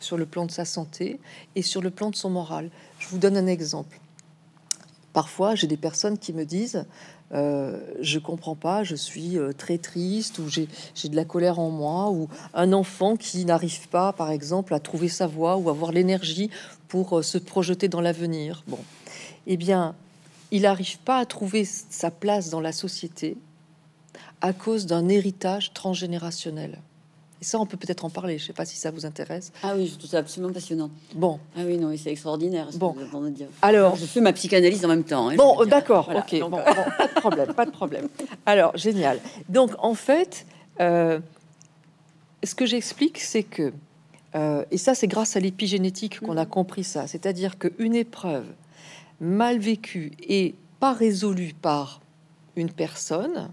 sur 0.00 0.16
le 0.16 0.26
plan 0.26 0.46
de 0.46 0.52
sa 0.52 0.64
santé 0.64 1.18
et 1.56 1.62
sur 1.62 1.82
le 1.82 1.90
plan 1.90 2.10
de 2.10 2.14
son 2.14 2.30
moral. 2.30 2.70
Je 3.00 3.08
vous 3.08 3.18
donne 3.18 3.36
un 3.36 3.48
exemple. 3.48 3.98
Parfois, 5.12 5.56
j'ai 5.56 5.66
des 5.66 5.76
personnes 5.76 6.18
qui 6.18 6.32
me 6.32 6.44
disent 6.44 6.84
euh, 7.32 7.80
je 8.00 8.20
comprends 8.20 8.54
pas, 8.54 8.84
je 8.84 8.94
suis 8.94 9.38
très 9.56 9.76
triste 9.78 10.38
ou 10.38 10.48
j'ai 10.48 10.68
de 11.08 11.16
la 11.16 11.24
colère 11.24 11.58
en 11.58 11.70
moi 11.70 12.10
ou 12.10 12.28
un 12.54 12.72
enfant 12.72 13.16
qui 13.16 13.44
n'arrive 13.44 13.88
pas, 13.88 14.12
par 14.12 14.30
exemple, 14.30 14.72
à 14.72 14.78
trouver 14.78 15.08
sa 15.08 15.26
voie 15.26 15.56
ou 15.56 15.68
avoir 15.68 15.90
l'énergie 15.90 16.50
pour 16.86 17.24
se 17.24 17.38
projeter 17.38 17.88
dans 17.88 18.00
l'avenir. 18.00 18.62
Bon, 18.68 18.78
eh 19.48 19.56
bien, 19.56 19.96
il 20.50 20.62
n'arrive 20.62 20.98
pas 20.98 21.18
à 21.18 21.26
trouver 21.26 21.64
sa 21.64 22.10
place 22.10 22.50
dans 22.50 22.60
la 22.60 22.72
société 22.72 23.36
à 24.40 24.52
cause 24.52 24.86
d'un 24.86 25.08
héritage 25.08 25.72
transgénérationnel. 25.72 26.78
Et 27.40 27.44
ça, 27.44 27.60
on 27.60 27.66
peut 27.66 27.76
peut-être 27.76 28.04
en 28.04 28.10
parler. 28.10 28.36
Je 28.38 28.44
ne 28.44 28.46
sais 28.48 28.52
pas 28.52 28.64
si 28.64 28.76
ça 28.76 28.90
vous 28.90 29.06
intéresse. 29.06 29.52
Ah 29.62 29.74
oui, 29.76 29.96
c'est 30.04 30.16
absolument 30.16 30.52
passionnant. 30.52 30.90
Bon. 31.14 31.38
Ah 31.56 31.60
oui, 31.64 31.78
non, 31.78 31.94
c'est 31.96 32.10
extraordinaire. 32.10 32.68
Bon. 32.74 32.96
Dire. 33.30 33.46
Alors, 33.62 33.94
je 33.94 34.06
fais 34.06 34.20
ma 34.20 34.32
psychanalyse 34.32 34.84
en 34.84 34.88
même 34.88 35.04
temps. 35.04 35.28
Hein, 35.28 35.36
bon, 35.36 35.64
d'accord. 35.64 36.10
Ok. 36.14 36.40
Bon, 36.40 36.50
pas 36.50 37.06
de 37.06 37.20
problème, 37.20 37.54
pas 37.54 37.66
de 37.66 37.70
problème. 37.70 38.08
Alors, 38.44 38.76
génial. 38.76 39.20
Donc, 39.48 39.70
en 39.78 39.94
fait, 39.94 40.46
euh, 40.80 41.20
ce 42.42 42.56
que 42.56 42.66
j'explique, 42.66 43.20
c'est 43.20 43.44
que, 43.44 43.72
euh, 44.34 44.64
et 44.72 44.78
ça, 44.78 44.96
c'est 44.96 45.06
grâce 45.06 45.36
à 45.36 45.40
l'épigénétique 45.40 46.18
qu'on 46.20 46.36
a 46.36 46.44
mm. 46.44 46.48
compris 46.48 46.84
ça. 46.84 47.06
C'est-à-dire 47.06 47.56
qu'une 47.58 47.94
épreuve 47.94 48.46
mal 49.20 49.58
vécue 49.58 50.12
et 50.20 50.54
pas 50.80 50.92
résolue 50.92 51.54
par 51.60 52.00
une 52.56 52.70
personne, 52.70 53.50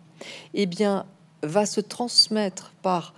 eh 0.53 0.65
bien, 0.65 1.05
va 1.43 1.65
se 1.65 1.81
transmettre 1.81 2.73
par 2.81 3.13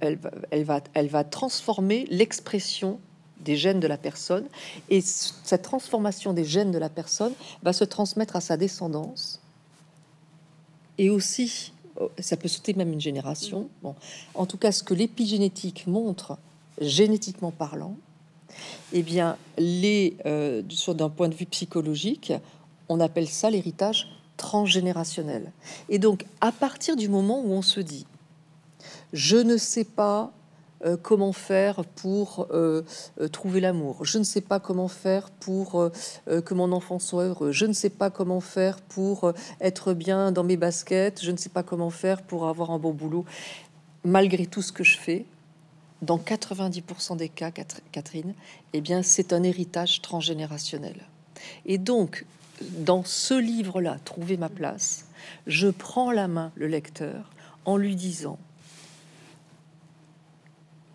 elle, 0.00 0.18
va, 0.64 0.80
elle 0.94 1.08
va 1.08 1.24
transformer 1.24 2.06
l'expression 2.10 3.00
des 3.40 3.56
gènes 3.56 3.80
de 3.80 3.88
la 3.88 3.98
personne 3.98 4.46
et 4.88 5.00
cette 5.00 5.62
transformation 5.62 6.32
des 6.32 6.44
gènes 6.44 6.70
de 6.70 6.78
la 6.78 6.88
personne 6.88 7.32
va 7.62 7.72
se 7.72 7.84
transmettre 7.84 8.36
à 8.36 8.40
sa 8.40 8.56
descendance. 8.56 9.40
Et 10.98 11.10
aussi 11.10 11.72
oh, 12.00 12.10
ça 12.18 12.36
peut 12.36 12.48
sauter 12.48 12.74
même 12.74 12.92
une 12.92 13.00
génération. 13.00 13.68
Bon 13.82 13.96
en 14.34 14.46
tout 14.46 14.58
cas 14.58 14.70
ce 14.70 14.84
que 14.84 14.94
l'épigénétique 14.94 15.86
montre 15.86 16.38
génétiquement 16.80 17.50
parlant 17.50 17.96
eh 18.92 19.02
bien 19.02 19.36
les 19.58 20.16
euh, 20.26 20.62
d'un 20.88 21.08
point 21.08 21.28
de 21.28 21.34
vue 21.34 21.46
psychologique 21.46 22.32
on 22.88 23.00
appelle 23.00 23.28
ça 23.28 23.50
l'héritage 23.50 24.08
transgénérationnel 24.36 25.52
et 25.88 25.98
donc 25.98 26.26
à 26.40 26.52
partir 26.52 26.96
du 26.96 27.08
moment 27.08 27.40
où 27.40 27.52
on 27.52 27.62
se 27.62 27.80
dit 27.80 28.06
je 29.12 29.36
ne 29.36 29.56
sais 29.56 29.84
pas 29.84 30.32
euh, 30.84 30.96
comment 31.00 31.32
faire 31.32 31.84
pour 31.84 32.48
euh, 32.50 32.82
trouver 33.30 33.60
l'amour. 33.60 34.04
Je 34.04 34.18
ne 34.18 34.24
sais 34.24 34.40
pas 34.40 34.58
comment 34.58 34.88
faire 34.88 35.30
pour 35.30 35.90
que 36.26 36.54
mon 36.54 36.72
enfant 36.72 36.98
soit 36.98 37.24
heureux. 37.24 37.52
Je 37.52 37.66
ne 37.66 37.72
sais 37.72 37.90
pas 37.90 38.10
comment 38.10 38.40
faire 38.40 38.80
pour 38.80 39.32
être 39.60 39.92
bien 39.94 40.32
dans 40.32 40.42
mes 40.42 40.56
baskets. 40.56 41.22
Je 41.22 41.30
ne 41.30 41.36
sais 41.36 41.50
pas 41.50 41.62
comment 41.62 41.90
faire 41.90 42.22
pour 42.22 42.48
avoir 42.48 42.72
un 42.72 42.78
bon 42.78 42.92
boulot. 42.92 43.24
Malgré 44.04 44.46
tout 44.46 44.62
ce 44.62 44.72
que 44.72 44.82
je 44.82 44.98
fais, 44.98 45.24
dans 46.02 46.18
90% 46.18 47.16
des 47.16 47.28
cas, 47.28 47.50
Catherine, 47.92 48.34
eh 48.72 48.80
bien, 48.80 49.02
c'est 49.02 49.32
un 49.32 49.42
héritage 49.42 50.02
transgénérationnel. 50.02 50.96
Et 51.64 51.78
donc, 51.78 52.26
dans 52.78 53.04
ce 53.04 53.34
livre-là, 53.34 53.98
Trouver 54.04 54.36
ma 54.36 54.48
place, 54.48 55.06
je 55.46 55.68
prends 55.68 56.10
la 56.10 56.28
main 56.28 56.52
le 56.56 56.66
lecteur 56.66 57.30
en 57.64 57.76
lui 57.76 57.96
disant 57.96 58.38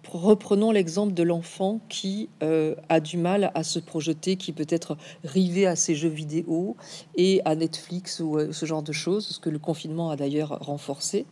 reprenons 0.09 0.71
l'exemple 0.71 1.13
de 1.13 1.23
l'enfant 1.23 1.81
qui 1.89 2.29
euh, 2.41 2.75
a 2.89 2.99
du 2.99 3.17
mal 3.17 3.51
à 3.55 3.63
se 3.63 3.79
projeter, 3.79 4.35
qui 4.37 4.53
peut 4.53 4.67
être 4.69 4.97
rivé 5.23 5.67
à 5.67 5.75
ses 5.75 5.95
jeux 5.95 6.09
vidéo 6.09 6.75
et 7.15 7.41
à 7.45 7.55
Netflix 7.55 8.19
ou 8.19 8.37
euh, 8.37 8.51
ce 8.51 8.65
genre 8.65 8.83
de 8.83 8.93
choses, 8.93 9.27
ce 9.27 9.39
que 9.39 9.49
le 9.49 9.59
confinement 9.59 10.09
a 10.09 10.15
d'ailleurs 10.15 10.57
renforcé. 10.61 11.25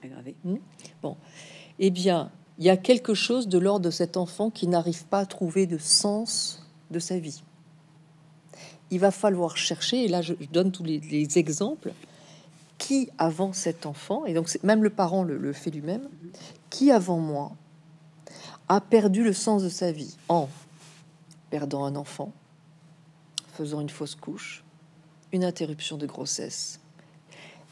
Hmm? 0.43 0.57
Bon, 1.01 1.17
eh 1.79 1.89
bien, 1.89 2.31
il 2.57 2.65
y 2.65 2.69
a 2.69 2.77
quelque 2.77 3.13
chose 3.13 3.47
de 3.47 3.57
l'ordre 3.57 3.85
de 3.85 3.91
cet 3.91 4.17
enfant 4.17 4.49
qui 4.49 4.67
n'arrive 4.67 5.05
pas 5.05 5.19
à 5.19 5.25
trouver 5.25 5.65
de 5.65 5.77
sens 5.77 6.63
de 6.91 6.99
sa 6.99 7.19
vie. 7.19 7.43
Il 8.91 8.99
va 8.99 9.11
falloir 9.11 9.57
chercher, 9.57 10.05
et 10.05 10.07
là 10.07 10.21
je 10.21 10.33
donne 10.51 10.71
tous 10.71 10.83
les, 10.83 11.37
exemples, 11.37 11.93
qui 12.77 13.09
avant 13.17 13.51
cet 13.51 13.85
enfant, 13.85 14.25
et 14.25 14.33
donc 14.33 14.57
même 14.63 14.83
le 14.83 14.89
parent 14.89 15.23
le 15.23 15.53
fait 15.53 15.71
lui-même, 15.71 16.07
qui 16.69 16.91
avant 16.91 17.19
moi 17.19 17.51
a 18.67 18.81
perdu 18.81 19.23
le 19.23 19.33
sens 19.33 19.63
de 19.63 19.69
sa 19.69 19.91
vie 19.91 20.15
en 20.29 20.49
perdant 21.49 21.85
un 21.85 21.95
enfant, 21.95 22.31
faisant 23.53 23.81
une 23.81 23.89
fausse 23.89 24.15
couche, 24.15 24.63
une 25.31 25.43
interruption 25.43 25.97
de 25.97 26.05
grossesse. 26.05 26.79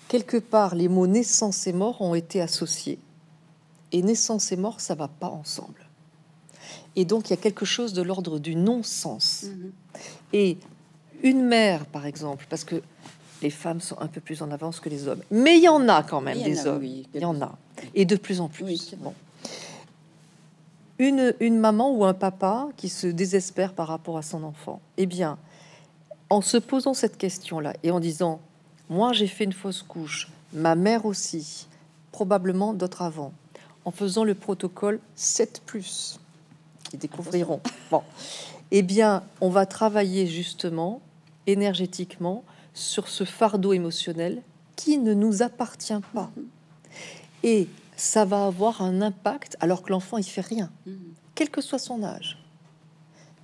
Quelque 0.07 0.37
part, 0.37 0.75
les 0.75 0.87
mots 0.87 1.07
naissance 1.07 1.65
et 1.65 1.73
mort 1.73 2.01
ont 2.01 2.13
été 2.13 2.41
associés. 2.41 2.99
Et 3.93 4.01
naissance 4.01 4.51
et 4.51 4.57
mort, 4.57 4.81
ça 4.81 4.95
va 4.95 5.07
pas 5.07 5.29
ensemble. 5.29 5.87
Et 6.97 7.05
donc, 7.05 7.29
il 7.29 7.31
y 7.31 7.33
a 7.33 7.37
quelque 7.37 7.65
chose 7.65 7.93
de 7.93 8.01
l'ordre 8.01 8.39
du 8.39 8.55
non-sens. 8.55 9.43
Mhm. 9.43 9.71
Et 10.33 10.57
une 11.21 11.45
mère, 11.45 11.85
par 11.85 12.05
exemple, 12.05 12.45
parce 12.49 12.65
que 12.65 12.81
les 13.41 13.49
femmes 13.49 13.79
sont 13.79 13.99
un 14.01 14.07
peu 14.07 14.19
plus 14.19 14.41
en 14.41 14.51
avance 14.51 14.79
que 14.81 14.89
les 14.89 15.07
hommes, 15.07 15.21
mais 15.31 15.57
il 15.57 15.63
y 15.63 15.69
en 15.69 15.87
a 15.87 16.03
quand 16.03 16.21
même 16.21 16.41
des 16.41 16.67
hommes. 16.67 16.83
Il 16.83 17.07
y 17.13 17.25
en 17.25 17.41
a. 17.41 17.57
Et 17.95 18.05
de 18.05 18.17
plus 18.17 18.41
en 18.41 18.49
plus. 18.49 18.95
bon 18.97 19.13
une, 20.99 21.59
maman 21.59 21.91
ou 21.91 22.05
un 22.05 22.13
papa 22.13 22.69
qui 22.77 22.89
se 22.89 23.07
désespère 23.07 23.73
par 23.73 23.87
rapport 23.87 24.17
à 24.17 24.21
son 24.21 24.43
enfant, 24.43 24.81
eh 24.97 25.05
bien, 25.05 25.37
en 26.29 26.41
se 26.41 26.57
posant 26.57 26.93
cette 26.93 27.17
question-là 27.17 27.73
et 27.83 27.91
en 27.91 27.99
disant, 27.99 28.39
moi 28.89 29.13
j'ai 29.13 29.27
fait 29.27 29.43
une 29.43 29.53
fausse 29.53 29.81
couche, 29.81 30.29
ma 30.53 30.75
mère 30.75 31.05
aussi, 31.05 31.67
probablement 32.11 32.73
d'autres 32.73 33.01
avant, 33.01 33.33
en 33.85 33.91
faisant 33.91 34.23
le 34.23 34.35
protocole 34.35 34.99
7⁇ 35.15 35.61
qui 36.89 36.97
découvriront. 36.97 37.61
Bon, 37.91 38.03
eh 38.71 38.81
bien, 38.81 39.23
on 39.41 39.49
va 39.49 39.65
travailler 39.65 40.27
justement 40.27 41.01
énergétiquement 41.47 42.43
sur 42.73 43.07
ce 43.07 43.23
fardeau 43.23 43.73
émotionnel 43.73 44.41
qui 44.75 44.97
ne 44.97 45.13
nous 45.13 45.43
appartient 45.43 45.93
pas. 46.13 46.31
Et 47.43 47.67
ça 47.95 48.25
va 48.25 48.45
avoir 48.45 48.81
un 48.81 49.01
impact 49.01 49.57
alors 49.59 49.83
que 49.83 49.91
l'enfant 49.91 50.17
il 50.17 50.23
fait 50.23 50.41
rien, 50.41 50.71
mhm. 50.85 50.97
quel 51.35 51.49
que 51.49 51.61
soit 51.61 51.79
son 51.79 52.03
âge. 52.03 52.42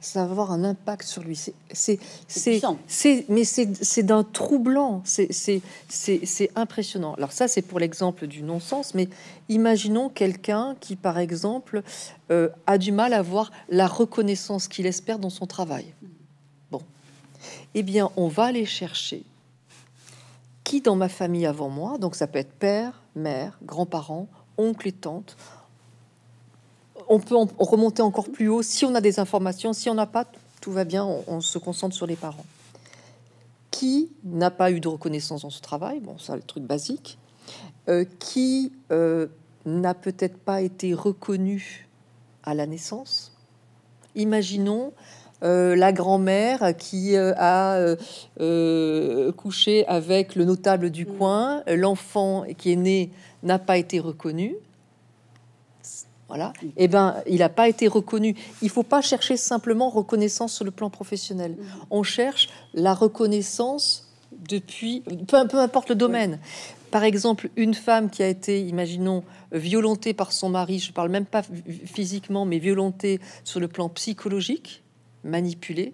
Ça 0.01 0.25
va 0.25 0.31
avoir 0.31 0.51
un 0.51 0.63
impact 0.63 1.03
sur 1.03 1.23
lui. 1.23 1.35
C'est, 1.35 1.53
c'est, 1.71 1.99
c'est, 2.87 3.25
mais 3.27 3.43
c'est 3.43 4.03
d'un 4.03 4.23
troublant. 4.23 5.01
C'est 5.03 6.51
impressionnant. 6.55 7.13
Alors 7.15 7.31
ça, 7.31 7.47
c'est 7.47 7.61
pour 7.61 7.79
l'exemple 7.79 8.27
du 8.27 8.41
non-sens. 8.41 8.93
Mais 8.93 9.09
imaginons 9.49 10.09
quelqu'un 10.09 10.75
qui, 10.79 10.95
par 10.95 11.19
exemple, 11.19 11.83
euh, 12.31 12.49
a 12.65 12.77
du 12.77 12.91
mal 12.91 13.13
à 13.13 13.19
avoir 13.19 13.51
la 13.69 13.87
reconnaissance 13.87 14.67
qu'il 14.67 14.85
espère 14.85 15.19
dans 15.19 15.29
son 15.29 15.47
travail. 15.47 15.93
Bon, 16.71 16.81
eh 17.73 17.83
bien, 17.83 18.09
on 18.15 18.27
va 18.29 18.45
aller 18.45 18.65
chercher 18.65 19.23
qui 20.69 20.81
dans 20.81 20.95
ma 20.95 21.09
famille 21.09 21.47
avant 21.47 21.69
moi. 21.69 21.97
Donc 21.97 22.13
ça 22.13 22.27
peut 22.27 22.37
être 22.37 22.53
père, 22.53 23.01
mère, 23.15 23.57
grands-parents, 23.63 24.27
oncles 24.57 24.89
et 24.89 24.91
tantes. 24.91 25.35
On 27.11 27.19
peut 27.19 27.35
en 27.35 27.47
remonter 27.57 28.03
encore 28.03 28.29
plus 28.29 28.49
haut 28.49 28.61
si 28.61 28.85
on 28.85 28.93
a 28.93 29.01
des 29.01 29.19
informations. 29.19 29.73
Si 29.73 29.89
on 29.89 29.95
n'a 29.95 30.05
pas, 30.05 30.25
tout 30.61 30.71
va 30.71 30.83
bien, 30.83 31.03
on, 31.27 31.41
se 31.41 31.57
concentre 31.57 31.95
sur 31.95 32.05
les 32.05 32.15
parents. 32.15 32.45
Qui 33.71 34.11
n'a 34.23 34.51
pas 34.51 34.71
eu 34.71 34.79
de 34.79 34.87
reconnaissance 34.87 35.41
dans 35.41 35.49
ce 35.49 35.59
travail? 35.59 35.99
Bon, 36.01 36.19
ça, 36.19 36.35
le 36.35 36.43
truc 36.43 36.63
basique. 36.63 37.17
Euh, 37.87 38.05
qui 38.19 38.71
euh, 38.91 39.25
n'a 39.65 39.95
peut-être 39.95 40.37
pas 40.37 40.61
été 40.61 40.93
reconnu 40.93 41.87
à 42.43 42.53
la 42.53 42.67
naissance? 42.67 43.33
Imaginons 44.13 44.93
euh, 45.41 45.75
la 45.75 45.91
grand-mère 45.91 46.77
qui 46.77 47.17
a 47.17 47.95
couché 49.35 49.87
avec 49.87 50.35
le 50.35 50.45
notable 50.45 50.91
du 50.91 51.05
mmh. 51.05 51.17
coin, 51.17 51.63
l'enfant 51.65 52.43
qui 52.55 52.73
est 52.73 52.75
né 52.75 53.09
n'a 53.41 53.57
pas 53.57 53.77
été 53.77 53.99
reconnu, 53.99 54.55
voilà, 56.29 56.53
eh 56.77 56.87
ben, 56.87 57.15
il 57.27 57.39
n'a 57.39 57.49
pas 57.49 57.67
été 57.67 57.87
reconnu. 57.87 58.35
Il 58.61 58.69
faut 58.69 58.83
pas 58.83 59.01
chercher 59.01 59.35
simplement 59.35 59.89
reconnaissance 59.89 60.53
sur 60.53 60.63
le 60.63 60.71
plan 60.71 60.91
professionnel. 60.91 61.53
Mm. 61.53 61.65
On 61.89 62.03
cherche 62.03 62.49
la 62.75 62.93
reconnaissance 62.93 64.07
depuis, 64.31 65.01
peu, 65.27 65.47
peu 65.47 65.57
importe 65.57 65.89
le 65.89 65.95
domaine. 65.95 66.39
Par 66.91 67.03
exemple, 67.03 67.49
une 67.55 67.73
femme 67.73 68.09
qui 68.09 68.23
a 68.23 68.27
été, 68.27 68.61
imaginons, 68.61 69.23
violentée 69.51 70.13
par 70.13 70.31
son 70.31 70.49
mari, 70.49 70.79
je 70.79 70.91
parle 70.91 71.09
même 71.09 71.25
pas 71.25 71.41
physiquement, 71.85 72.45
mais 72.45 72.59
violentée 72.59 73.19
sur 73.43 73.59
le 73.59 73.67
plan 73.67 73.89
psychologique, 73.89 74.83
manipulée, 75.23 75.93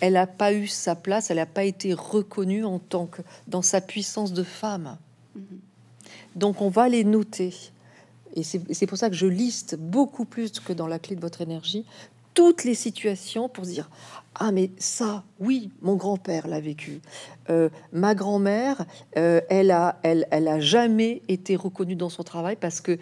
elle 0.00 0.14
n'a 0.14 0.26
pas 0.26 0.52
eu 0.52 0.66
sa 0.66 0.94
place, 0.94 1.30
elle 1.30 1.36
n'a 1.36 1.46
pas 1.46 1.64
été 1.64 1.92
reconnue 1.92 2.64
en 2.64 2.78
tant 2.78 3.06
que 3.06 3.22
dans 3.48 3.62
sa 3.62 3.80
puissance 3.80 4.32
de 4.32 4.42
femme. 4.42 4.96
Mm-hmm. 5.36 6.36
Donc 6.36 6.62
on 6.62 6.68
va 6.70 6.88
les 6.88 7.04
noter. 7.04 7.52
Et 8.34 8.42
c'est 8.42 8.86
pour 8.86 8.98
ça 8.98 9.10
que 9.10 9.16
je 9.16 9.26
liste 9.26 9.76
beaucoup 9.76 10.24
plus 10.24 10.50
que 10.60 10.72
dans 10.72 10.86
la 10.86 10.98
clé 10.98 11.16
de 11.16 11.20
votre 11.20 11.40
énergie 11.40 11.84
toutes 12.32 12.62
les 12.62 12.76
situations 12.76 13.48
pour 13.48 13.64
dire 13.64 13.90
ah 14.36 14.52
mais 14.52 14.70
ça 14.78 15.24
oui 15.40 15.70
mon 15.82 15.96
grand-père 15.96 16.46
l'a 16.46 16.60
vécu 16.60 17.00
euh, 17.50 17.68
ma 17.92 18.14
grand-mère 18.14 18.86
euh, 19.16 19.40
elle 19.48 19.72
a 19.72 19.98
elle, 20.04 20.28
elle 20.30 20.46
a 20.46 20.60
jamais 20.60 21.22
été 21.26 21.56
reconnue 21.56 21.96
dans 21.96 22.08
son 22.08 22.22
travail 22.22 22.54
parce 22.54 22.80
que 22.80 22.98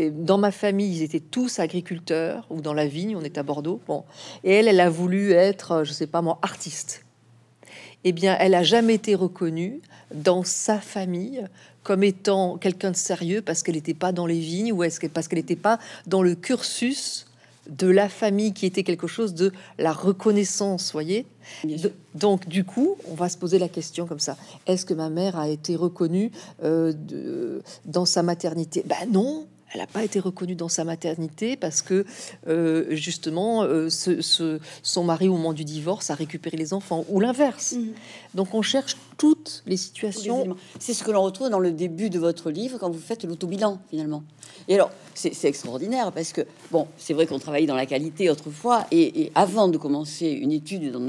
euh, 0.00 0.10
dans 0.12 0.38
ma 0.38 0.50
famille, 0.50 0.98
ils 0.98 1.02
étaient 1.02 1.20
tous 1.20 1.58
agriculteurs 1.58 2.46
ou 2.50 2.60
dans 2.60 2.74
la 2.74 2.86
vigne, 2.86 3.16
on 3.16 3.22
est 3.22 3.38
à 3.38 3.42
Bordeaux. 3.42 3.80
Bon, 3.86 4.04
et 4.44 4.52
elle, 4.52 4.68
elle 4.68 4.80
a 4.80 4.90
voulu 4.90 5.32
être, 5.32 5.84
je 5.84 5.92
sais 5.92 6.06
pas 6.06 6.22
moi, 6.22 6.38
artiste. 6.42 7.04
Eh 8.04 8.12
bien, 8.12 8.36
elle 8.38 8.54
a 8.54 8.62
jamais 8.62 8.94
été 8.94 9.14
reconnue 9.14 9.80
dans 10.14 10.44
sa 10.44 10.78
famille 10.78 11.44
comme 11.82 12.04
étant 12.04 12.58
quelqu'un 12.58 12.90
de 12.90 12.96
sérieux 12.96 13.42
parce 13.42 13.62
qu'elle 13.62 13.74
n'était 13.74 13.94
pas 13.94 14.12
dans 14.12 14.26
les 14.26 14.38
vignes 14.38 14.72
ou 14.72 14.82
est-ce 14.82 15.00
que 15.00 15.06
parce 15.06 15.26
qu'elle 15.28 15.38
n'était 15.38 15.56
pas 15.56 15.78
dans 16.06 16.22
le 16.22 16.34
cursus 16.34 17.26
de 17.68 17.86
la 17.86 18.08
famille 18.08 18.52
qui 18.52 18.66
était 18.66 18.82
quelque 18.82 19.06
chose 19.06 19.34
de 19.34 19.52
la 19.78 19.92
reconnaissance, 19.92 20.92
voyez? 20.92 21.26
donc 22.14 22.48
du 22.48 22.64
coup, 22.64 22.96
on 23.10 23.14
va 23.14 23.28
se 23.28 23.36
poser 23.36 23.58
la 23.58 23.68
question 23.68 24.06
comme 24.06 24.18
ça. 24.18 24.36
Est-ce 24.66 24.84
que 24.84 24.94
ma 24.94 25.10
mère 25.10 25.38
a 25.38 25.48
été 25.48 25.76
reconnue 25.76 26.30
euh, 26.62 26.92
de, 26.92 27.62
dans 27.84 28.04
sa 28.04 28.22
maternité? 28.22 28.84
Ben 28.86 29.10
non, 29.10 29.46
elle 29.72 29.80
n'a 29.80 29.86
pas 29.86 30.04
été 30.04 30.20
reconnue 30.20 30.54
dans 30.54 30.68
sa 30.68 30.84
maternité 30.84 31.56
parce 31.56 31.82
que 31.82 32.04
euh, 32.46 32.86
justement 32.94 33.62
euh, 33.62 33.88
ce, 33.90 34.58
son 34.82 35.04
mari 35.04 35.28
au 35.28 35.32
moment 35.32 35.52
du 35.52 35.64
divorce 35.64 36.10
a 36.10 36.14
récupéré 36.14 36.56
les 36.56 36.72
enfants 36.72 37.04
ou 37.08 37.20
l'inverse. 37.20 37.72
Mhm. 37.72 37.92
Donc 38.34 38.54
on 38.54 38.62
cherche 38.62 38.96
toutes 39.16 39.62
les 39.66 39.76
situations. 39.76 40.56
C'est 40.78 40.94
ce 40.94 41.04
que 41.04 41.10
l'on 41.10 41.22
retrouve 41.22 41.50
dans 41.50 41.58
le 41.58 41.72
début 41.72 42.08
de 42.10 42.18
votre 42.18 42.50
livre 42.50 42.78
quand 42.78 42.90
vous 42.90 43.00
faites 43.00 43.24
l'autobilan 43.24 43.80
finalement. 43.90 44.22
Et 44.68 44.74
alors 44.74 44.90
c'est 45.14 45.44
extraordinaire 45.44 46.12
parce 46.12 46.32
que 46.32 46.42
bon 46.70 46.86
c'est 46.96 47.14
vrai 47.14 47.26
qu'on 47.26 47.38
travaillait 47.38 47.66
dans 47.66 47.76
la 47.76 47.86
qualité 47.86 48.30
autrefois 48.30 48.86
et, 48.90 49.22
et 49.22 49.32
avant 49.34 49.68
de 49.68 49.76
commencer 49.76 50.28
une 50.28 50.52
étude 50.52 50.92
dans 50.92 51.00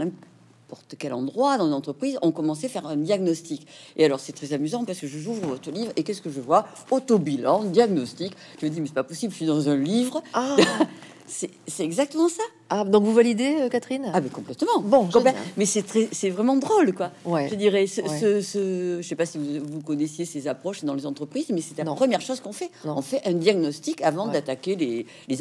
n'importe 0.70 0.96
quel 1.00 1.14
endroit 1.14 1.58
dans 1.58 1.66
une 1.66 1.74
entreprise, 1.74 2.20
on 2.22 2.32
commençait 2.32 2.68
à 2.68 2.70
faire 2.70 2.86
un 2.86 2.96
diagnostic. 2.96 3.66
Et 3.98 4.06
alors, 4.06 4.20
c'est 4.20 4.34
très 4.34 4.54
amusant 4.54 4.86
parce 4.86 5.00
que 5.00 5.08
je 5.08 5.18
j'ouvre 5.18 5.48
votre 5.48 5.72
livre 5.72 5.92
et 5.96 6.04
qu'est-ce 6.04 6.22
que 6.22 6.30
je 6.30 6.40
vois? 6.40 6.68
Autobilan, 6.92 7.64
diagnostic. 7.64 8.34
Je 8.62 8.68
me 8.68 8.72
dis, 8.72 8.80
mais 8.80 8.88
c'est 8.88 8.94
pas 8.94 9.04
possible, 9.04 9.32
je 9.32 9.38
suis 9.38 9.46
dans 9.48 9.68
un 9.68 9.78
livre. 9.78 10.22
Ah. 10.34 10.56
c'est 11.26 11.50
exactement 11.80 12.30
ça. 12.30 12.44
Ah, 12.70 12.84
donc 12.84 13.04
vous 13.04 13.14
validez, 13.14 13.58
euh, 13.62 13.70
Catherine? 13.70 14.12
Ah, 14.14 14.22
mais 14.22 14.30
complètement. 14.30 14.80
Bon, 14.82 15.10
mais 15.58 15.66
c'est 15.66 15.82
très, 15.82 16.08
c'est 16.12 16.30
vraiment 16.30 16.56
drôle, 16.56 16.94
quoi. 16.94 17.12
Ouais. 17.26 17.48
Je 17.50 17.56
dirais, 17.56 17.88
ce, 17.88 18.02
ce, 18.42 19.00
je 19.02 19.08
sais 19.08 19.16
pas 19.16 19.26
si 19.26 19.38
vous, 19.38 19.82
connaissiez 19.82 20.26
ces 20.26 20.48
approches 20.48 20.84
dans 20.84 20.94
les 20.94 21.06
entreprises, 21.06 21.48
mais 21.50 21.62
c'est 21.62 21.78
la 21.78 21.86
première 21.94 22.22
chose 22.22 22.40
qu'on 22.40 22.54
fait. 22.54 22.70
On 22.86 23.02
fait 23.02 23.22
un 23.26 23.34
diagnostic 23.34 24.02
avant 24.02 24.28
d'attaquer 24.28 24.76
les, 24.76 25.06
les, 25.28 25.36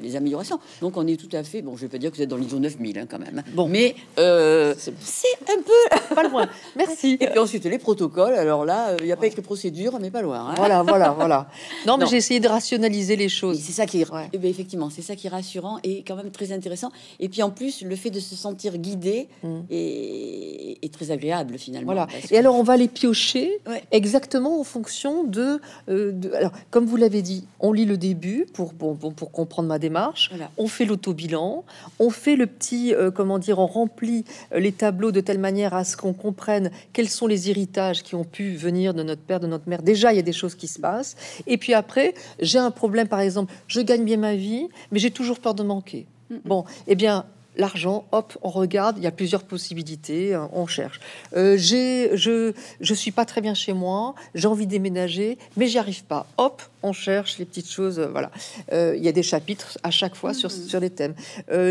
les, 0.00 0.16
améliorations. 0.16 0.58
Donc 0.80 0.96
on 0.96 1.06
est 1.06 1.16
tout 1.16 1.34
à 1.36 1.44
fait, 1.44 1.62
bon, 1.62 1.76
je 1.76 1.82
vais 1.82 1.88
pas 1.88 1.98
dire 1.98 2.10
que 2.10 2.16
vous 2.16 2.22
êtes 2.22 2.28
dans 2.28 2.36
l'ISO 2.36 2.58
9000 2.58 2.98
hein, 2.98 3.06
quand 3.08 3.18
même. 3.18 3.42
Bon, 3.54 3.68
mais 3.68 3.94
euh, 4.18 4.74
c'est 4.76 5.26
un 5.48 5.62
peu 5.62 6.14
pas 6.14 6.24
loin. 6.24 6.48
Merci. 6.76 7.18
Et 7.20 7.26
puis 7.28 7.38
ensuite 7.38 7.64
les 7.64 7.78
protocoles. 7.78 8.34
Alors 8.34 8.64
là, 8.64 8.96
il 8.98 9.06
n'y 9.06 9.12
a 9.12 9.16
pas 9.16 9.26
écrit 9.26 9.42
procédure, 9.42 9.98
mais 10.00 10.10
pas 10.10 10.22
loin. 10.22 10.48
Hein. 10.50 10.54
Voilà, 10.56 10.82
voilà, 10.82 11.10
voilà. 11.10 11.48
Non, 11.86 11.96
mais 11.96 12.06
j'ai 12.06 12.16
essayé 12.16 12.40
de 12.40 12.48
rationaliser 12.48 13.16
les 13.16 13.28
choses. 13.28 13.60
C'est 13.60 13.72
ça 13.72 13.86
qui 13.86 14.02
est, 14.02 14.06
eh 14.32 14.38
ben, 14.38 14.50
effectivement, 14.50 14.90
c'est 14.90 15.02
ça 15.02 15.14
qui 15.14 15.26
est 15.26 15.30
rassurant 15.30 15.78
et 15.84 16.02
quand 16.02 16.16
même 16.16 16.30
très 16.30 16.47
intéressant. 16.52 16.90
Et 17.20 17.28
puis 17.28 17.42
en 17.42 17.50
plus, 17.50 17.82
le 17.82 17.96
fait 17.96 18.10
de 18.10 18.20
se 18.20 18.34
sentir 18.34 18.78
guidé 18.78 19.28
mm. 19.42 19.60
est, 19.70 20.92
très 20.92 21.10
agréable 21.10 21.58
finalement. 21.58 21.92
Voilà. 21.92 22.08
Et 22.30 22.38
alors 22.38 22.56
on 22.56 22.62
va 22.62 22.76
les 22.76 22.88
piocher 22.88 23.60
exactement 23.92 24.58
en 24.58 24.64
fonction 24.64 25.22
de, 25.22 25.60
euh, 25.90 26.12
Alors 26.34 26.52
comme 26.70 26.86
vous 26.86 26.96
l'avez 26.96 27.20
dit, 27.20 27.46
on 27.60 27.72
lit 27.72 27.84
le 27.84 27.98
début 27.98 28.46
pour, 28.54 28.72
pour, 28.72 28.96
pour 28.96 29.30
comprendre 29.30 29.68
ma 29.68 29.78
démarche. 29.78 30.30
On 30.56 30.66
fait 30.66 30.86
l'autobilan. 30.86 31.64
On 31.98 32.10
fait 32.10 32.36
le 32.36 32.46
petit, 32.46 32.94
euh, 32.94 33.10
comment 33.10 33.38
dire, 33.38 33.58
on 33.58 33.66
remplit 33.66 34.24
euh, 34.52 34.60
les 34.60 34.72
tableaux 34.72 35.12
de 35.12 35.20
telle 35.20 35.38
manière 35.38 35.74
à 35.74 35.84
ce 35.84 35.96
qu'on 35.96 36.12
comprenne 36.12 36.70
quels 36.92 37.08
sont 37.08 37.26
les 37.26 37.50
héritages 37.50 38.02
qui 38.02 38.14
ont 38.14 38.24
pu 38.24 38.54
venir 38.54 38.94
de 38.94 39.02
notre 39.02 39.22
père, 39.22 39.40
de 39.40 39.46
notre 39.46 39.68
mère. 39.68 39.82
Déjà, 39.82 40.12
il 40.12 40.16
y 40.16 40.20
a 40.20 40.22
des 40.22 40.32
choses 40.32 40.54
qui 40.54 40.68
se 40.68 40.78
passent. 40.78 41.16
Et 41.46 41.58
puis 41.58 41.74
après, 41.74 42.14
j'ai 42.40 42.58
un 42.58 42.70
problème, 42.70 43.08
par 43.08 43.20
exemple, 43.20 43.52
je 43.66 43.80
gagne 43.80 44.04
bien 44.04 44.16
ma 44.16 44.34
vie, 44.34 44.68
mais 44.90 44.98
j'ai 44.98 45.10
toujours 45.10 45.40
peur 45.40 45.54
de 45.54 45.62
manquer. 45.62 46.06
Bon, 46.44 46.64
eh 46.86 46.94
bien, 46.94 47.24
l'argent, 47.58 48.06
hop, 48.12 48.38
on 48.42 48.50
regarde, 48.50 48.96
il 48.98 49.04
y 49.04 49.06
a 49.06 49.10
plusieurs 49.10 49.42
possibilités, 49.42 50.32
hein, 50.32 50.48
on 50.52 50.66
cherche. 50.66 51.00
Euh, 51.36 51.56
j'ai, 51.58 52.16
je, 52.16 52.52
je 52.80 52.94
suis 52.94 53.10
pas 53.10 53.24
très 53.24 53.40
bien 53.40 53.54
chez 53.54 53.72
moi, 53.72 54.14
j'ai 54.34 54.46
envie 54.46 54.66
de 54.66 54.70
déménager, 54.70 55.38
mais 55.56 55.66
j'y 55.66 55.78
arrive 55.78 56.04
pas. 56.04 56.26
Hop, 56.38 56.62
on 56.84 56.92
cherche 56.92 57.38
les 57.38 57.44
petites 57.44 57.70
choses. 57.70 57.98
Euh, 57.98 58.06
voilà, 58.06 58.30
euh, 58.72 58.94
il 58.96 59.02
y 59.02 59.08
a 59.08 59.12
des 59.12 59.24
chapitres 59.24 59.76
à 59.82 59.90
chaque 59.90 60.14
fois 60.14 60.32
sur, 60.32 60.50
mm-hmm. 60.50 60.68
sur 60.68 60.80
des 60.80 60.90
thèmes. 60.90 61.14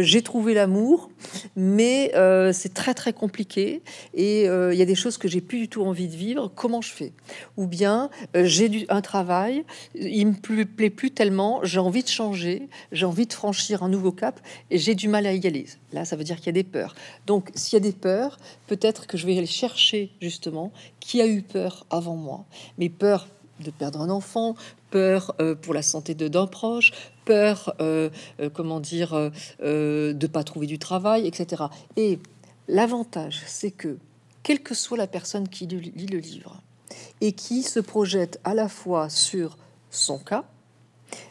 j'ai 0.02 0.22
trouvé 0.22 0.54
l'amour, 0.54 1.10
mais 1.56 2.12
c'est 2.52 2.74
très 2.74 2.94
très 2.94 3.14
compliqué 3.14 3.82
et 4.14 4.44
il 4.44 4.78
y 4.78 4.82
a 4.82 4.86
des 4.86 4.96
choses 4.96 5.18
que 5.18 5.28
j'ai 5.28 5.42
plus 5.42 5.60
du 5.60 5.70
tout 5.70 5.84
envie 5.84 6.08
de 6.08 6.16
vivre. 6.16 6.52
Comment 6.54 6.82
je 6.82 6.92
fais? 6.92 7.14
Ou 7.56 7.68
bien 7.68 8.10
j'ai 8.36 8.86
un 8.90 9.02
travail, 9.02 9.64
il 9.96 10.28
me 10.28 10.66
plaît 10.66 10.90
plus 10.90 11.12
tellement, 11.12 11.62
j'ai 11.64 11.80
envie 11.80 12.04
de 12.04 12.10
changer, 12.10 12.68
j'ai 12.92 13.06
envie 13.06 13.28
de 13.28 13.34
franchir 13.34 13.84
un 13.84 13.90
nouveau 13.90 14.12
cap 14.12 14.40
et 14.70 14.78
j'ai 14.78 14.96
du 14.96 15.08
mal 15.08 15.26
à 15.26 15.34
y 15.34 15.48
aller. 15.48 15.66
Là, 15.94 16.04
ça 16.04 16.16
veut 16.16 16.24
dire 16.24 16.38
qu'il 16.38 16.48
y 16.48 16.50
a 16.50 16.54
des 16.54 16.64
peurs. 16.64 16.96
Donc, 17.26 17.52
s'il 17.56 17.74
y 17.74 17.78
a 17.78 17.80
des 17.80 17.94
peurs, 17.94 18.38
peut-être 18.68 19.08
que 19.08 19.18
je 19.18 19.26
vais 19.26 19.38
aller 19.38 19.46
chercher 19.46 20.12
justement 20.22 20.72
qui 21.00 21.22
a 21.22 21.28
eu 21.28 21.42
peur 21.42 21.86
avant 21.90 22.16
moi. 22.16 22.46
Mais 22.78 22.90
peur 22.90 23.28
de 23.60 23.72
perdre 23.72 24.02
un 24.02 24.10
enfant, 24.10 24.56
peur 24.90 25.36
euh, 25.40 25.56
pour 25.56 25.74
la 25.74 25.82
santé 25.82 26.14
de 26.14 26.28
d'un 26.28 26.48
proche, 26.48 26.92
peur, 27.26 27.74
euh, 27.82 28.10
euh, 28.40 28.50
comment 28.50 28.80
dire, 28.80 29.32
de 29.60 30.28
pas 30.28 30.44
trouver 30.44 30.68
du 30.68 30.80
travail, 30.80 31.28
etc. 31.28 31.64
Et 31.96 32.20
l'avantage, 32.68 33.44
c'est 33.48 33.72
que 33.72 33.98
quelle 34.44 34.62
que 34.62 34.76
soit 34.76 34.98
la 34.98 35.08
personne 35.08 35.48
qui 35.48 35.68
lit 35.68 36.08
le 36.08 36.20
livre 36.20 36.62
et 37.22 37.34
qui 37.34 37.64
se 37.64 37.80
projette 37.80 38.40
à 38.44 38.54
la 38.54 38.70
fois 38.70 39.10
sur 39.10 39.58
son 39.90 40.20
cas, 40.20 40.46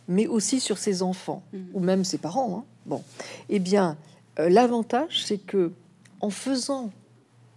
mais 0.08 0.26
aussi 0.26 0.60
sur 0.60 0.78
ses 0.78 1.02
enfants 1.02 1.42
mmh. 1.52 1.58
ou 1.74 1.80
même 1.80 2.04
ses 2.04 2.18
parents, 2.18 2.58
hein, 2.58 2.64
bon, 2.86 3.02
eh 3.48 3.58
bien, 3.58 3.96
l'avantage, 4.38 5.24
c'est 5.24 5.38
que 5.38 5.72
en 6.20 6.30
faisant 6.30 6.92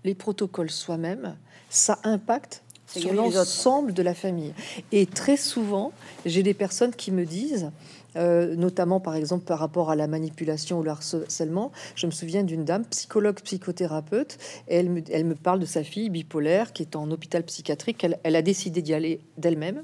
les 0.04 0.16
protocoles 0.16 0.70
soi-même, 0.70 1.38
ça 1.70 2.00
impacte 2.04 2.64
sur 2.98 3.14
l'ensemble 3.14 3.94
de 3.94 4.02
la 4.02 4.14
famille. 4.14 4.54
Et 4.92 5.06
très 5.06 5.38
souvent, 5.38 5.92
j'ai 6.26 6.44
des 6.44 6.54
personnes 6.54 6.94
qui 6.94 7.12
me 7.12 7.26
disent, 7.26 7.72
euh, 8.16 8.56
notamment 8.56 9.00
par 9.00 9.16
exemple 9.16 9.46
par 9.46 9.60
rapport 9.60 9.92
à 9.92 9.96
la 9.96 10.08
manipulation 10.08 10.80
ou 10.80 10.84
le 10.84 10.90
harcèlement. 10.90 11.72
Je 11.96 12.08
me 12.08 12.12
souviens 12.12 12.44
d'une 12.44 12.66
dame, 12.66 12.84
psychologue, 12.86 13.40
psychothérapeute, 13.42 14.38
et 14.68 14.78
elle 14.78 14.90
me, 14.90 15.04
elle 15.12 15.26
me 15.26 15.36
parle 15.36 15.60
de 15.60 15.66
sa 15.66 15.84
fille 15.84 16.10
bipolaire 16.10 16.74
qui 16.74 16.82
est 16.82 16.96
en 16.96 17.12
hôpital 17.12 17.44
psychiatrique. 17.44 18.04
Elle, 18.04 18.20
elle 18.24 18.36
a 18.36 18.42
décidé 18.42 18.82
d'y 18.82 18.96
aller 18.96 19.20
d'elle-même. 19.38 19.84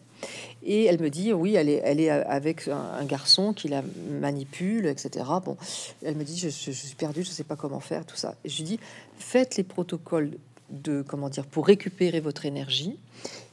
Et 0.64 0.86
elle 0.86 1.00
me 1.00 1.12
dit, 1.12 1.34
oui, 1.34 1.54
elle 1.54 1.70
est, 1.70 1.82
elle 1.84 2.00
est 2.00 2.10
avec 2.10 2.68
un, 2.68 3.06
garçon 3.06 3.54
qui 3.54 3.68
la 3.68 3.84
manipule, 4.20 4.88
etc. 4.88 5.24
Bon, 5.46 5.58
elle 6.04 6.16
me 6.16 6.24
dit, 6.24 6.40
je, 6.40 6.50
je, 6.50 6.72
suis 6.72 6.96
perdue, 6.96 7.24
je 7.24 7.30
ne 7.30 7.34
sais 7.34 7.44
pas 7.44 7.56
comment 7.56 7.80
faire, 7.80 8.06
tout 8.06 8.16
ça. 8.16 8.34
Et 8.44 8.50
je 8.50 8.58
lui 8.58 8.64
dis, 8.64 8.80
faites 9.20 9.58
les 9.58 9.64
protocoles 9.64 10.32
de, 10.70 11.02
comment 11.02 11.30
dire, 11.30 11.46
pour 11.46 11.66
récupérer 11.68 12.20
votre 12.20 12.46
énergie. 12.46 12.98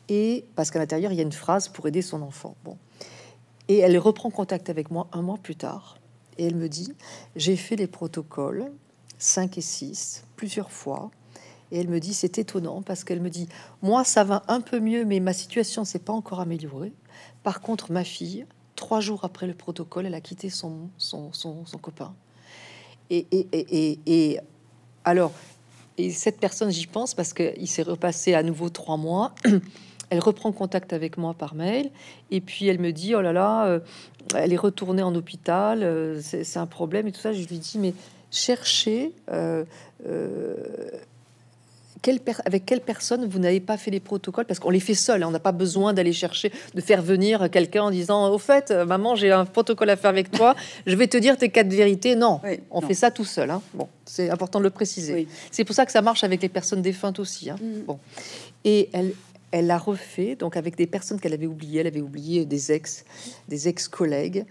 Et 0.09 0.45
parce 0.57 0.71
qu'à 0.71 0.79
l'intérieur, 0.79 1.13
il 1.13 1.17
y 1.17 1.21
a 1.21 1.25
une 1.25 1.33
phrase 1.33 1.69
pour 1.69 1.87
aider 1.87 2.03
son 2.03 2.23
enfant. 2.23 2.57
Bon. 2.65 2.77
Et 3.69 3.79
elle 3.79 3.97
reprend 3.99 4.31
contact 4.31 4.71
avec 4.71 4.91
moi 4.91 5.09
un 5.13 5.23
mois 5.23 5.39
plus 5.39 5.57
tard. 5.57 5.99
Et 6.39 6.47
elle 6.47 6.57
me 6.57 6.69
dit, 6.69 6.93
j'ai 7.37 7.57
fait 7.57 7.77
les 7.77 7.87
protocoles 7.87 8.71
5 9.19 9.59
et 9.59 9.61
6 9.61 10.25
plusieurs 10.37 10.71
fois. 10.71 11.11
Et 11.71 11.79
elle 11.79 11.89
me 11.89 12.01
dit, 12.01 12.13
c'est 12.13 12.39
étonnant 12.39 12.83
parce 12.83 13.05
qu'elle 13.05 13.21
me 13.21 13.31
dit, 13.31 13.49
moi, 13.81 14.05
ça 14.05 14.25
va 14.25 14.43
un 14.49 14.61
peu 14.61 14.81
mieux, 14.81 15.05
mais 15.05 15.21
ma 15.21 15.33
situation 15.33 15.85
s'est 15.85 15.99
pas 15.99 16.13
encore 16.13 16.41
améliorée. 16.41 16.93
Par 17.43 17.61
contre, 17.61 17.93
ma 17.93 18.05
fille, 18.05 18.45
trois 18.77 19.01
jours 19.01 19.25
après 19.25 19.47
le 19.47 19.55
protocole, 19.55 20.07
elle 20.07 20.15
a 20.15 20.21
quitté 20.21 20.51
son, 20.51 20.91
son, 20.99 21.33
son, 21.33 21.65
copain. 21.81 22.15
Et, 23.11 23.27
et, 23.31 23.47
et, 23.53 23.99
et, 24.07 24.41
alors, 25.05 25.33
et 25.99 26.11
cette 26.11 26.39
personne, 26.39 26.71
j'y 26.71 26.87
pense 26.87 27.15
parce 27.15 27.33
qu'il 27.33 27.69
s'est 27.69 27.83
repassé 27.83 28.35
à 28.35 28.43
nouveau 28.43 28.69
trois 28.69 28.97
mois. 28.97 29.35
Elle 30.11 30.21
reprend 30.21 30.53
contact 30.53 30.93
avec 30.93 31.17
moi 31.17 31.33
par 31.33 31.55
mail 31.55 31.91
et 32.31 32.43
puis 32.43 32.67
elle 32.67 32.79
me 32.79 32.93
dit 32.93 33.15
oh 33.15 33.23
là 33.23 33.33
là, 33.33 33.65
euh, 33.65 33.81
elle 34.35 34.53
est 34.53 34.59
retournée 34.59 35.03
en 35.03 35.15
hôpital, 35.15 35.83
euh, 35.83 36.21
c'est 36.21 36.59
un 36.59 36.67
problème 36.67 37.07
et 37.07 37.13
tout 37.13 37.21
ça. 37.21 37.33
Je 37.33 37.49
lui 37.49 37.57
dis 37.57 37.79
mais 37.79 37.95
cherchez 38.31 39.15
euh, 39.31 39.65
avec 42.45 42.67
quelle 42.67 42.81
personne 42.81 43.27
vous 43.27 43.39
n'avez 43.39 43.61
pas 43.61 43.77
fait 43.77 43.91
les 43.91 44.01
protocoles? 44.01 44.45
Parce 44.45 44.59
qu'on 44.59 44.71
les 44.71 44.81
fait 44.81 44.95
seuls, 44.95 45.23
hein. 45.23 45.29
on 45.29 45.33
n'a 45.33 45.41
pas 45.41 45.53
besoin 45.53 45.93
d'aller 45.93 46.13
chercher, 46.13 46.53
de 46.75 46.81
faire 46.81 47.03
venir 47.03 47.51
quelqu'un 47.51 47.85
en 47.85 47.91
disant 47.91 48.31
Au 48.31 48.39
fait, 48.39 48.71
maman, 48.71 49.15
j'ai 49.15 49.31
un 49.31 49.45
protocole 49.45 49.91
à 49.91 49.97
faire 49.97 50.11
avec 50.11 50.31
toi, 50.31 50.55
je 50.87 50.97
vais 50.97 51.07
te 51.07 51.17
dire 51.17 51.37
tes 51.37 51.49
quatre 51.49 51.73
vérités. 51.73 52.17
Non, 52.17 52.41
on 52.71 52.81
fait 52.81 52.95
ça 52.95 53.11
tout 53.11 53.25
seul. 53.25 53.51
Hein. 53.51 53.63
Bon, 53.75 53.89
c'est 54.05 54.31
important 54.31 54.59
de 54.59 54.65
le 54.65 54.71
préciser. 54.71 55.27
C'est 55.51 55.65
pour 55.65 55.75
ça 55.75 55.87
que 55.87 55.93
ça 55.93 56.03
marche 56.03 56.25
avec 56.25 56.43
les 56.43 56.49
personnes 56.49 56.83
défuntes 56.83 57.19
aussi. 57.19 57.51
Hein. 57.51 57.57
Mm. 57.61 57.83
Bon. 57.87 57.99
Et 58.65 58.89
elle, 58.93 59.13
elle 59.53 59.67
l'a 59.67 59.79
refait 59.79 60.35
donc 60.35 60.57
avec 60.57 60.77
des 60.77 60.87
personnes 60.87 61.21
qu'elle 61.21 61.35
avait 61.35 61.47
oubliées. 61.47 61.81
Elle 61.81 61.87
avait 61.87 62.01
oublié 62.01 62.45
des 62.45 62.73
ex, 62.73 63.05
des 63.49 63.69
ex-collègues. 63.69 64.47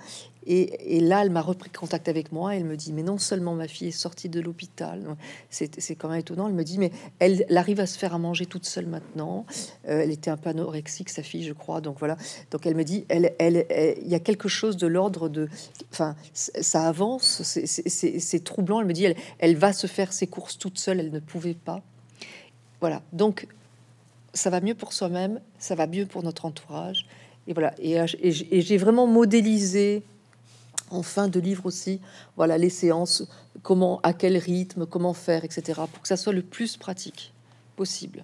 Et, 0.47 0.99
là, 1.01 1.21
elle 1.21 1.29
m'a 1.29 1.41
repris 1.41 1.69
contact 1.69 2.09
avec 2.09 2.31
moi. 2.31 2.55
Elle 2.55 2.65
me 2.65 2.75
dit, 2.75 2.93
mais 2.93 3.03
non 3.03 3.19
seulement 3.19 3.53
ma 3.53 3.67
fille 3.67 3.89
est 3.89 3.91
sortie 3.91 4.27
de 4.27 4.41
l'hôpital, 4.41 5.15
c'est 5.49 5.95
quand 5.95 6.09
même 6.09 6.19
étonnant. 6.19 6.47
Elle 6.47 6.53
me 6.53 6.63
dit, 6.63 6.79
mais 6.79 6.91
elle, 7.19 7.45
arrive 7.55 7.79
à 7.79 7.85
se 7.85 7.97
faire 7.97 8.15
à 8.15 8.17
manger 8.17 8.47
toute 8.47 8.65
seule 8.65 8.87
maintenant. 8.87 9.45
Euh, 9.87 10.01
elle 10.01 10.11
était 10.11 10.31
un 10.31 10.37
peu 10.37 10.49
anorexique, 10.49 11.09
sa 11.09 11.21
fille, 11.21 11.43
je 11.43 11.53
crois. 11.53 11.79
Donc 11.79 11.99
voilà. 11.99 12.17
Donc 12.49 12.65
elle 12.65 12.75
me 12.75 12.83
dit, 12.83 13.05
il 13.11 14.07
y 14.07 14.15
a 14.15 14.19
quelque 14.19 14.49
chose 14.49 14.77
de 14.77 14.87
l'ordre 14.87 15.29
de, 15.29 15.47
enfin, 15.91 16.15
ça 16.33 16.87
avance. 16.87 17.41
C'est 17.43 18.43
troublant. 18.43 18.81
Elle 18.81 18.87
me 18.87 18.93
dit, 18.93 19.07
elle, 19.39 19.55
va 19.55 19.73
se 19.73 19.85
faire 19.85 20.11
ses 20.11 20.27
courses 20.27 20.57
toute 20.57 20.79
seule. 20.79 20.99
Elle 20.99 21.11
ne 21.11 21.19
pouvait 21.19 21.53
pas. 21.53 21.83
Voilà. 22.79 23.03
Donc 23.13 23.47
ça 24.33 24.49
va 24.49 24.59
mieux 24.61 24.75
pour 24.75 24.93
soi-même, 24.93 25.39
ça 25.59 25.75
va 25.75 25.85
mieux 25.85 26.05
pour 26.07 26.23
notre 26.23 26.45
entourage. 26.45 27.05
Et 27.47 27.53
voilà. 27.53 27.73
Et 27.79 28.31
j'ai 28.31 28.77
vraiment 28.77 29.05
modélisé 29.05 30.03
en 30.91 31.03
fin 31.03 31.27
de 31.27 31.39
livre 31.39 31.65
aussi, 31.65 31.99
voilà 32.37 32.57
les 32.57 32.69
séances, 32.69 33.23
comment, 33.63 33.99
à 34.03 34.13
quel 34.13 34.37
rythme, 34.37 34.85
comment 34.85 35.13
faire, 35.13 35.43
etc., 35.43 35.81
pour 35.91 36.01
que 36.01 36.07
ça 36.07 36.17
soit 36.17 36.33
le 36.33 36.41
plus 36.41 36.77
pratique 36.77 37.33
possible. 37.75 38.23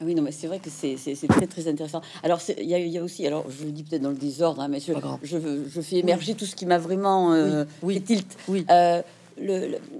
Ah 0.00 0.04
oui, 0.04 0.16
non, 0.16 0.22
mais 0.22 0.32
c'est 0.32 0.48
vrai 0.48 0.58
que 0.58 0.68
c'est 0.68 0.96
très 1.28 1.46
très 1.46 1.68
intéressant. 1.68 2.02
Alors, 2.24 2.40
il 2.58 2.64
y, 2.64 2.72
y, 2.72 2.98
a 2.98 3.02
aussi, 3.04 3.24
alors 3.24 3.44
je 3.48 3.64
le 3.64 3.70
dis 3.70 3.84
peut-être 3.84 4.02
dans 4.02 4.10
le 4.10 4.16
désordre, 4.16 4.60
hein, 4.60 4.66
mais 4.66 4.80
je, 4.80 4.92
je, 5.22 5.80
fais 5.80 5.96
émerger 5.96 6.34
tout 6.34 6.44
ce 6.44 6.56
qui 6.56 6.66
m'a 6.66 6.78
vraiment 6.78 7.32
euh, 7.34 7.64
oui, 7.82 8.02
tilt. 8.02 8.36
Oui. 8.48 8.66
Euh, 8.68 9.00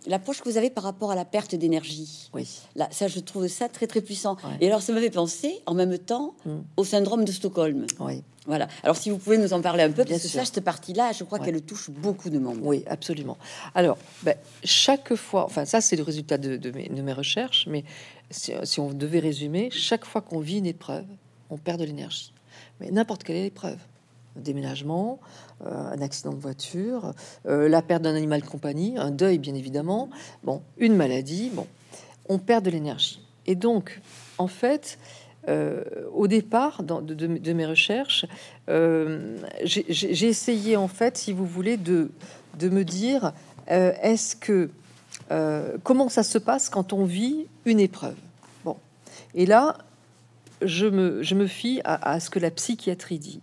l'approche 0.06 0.40
que 0.40 0.48
vous 0.48 0.56
avez 0.56 0.70
par 0.70 0.84
rapport 0.84 1.10
à 1.10 1.14
la 1.14 1.24
perte 1.24 1.54
d'énergie. 1.54 2.30
Oui. 2.34 2.48
Là, 2.76 2.88
ça, 2.90 3.08
je 3.08 3.20
trouve 3.20 3.48
ça 3.48 3.68
très 3.68 3.86
très 3.86 4.00
puissant. 4.00 4.36
Et 4.60 4.66
alors, 4.68 4.82
ça 4.82 4.92
m'avait 4.92 5.10
pensé 5.10 5.60
en 5.66 5.74
même 5.74 5.98
temps 5.98 6.34
mm. 6.46 6.50
au 6.76 6.84
syndrome 6.84 7.24
de 7.24 7.32
Stockholm. 7.32 7.86
Oui. 8.00 8.22
Voilà. 8.46 8.66
Alors, 8.82 8.96
si 8.96 9.10
vous 9.10 9.18
pouvez 9.18 9.38
nous 9.38 9.52
en 9.52 9.60
parler 9.60 9.84
un 9.84 9.90
peu, 9.90 10.02
Bien 10.02 10.16
parce 10.16 10.22
que 10.22 10.28
ça, 10.28 10.44
cette 10.44 10.64
partie-là, 10.64 11.12
je 11.12 11.22
crois 11.22 11.38
qu'elle 11.38 11.60
touche 11.62 11.90
beaucoup 11.90 12.28
de 12.28 12.38
monde. 12.38 12.58
Oui, 12.62 12.82
absolument. 12.88 13.38
Alors, 13.74 13.98
ben, 14.24 14.34
chaque 14.64 15.14
fois, 15.14 15.44
enfin, 15.44 15.64
ça, 15.64 15.80
c'est 15.80 15.94
le 15.94 16.02
résultat 16.02 16.38
de, 16.38 16.70
mes, 16.70 17.12
recherches, 17.12 17.66
mais 17.68 17.84
si, 18.30 18.52
si, 18.64 18.80
on 18.80 18.92
devait 18.92 19.20
résumer, 19.20 19.70
chaque 19.70 20.04
fois 20.04 20.20
qu'on 20.22 20.40
vit 20.40 20.58
une 20.58 20.66
épreuve, 20.66 21.04
on 21.50 21.56
perd 21.56 21.78
de 21.78 21.84
l'énergie. 21.84 22.32
Mais 22.80 22.90
n'importe 22.90 23.22
quelle 23.22 23.36
épreuve, 23.36 23.78
déménagement, 24.36 25.20
euh, 25.66 25.92
un 25.92 26.00
accident 26.00 26.32
de 26.32 26.40
voiture, 26.40 27.12
euh, 27.46 27.68
la 27.68 27.82
perte 27.82 28.02
d'un 28.02 28.14
animal 28.14 28.40
de 28.40 28.46
compagnie, 28.46 28.94
un 28.98 29.10
deuil 29.10 29.38
bien 29.38 29.54
évidemment, 29.54 30.10
bon, 30.42 30.62
une 30.78 30.96
maladie, 30.96 31.50
bon, 31.52 31.66
on 32.28 32.38
perd 32.38 32.64
de 32.64 32.70
l'énergie. 32.70 33.20
Et 33.46 33.54
donc, 33.54 34.00
en 34.38 34.46
fait, 34.46 34.98
euh, 35.48 35.82
au 36.12 36.28
départ 36.28 36.82
de, 36.82 37.52
mes 37.52 37.66
recherches, 37.66 38.26
j'ai 39.64 40.28
essayé 40.28 40.76
en 40.76 40.88
fait, 40.88 41.16
si 41.16 41.32
vous 41.32 41.46
voulez, 41.46 41.76
de, 41.76 42.10
de 42.58 42.68
me 42.68 42.84
dire 42.84 43.32
est-ce 43.66 44.36
que 44.36 44.70
comment 45.82 46.08
ça 46.08 46.22
se 46.22 46.38
passe 46.38 46.68
quand 46.68 46.92
on 46.92 47.04
vit 47.04 47.46
une 47.64 47.80
épreuve? 47.80 48.16
Bon, 48.64 48.76
et 49.34 49.46
là, 49.46 49.78
je 50.60 50.86
me, 50.86 51.22
je 51.22 51.34
me 51.34 51.46
fie 51.46 51.80
à, 51.84 52.12
à 52.12 52.20
ce 52.20 52.30
que 52.30 52.38
la 52.38 52.50
psychiatrie 52.50 53.18
dit. 53.18 53.40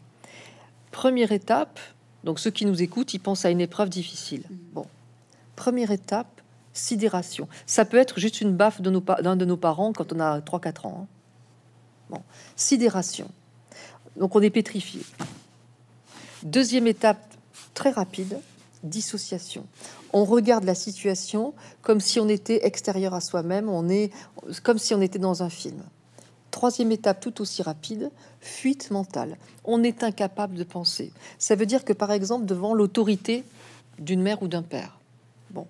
Première 0.91 1.31
étape, 1.31 1.79
donc 2.23 2.39
ceux 2.39 2.51
qui 2.51 2.65
nous 2.65 2.81
écoutent, 2.81 3.13
ils 3.13 3.19
pensent 3.19 3.45
à 3.45 3.49
une 3.49 3.61
épreuve 3.61 3.89
difficile. 3.89 4.43
Mm. 4.49 4.55
Bon, 4.73 4.85
première 5.55 5.91
étape, 5.91 6.41
sidération. 6.73 7.47
Ça 7.65 7.85
peut 7.85 7.97
être 7.97 8.19
juste 8.19 8.41
une 8.41 8.55
baffe 8.55 8.81
d'un 8.81 9.35
de, 9.35 9.45
nos 9.45 9.57
parents 9.57 9.93
quand 9.93 10.13
on 10.13 10.19
a 10.19 10.39
3-4 10.39 10.87
ans. 10.87 11.01
Hein. 11.01 11.07
Bon, 12.09 12.21
sidération. 12.55 13.29
Donc 14.17 14.35
on 14.35 14.41
est 14.41 14.49
pétrifié. 14.49 15.01
Deuxième 16.43 16.87
étape, 16.87 17.21
très 17.73 17.91
rapide, 17.91 18.39
dissociation. 18.83 19.65
On 20.13 20.25
regarde 20.25 20.63
la 20.63 20.75
situation 20.75 21.53
comme 21.81 21.99
si 21.99 22.19
on 22.19 22.27
était 22.27 22.65
extérieur 22.65 23.13
à 23.13 23.21
soi-même, 23.21 23.69
on 23.69 23.89
est 23.89 24.11
comme 24.63 24.79
si 24.79 24.93
on 24.93 25.01
était 25.01 25.19
dans 25.19 25.43
un 25.43 25.49
film. 25.49 25.81
Troisième 26.51 26.91
étape, 26.91 27.19
tout 27.19 27.41
aussi 27.41 27.61
rapide, 27.61 28.11
fuite 28.41 28.91
mentale. 28.91 29.37
On 29.65 29.83
est 29.83 30.03
incapable 30.03 30.55
de 30.55 30.63
penser. 30.63 31.11
Ça 31.37 31.55
veut 31.55 31.65
dire 31.65 31.85
que, 31.85 31.93
par 31.93 32.11
exemple, 32.11 32.45
devant 32.45 32.73
l'autorité 32.73 33.43
d'une 33.99 34.21
mère 34.21 34.41
ou 34.41 34.47
d'un 34.47 34.63
père, 34.63 34.99
bon, 35.51 35.67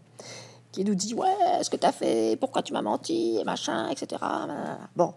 qui 0.71 0.85
nous 0.85 0.95
dit 0.95 1.13
ouais, 1.13 1.63
ce 1.63 1.69
que 1.69 1.77
tu 1.77 1.85
as 1.85 1.91
fait, 1.91 2.37
pourquoi 2.39 2.61
tu 2.63 2.73
m'as 2.73 2.81
menti, 2.81 3.41
machin, 3.45 3.89
etc. 3.89 4.21
Bon, 4.95 5.13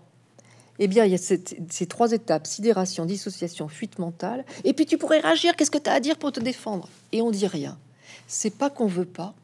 eh 0.78 0.88
bien, 0.88 1.04
il 1.04 1.12
y 1.12 1.14
a 1.14 1.18
ces 1.18 1.86
trois 1.86 2.12
étapes 2.12 2.46
sidération, 2.46 3.04
dissociation, 3.04 3.68
fuite 3.68 3.98
mentale. 3.98 4.44
Et 4.64 4.72
puis 4.72 4.86
tu 4.86 4.98
pourrais 4.98 5.20
réagir. 5.20 5.54
Qu'est-ce 5.54 5.70
que 5.70 5.78
tu 5.78 5.90
as 5.90 5.94
à 5.94 6.00
dire 6.00 6.18
pour 6.18 6.32
te 6.32 6.40
défendre? 6.40 6.88
Et 7.12 7.22
on 7.22 7.30
dit 7.30 7.46
rien. 7.46 7.78
C'est 8.26 8.56
pas 8.56 8.70
qu'on 8.70 8.86
veut 8.86 9.04
pas, 9.04 9.34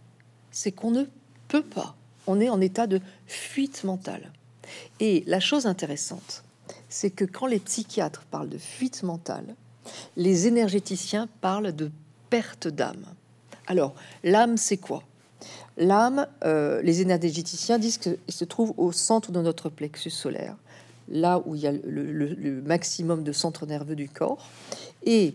c'est 0.50 0.72
qu'on 0.72 0.90
ne 0.90 1.04
peut 1.48 1.62
pas. 1.62 1.94
On 2.26 2.40
est 2.40 2.48
en 2.48 2.60
état 2.60 2.86
de 2.86 3.00
fuite 3.26 3.84
mentale. 3.84 4.32
Et 5.00 5.24
la 5.26 5.40
chose 5.40 5.66
intéressante, 5.66 6.44
c'est 6.88 7.10
que 7.10 7.24
quand 7.24 7.46
les 7.46 7.58
psychiatres 7.58 8.24
parlent 8.30 8.48
de 8.48 8.58
fuite 8.58 9.02
mentale, 9.02 9.54
les 10.16 10.46
énergéticiens 10.46 11.28
parlent 11.40 11.74
de 11.74 11.90
perte 12.30 12.68
d'âme. 12.68 13.04
Alors, 13.66 13.94
l'âme, 14.24 14.56
c'est 14.56 14.76
quoi? 14.76 15.02
L'âme, 15.76 16.26
euh, 16.44 16.82
les 16.82 17.00
énergéticiens 17.00 17.78
disent 17.78 17.98
qu'il 17.98 18.18
se 18.28 18.44
trouve 18.44 18.74
au 18.76 18.92
centre 18.92 19.30
de 19.30 19.40
notre 19.40 19.68
plexus 19.68 20.10
solaire, 20.10 20.56
là 21.08 21.40
où 21.46 21.54
il 21.54 21.60
y 21.60 21.66
a 21.66 21.72
le, 21.72 22.62
maximum 22.62 23.22
de 23.22 23.32
centres 23.32 23.66
nerveux 23.66 23.94
du 23.94 24.08
corps, 24.08 24.48
et 25.04 25.34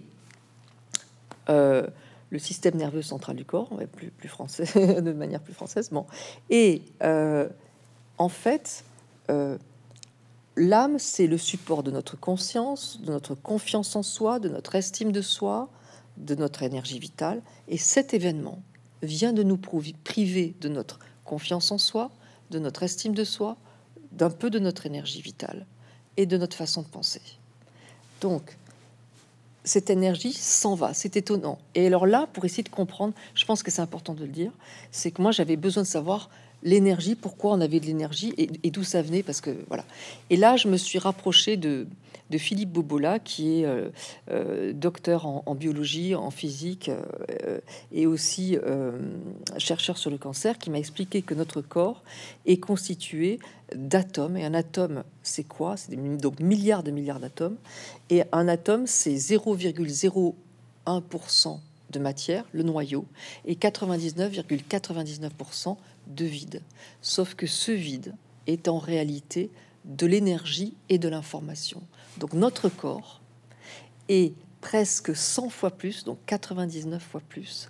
euh, 1.50 1.88
le 2.30 2.39
système 2.39 2.76
nerveux 2.76 3.02
central 3.02 3.36
du 3.36 3.46
corps, 3.46 3.69
plus, 3.96 4.10
plus 4.10 4.30
de 4.76 5.13
manière 5.13 5.39
plus 5.39 5.54
française. 5.54 5.89
Bon. 5.91 6.06
Et 6.50 6.82
euh, 7.04 7.48
en 8.17 8.30
fait, 8.30 8.84
euh, 9.30 9.58
l'âme, 10.56 11.00
c'est 11.00 11.28
le 11.28 11.38
support 11.38 11.84
de 11.84 11.92
notre 11.92 12.18
conscience, 12.18 13.00
de 13.02 13.12
notre 13.12 13.36
confiance 13.36 13.96
en 13.96 14.04
soi, 14.04 14.40
de 14.40 14.50
notre 14.50 14.76
estime 14.76 15.12
de 15.12 15.22
soi, 15.22 15.70
de 16.18 16.36
notre 16.36 16.64
énergie 16.64 17.00
vitale. 17.00 17.42
Et 17.68 17.78
cet 17.78 18.14
événement 18.14 18.62
vient 19.02 19.34
de 19.34 19.44
nous 19.44 19.58
priver 19.58 20.56
de 20.62 20.70
notre 20.70 21.00
confiance 21.26 21.72
en 21.72 21.78
soi, 21.78 22.12
de 22.52 22.60
notre 22.60 22.84
estime 22.84 23.16
de 23.16 23.24
soi, 23.24 23.58
d'un 24.12 24.30
peu 24.30 24.50
de 24.50 24.60
notre 24.60 24.86
énergie 24.86 25.22
vitale 25.22 25.66
et 26.18 26.26
de 26.26 26.38
notre 26.38 26.56
façon 26.56 26.82
de 26.82 26.88
penser. 26.88 27.22
Donc, 28.22 28.58
cette 29.64 29.90
énergie 29.90 30.34
s'en 30.34 30.76
va, 30.76 30.94
c'est 30.94 31.16
étonnant. 31.16 31.58
Et 31.74 31.88
alors 31.88 32.06
là, 32.06 32.28
pour 32.34 32.46
essayer 32.46 32.64
de 32.64 32.70
comprendre, 32.70 33.14
je 33.34 33.46
pense 33.46 33.64
que 33.64 33.72
c'est 33.72 33.82
important 33.82 34.14
de 34.14 34.26
le 34.26 34.32
dire, 34.32 34.52
c'est 34.92 35.12
que 35.12 35.22
moi 35.22 35.32
j'avais 35.32 35.56
besoin 35.56 35.84
de 35.84 35.88
savoir 35.88 36.30
l'énergie, 36.63 37.15
pourquoi 37.15 37.54
on 37.54 37.62
avait 37.62 37.80
de 37.80 37.86
l'énergie 37.86 38.34
et, 38.38 38.71
d'où 38.71 38.84
ça 38.84 39.02
venait, 39.02 39.23
parce 39.23 39.41
que 39.41 39.56
voilà. 39.67 39.84
Et 40.30 40.38
là, 40.38 40.56
je 40.56 40.67
me 40.67 40.78
suis 40.78 40.99
rapproché 40.99 41.58
de, 41.58 41.88
Philippe 42.36 42.71
Bobola, 42.71 43.19
qui 43.19 43.60
est 43.60 43.65
euh, 43.65 43.89
euh, 44.32 44.73
docteur 44.73 45.28
en, 45.28 45.54
biologie, 45.54 46.15
en 46.15 46.32
physique 46.32 46.89
euh, 46.89 47.60
et 47.91 48.08
aussi 48.08 48.58
chercheur 49.60 49.99
sur 49.99 50.10
le 50.10 50.17
cancer, 50.17 50.58
qui 50.58 50.71
m'a 50.71 50.80
expliqué 50.80 51.21
que 51.21 51.36
notre 51.36 51.62
corps 51.62 52.02
est 52.47 52.58
constitué 52.58 53.38
d'atomes. 53.76 54.36
Et 54.36 54.45
un 54.45 54.56
atome, 54.56 55.04
c'est 55.21 55.43
quoi? 55.43 55.78
C'est 55.78 55.95
donc 56.17 56.39
milliards 56.39 56.82
de 56.82 56.89
milliards 56.89 57.19
d'atomes. 57.19 57.58
Et 58.10 58.23
un 58.32 58.47
atome, 58.47 58.88
c'est 58.88 59.13
0,01% 59.13 61.60
de 61.91 61.99
matière, 61.99 62.45
le 62.52 62.63
noyau, 62.63 63.06
et 63.45 63.54
99,99% 63.54 65.78
de 66.08 66.26
vide. 66.26 66.62
Sauf 67.02 67.36
que 67.36 67.48
ce 67.48 67.72
vide 67.72 68.16
est 68.48 68.68
en 68.68 68.78
réalité 68.78 69.50
de 69.86 70.06
l'énergie 70.06 70.74
et 70.89 70.98
de 70.98 71.10
l'information. 71.10 71.82
Donc 72.18 72.34
notre 72.34 72.70
corps 72.70 73.22
est 74.10 74.34
presque 74.62 75.16
100 75.16 75.50
fois 75.50 75.72
plus, 75.72 76.04
donc 76.04 76.18
99 76.26 77.02
fois 77.02 77.22
plus, 77.28 77.70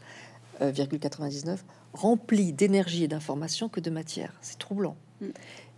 euh, 0.62 0.72
99, 0.72 1.63
rempli 1.93 2.54
d'énergie 2.54 3.04
et 3.04 3.08
d'information 3.08 3.69
que 3.69 3.80
de 3.80 3.89
matière. 3.89 4.34
C'est 4.41 4.60
troublant. 4.60 4.96
Mm. 5.22 5.28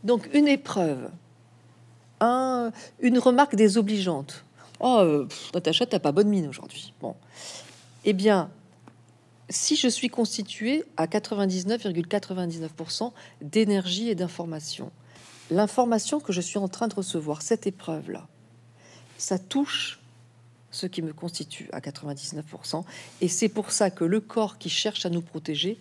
Donc 0.03 0.29
une 0.33 0.47
épreuve, 0.47 1.09
un, 2.19 2.71
une 2.99 3.17
remarque 3.17 3.55
désobligeante. 3.55 4.43
Oh, 4.79 4.97
euh, 4.99 5.27
Natacha, 5.53 5.85
t'as 5.85 5.99
pas 5.99 6.11
bonne 6.11 6.27
mine 6.27 6.47
aujourd'hui. 6.47 6.93
Bon, 6.99 7.15
eh 8.03 8.13
bien, 8.13 8.49
si 9.49 9.75
je 9.75 9.87
suis 9.87 10.09
constitué 10.09 10.83
à 10.97 11.07
99,99% 11.07 13.11
d'énergie 13.41 14.09
et 14.09 14.15
d'information, 14.15 14.91
l'information 15.51 16.19
que 16.19 16.33
je 16.33 16.41
suis 16.41 16.57
en 16.57 16.67
train 16.67 16.87
de 16.87 16.95
recevoir, 16.95 17.41
cette 17.41 17.67
épreuve-là, 17.67 18.27
ça 19.17 19.37
touche 19.37 19.99
ce 20.71 20.87
qui 20.87 21.01
me 21.01 21.13
constitue 21.13 21.69
à 21.71 21.79
99%. 21.79 22.83
Et 23.21 23.27
c'est 23.27 23.49
pour 23.49 23.71
ça 23.71 23.89
que 23.89 24.03
le 24.03 24.19
corps 24.19 24.57
qui 24.57 24.69
cherche 24.69 25.05
à 25.05 25.09
nous 25.09 25.21
protéger 25.21 25.77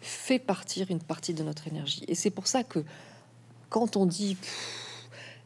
fait 0.00 0.38
partir 0.38 0.90
une 0.90 1.00
partie 1.00 1.34
de 1.34 1.42
notre 1.42 1.68
énergie. 1.68 2.04
Et 2.08 2.14
c'est 2.14 2.30
pour 2.30 2.46
ça 2.46 2.64
que 2.64 2.84
quand 3.68 3.96
on 3.96 4.06
dit 4.06 4.36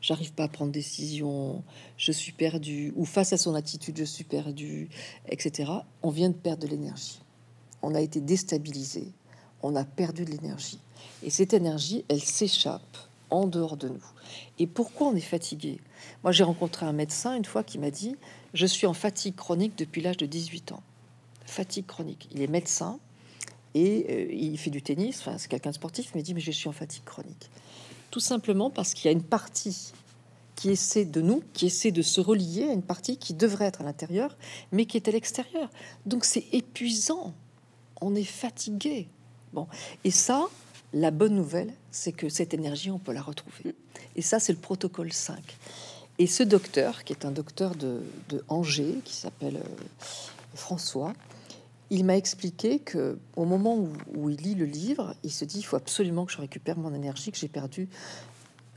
j'arrive 0.00 0.32
pas 0.32 0.44
à 0.44 0.48
prendre 0.48 0.70
décision, 0.70 1.64
je 1.96 2.12
suis 2.12 2.30
perdu, 2.30 2.92
ou 2.94 3.04
face 3.04 3.32
à 3.32 3.36
son 3.36 3.56
attitude, 3.56 3.98
je 3.98 4.04
suis 4.04 4.22
perdu, 4.22 4.88
etc. 5.28 5.72
On 6.02 6.10
vient 6.10 6.28
de 6.28 6.34
perdre 6.34 6.62
de 6.62 6.68
l'énergie. 6.68 7.18
On 7.82 7.94
a 7.94 8.00
été 8.00 8.20
déstabilisé, 8.20 9.12
on 9.62 9.76
a 9.76 9.84
perdu 9.84 10.24
de 10.24 10.30
l'énergie. 10.30 10.80
Et 11.22 11.30
cette 11.30 11.54
énergie, 11.54 12.04
elle 12.08 12.22
s'échappe 12.22 12.96
en 13.30 13.46
dehors 13.46 13.76
de 13.76 13.88
nous. 13.88 14.04
Et 14.58 14.66
pourquoi 14.66 15.08
on 15.08 15.14
est 15.14 15.20
fatigué? 15.20 15.80
Moi, 16.22 16.32
j'ai 16.32 16.44
rencontré 16.44 16.86
un 16.86 16.92
médecin 16.92 17.36
une 17.36 17.44
fois 17.44 17.64
qui 17.64 17.78
m'a 17.78 17.90
dit 17.90 18.16
Je 18.54 18.66
suis 18.66 18.86
en 18.86 18.94
fatigue 18.94 19.34
chronique 19.34 19.76
depuis 19.76 20.02
l'âge 20.02 20.16
de 20.16 20.26
18 20.26 20.72
ans. 20.72 20.82
Fatigue 21.44 21.86
chronique. 21.86 22.28
Il 22.32 22.42
est 22.42 22.48
médecin 22.48 22.98
et 23.74 24.06
euh, 24.10 24.32
il 24.32 24.58
fait 24.58 24.70
du 24.70 24.82
tennis. 24.82 25.20
Enfin, 25.20 25.38
c'est 25.38 25.48
quelqu'un 25.48 25.70
de 25.70 25.74
sportif. 25.74 26.10
Il 26.14 26.18
m'a 26.18 26.22
dit 26.22 26.34
Mais 26.34 26.40
je 26.40 26.50
suis 26.50 26.68
en 26.68 26.72
fatigue 26.72 27.04
chronique. 27.04 27.50
Tout 28.10 28.20
simplement 28.20 28.70
parce 28.70 28.94
qu'il 28.94 29.06
y 29.06 29.08
a 29.08 29.12
une 29.12 29.22
partie 29.22 29.92
qui 30.54 30.70
essaie 30.70 31.04
de 31.04 31.20
nous, 31.20 31.42
qui 31.52 31.66
essaie 31.66 31.90
de 31.90 32.02
se 32.02 32.20
relier 32.20 32.64
à 32.64 32.72
une 32.72 32.82
partie 32.82 33.18
qui 33.18 33.34
devrait 33.34 33.66
être 33.66 33.82
à 33.82 33.84
l'intérieur, 33.84 34.36
mais 34.72 34.86
qui 34.86 34.96
est 34.96 35.06
à 35.06 35.10
l'extérieur. 35.10 35.70
Donc 36.06 36.24
c'est 36.24 36.46
épuisant. 36.52 37.34
On 38.00 38.14
est 38.14 38.24
fatigué. 38.24 39.09
Bon, 39.52 39.66
et 40.04 40.11
ça, 40.11 40.46
la 40.92 41.11
bonne 41.11 41.35
nouvelle, 41.35 41.72
c'est 41.90 42.12
que 42.12 42.28
cette 42.28 42.54
énergie, 42.54 42.90
on 42.90 42.98
peut 42.98 43.12
la 43.12 43.22
retrouver. 43.22 43.74
Et 44.16 44.22
ça, 44.22 44.38
c'est 44.38 44.52
le 44.52 44.59
protocole 44.59 45.12
5. 45.12 45.38
Et 46.18 46.26
ce 46.26 46.42
docteur, 46.42 47.04
qui 47.04 47.12
est 47.12 47.24
un 47.24 47.30
docteur 47.30 47.74
de, 47.74 48.02
Angers, 48.48 48.98
qui 49.04 49.14
s'appelle 49.14 49.56
euh, 49.56 50.04
François, 50.54 51.12
il 51.90 52.04
m'a 52.04 52.16
expliqué 52.16 52.78
que 52.78 53.18
au 53.37 53.44
moment 53.44 53.78
où, 54.14 54.30
il 54.30 54.37
lit 54.37 54.54
le 54.54 54.64
livre, 54.64 55.14
il 55.22 55.30
se 55.30 55.44
dit 55.44 55.59
il 55.59 55.62
faut 55.62 55.76
absolument 55.76 56.24
que 56.24 56.32
je 56.32 56.38
récupère 56.38 56.78
mon 56.78 56.94
énergie 56.94 57.30
que 57.30 57.38
j'ai 57.38 57.48
perdue 57.48 57.88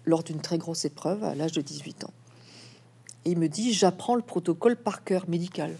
lors 0.06 0.24
d'une 0.24 0.42
très 0.42 0.58
grosse 0.58 0.86
épreuve 0.86 1.24
à 1.24 1.34
l'âge 1.34 1.54
de 1.54 1.62
18 1.62 2.04
ans. 2.04 2.14
Et 3.26 3.32
il 3.32 3.40
me 3.40 3.48
dit 3.48 3.74
j'apprends 3.74 4.16
le 4.16 4.22
protocole 4.22 4.76
par 4.76 5.04
cœur 5.04 5.28
médical. 5.28 5.76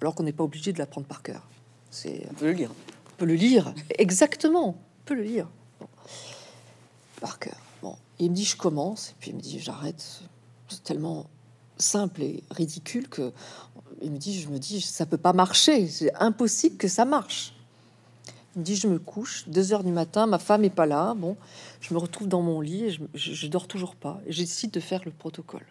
Alors 0.00 0.14
qu'on 0.14 0.22
n'est 0.22 0.32
pas 0.32 0.44
obligé 0.44 0.72
de 0.72 0.78
l'apprendre 0.78 1.06
par 1.06 1.22
cœur. 1.22 1.46
C'est 1.90 2.26
on 2.30 2.34
peut 2.34 2.46
le 2.46 2.52
lire. 2.52 2.70
On 2.70 3.16
peut 3.18 3.26
le 3.26 3.34
lire 3.34 3.74
exactement 3.98 4.76
le 5.14 5.22
lire 5.22 5.48
par 7.20 7.38
cœur. 7.38 7.56
Bon, 7.82 7.96
il 8.18 8.30
me 8.30 8.34
dit 8.34 8.44
je 8.44 8.56
commence, 8.56 9.10
et 9.10 9.14
puis 9.18 9.30
il 9.30 9.36
me 9.36 9.40
dit 9.40 9.58
j'arrête. 9.60 10.22
C'est 10.68 10.82
tellement 10.84 11.26
simple 11.78 12.22
et 12.22 12.42
ridicule 12.50 13.08
que 13.08 13.32
il 14.02 14.10
me 14.10 14.18
dit 14.18 14.40
je 14.40 14.48
me 14.48 14.58
dis 14.58 14.80
ça 14.80 15.06
peut 15.06 15.18
pas 15.18 15.32
marcher, 15.32 15.88
c'est 15.88 16.14
impossible 16.14 16.76
que 16.76 16.88
ça 16.88 17.04
marche. 17.04 17.54
Il 18.56 18.60
me 18.60 18.64
dit 18.64 18.76
je 18.76 18.88
me 18.88 18.98
couche, 18.98 19.48
deux 19.48 19.72
heures 19.72 19.84
du 19.84 19.92
matin, 19.92 20.26
ma 20.26 20.38
femme 20.38 20.64
est 20.64 20.70
pas 20.70 20.86
là, 20.86 21.14
bon, 21.14 21.36
je 21.80 21.94
me 21.94 21.98
retrouve 21.98 22.28
dans 22.28 22.42
mon 22.42 22.60
lit 22.60 22.84
et 22.84 22.90
je, 22.90 23.02
je, 23.14 23.46
dors 23.46 23.68
toujours 23.68 23.94
pas. 23.94 24.20
Et 24.26 24.32
j'ai 24.32 24.44
de 24.44 24.80
faire 24.80 25.02
le 25.04 25.10
protocole. 25.10 25.66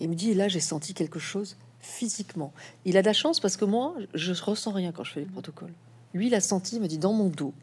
Il 0.00 0.08
me 0.08 0.14
dit 0.14 0.34
là 0.34 0.48
j'ai 0.48 0.60
senti 0.60 0.94
quelque 0.94 1.18
chose 1.18 1.56
physiquement. 1.80 2.52
Il 2.84 2.96
a 2.96 3.02
de 3.02 3.06
la 3.06 3.12
chance 3.12 3.40
parce 3.40 3.56
que 3.56 3.64
moi 3.64 3.94
je 4.14 4.32
ressens 4.32 4.72
rien 4.72 4.92
quand 4.92 5.04
je 5.04 5.12
fais 5.12 5.20
le 5.20 5.26
protocole. 5.26 5.72
Lui, 6.14 6.26
il 6.26 6.34
a 6.34 6.40
senti, 6.40 6.76
il 6.76 6.82
me 6.82 6.88
dit, 6.88 6.98
dans 6.98 7.12
mon 7.12 7.28
dos, 7.28 7.54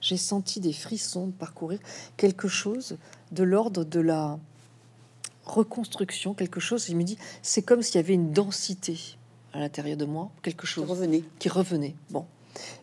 j'ai 0.00 0.16
senti 0.16 0.60
des 0.60 0.72
frissons 0.72 1.26
de 1.26 1.32
parcourir 1.32 1.78
quelque 2.16 2.48
chose 2.48 2.96
de 3.32 3.42
l'ordre 3.42 3.84
de 3.84 4.00
la 4.00 4.38
reconstruction, 5.44 6.32
quelque 6.32 6.60
chose. 6.60 6.88
Il 6.88 6.96
me 6.96 7.02
dit, 7.02 7.18
c'est 7.42 7.62
comme 7.62 7.82
s'il 7.82 7.96
y 7.96 7.98
avait 7.98 8.14
une 8.14 8.32
densité 8.32 8.98
à 9.52 9.58
l'intérieur 9.58 9.96
de 9.96 10.06
moi, 10.06 10.30
quelque 10.42 10.66
chose 10.66 10.84
qui 10.84 10.90
revenait. 10.90 11.24
Qui 11.38 11.48
revenait. 11.48 11.94
Bon. 12.10 12.24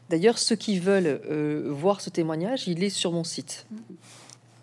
D'ailleurs, 0.09 0.37
ceux 0.37 0.55
qui 0.55 0.79
veulent 0.79 1.21
euh, 1.29 1.69
voir 1.71 2.01
ce 2.01 2.09
témoignage, 2.09 2.67
il 2.67 2.83
est 2.83 2.89
sur 2.89 3.11
mon 3.11 3.23
site. 3.23 3.65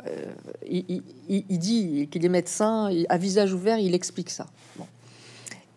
Euh, 0.07 0.33
il, 0.69 1.59
dit 1.59 2.09
qu'il 2.11 2.25
est 2.25 2.29
médecin, 2.29 2.91
à 3.09 3.19
visage 3.19 3.53
ouvert, 3.53 3.79
il 3.79 3.95
explique 3.95 4.31
ça. 4.31 4.47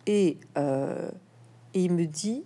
Et, 0.08 0.38
euh, 0.56 1.10
et 1.74 1.84
il 1.84 1.92
me 1.92 2.06
dit, 2.06 2.42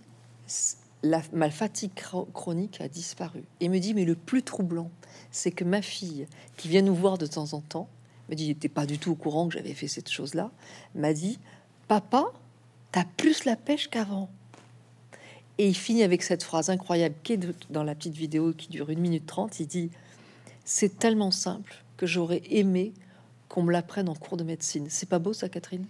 la, 1.01 1.21
ma 1.31 1.49
fatigue 1.49 1.93
chronique 2.33 2.81
a 2.81 2.89
disparu. 2.89 3.45
Et 3.61 3.69
me 3.69 3.79
dit, 3.79 3.93
mais 3.93 4.03
le 4.03 4.15
plus 4.15 4.43
troublant, 4.43 4.91
c'est 5.31 5.51
que 5.51 5.63
ma 5.63 5.81
fille, 5.81 6.27
qui 6.57 6.67
vient 6.67 6.81
nous 6.81 6.93
voir 6.93 7.17
de 7.17 7.25
temps 7.25 7.53
en 7.53 7.61
temps, 7.61 7.87
me 8.29 8.35
dit, 8.35 8.49
n'était 8.49 8.67
pas 8.67 8.85
du 8.85 8.99
tout 8.99 9.11
au 9.11 9.15
courant 9.15 9.47
que 9.47 9.53
j'avais 9.53 9.73
fait 9.73 9.87
cette 9.87 10.09
chose-là, 10.09 10.51
m'a 10.93 11.13
dit, 11.13 11.39
papa, 11.87 12.25
t'as 12.91 13.05
plus 13.05 13.45
la 13.45 13.55
pêche 13.55 13.89
qu'avant. 13.89 14.29
Et 15.57 15.69
il 15.69 15.75
finit 15.75 16.03
avec 16.03 16.21
cette 16.21 16.43
phrase 16.43 16.69
incroyable 16.69 17.15
qui 17.23 17.33
est 17.33 17.71
dans 17.71 17.83
la 17.83 17.95
petite 17.95 18.15
vidéo 18.15 18.51
qui 18.51 18.67
dure 18.67 18.89
une 18.89 18.99
minute 18.99 19.25
trente. 19.25 19.61
Il 19.61 19.67
dit, 19.67 19.89
c'est 20.65 20.99
tellement 20.99 21.31
simple 21.31 21.75
que 21.95 22.07
j'aurais 22.07 22.41
aimé 22.49 22.93
qu'on 23.47 23.63
me 23.63 23.71
l'apprenne 23.71 24.09
en 24.09 24.15
cours 24.15 24.35
de 24.35 24.43
médecine. 24.43 24.87
C'est 24.89 25.07
pas 25.07 25.19
beau 25.19 25.31
ça, 25.31 25.47
Catherine? 25.47 25.85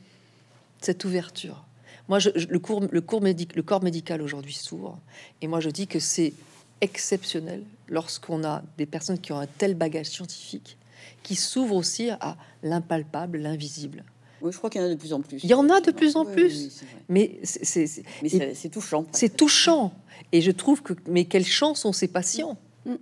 Cette 0.84 1.06
ouverture. 1.06 1.65
Moi, 2.10 2.19
je, 2.19 2.30
le, 2.30 2.60
cours, 2.60 2.84
le, 2.91 3.02
cours 3.02 3.22
médic, 3.22 3.56
le 3.56 3.63
corps 3.63 3.82
médical 3.82 4.22
aujourd'hui 4.22 4.54
s'ouvre, 4.54 5.00
et 5.41 5.48
moi 5.48 5.62
je 5.62 5.69
dis 5.69 5.88
que 5.88 6.00
c'est 6.00 6.34
exceptionnel 6.82 7.63
lorsqu'on 7.88 8.43
a 8.43 8.62
des 8.78 8.86
personnes 8.86 9.17
qui 9.17 9.32
ont 9.32 9.39
un 9.39 9.48
tel 9.48 9.74
bagage 9.74 10.08
scientifique, 10.08 10.78
qui 11.24 11.36
s'ouvrent 11.36 11.76
aussi 11.76 12.10
à 12.10 12.36
l'impalpable, 12.62 13.38
l'invisible. 13.38 14.04
Oui, 14.41 14.52
je 14.52 14.58
crois 14.58 14.69
qu'il 14.69 14.82
y 14.82 14.84
en 14.84 14.88
a 14.88 14.89
de 14.89 14.96
plus 14.96 15.13
en 15.13 15.22
plus. 15.22 15.39
Il 15.41 15.50
y 15.50 15.54
en 15.54 15.69
a 15.69 15.80
de 15.80 15.91
plus 15.91 16.17
en 16.17 16.26
plus, 16.26 16.84
mais 17.08 17.39
c'est 17.43 18.69
touchant. 18.69 19.06
C'est 19.13 19.38
touchant, 19.38 19.93
et 20.34 20.41
je 20.41 20.52
trouve 20.52 20.82
que 20.82 20.93
mais 21.08 21.24
quelle 21.24 21.46
chance 21.46 21.86
ont 21.86 21.93
ces 21.93 22.10
patients. 22.10 22.58
Mm, 22.86 22.91
mm. 22.91 22.98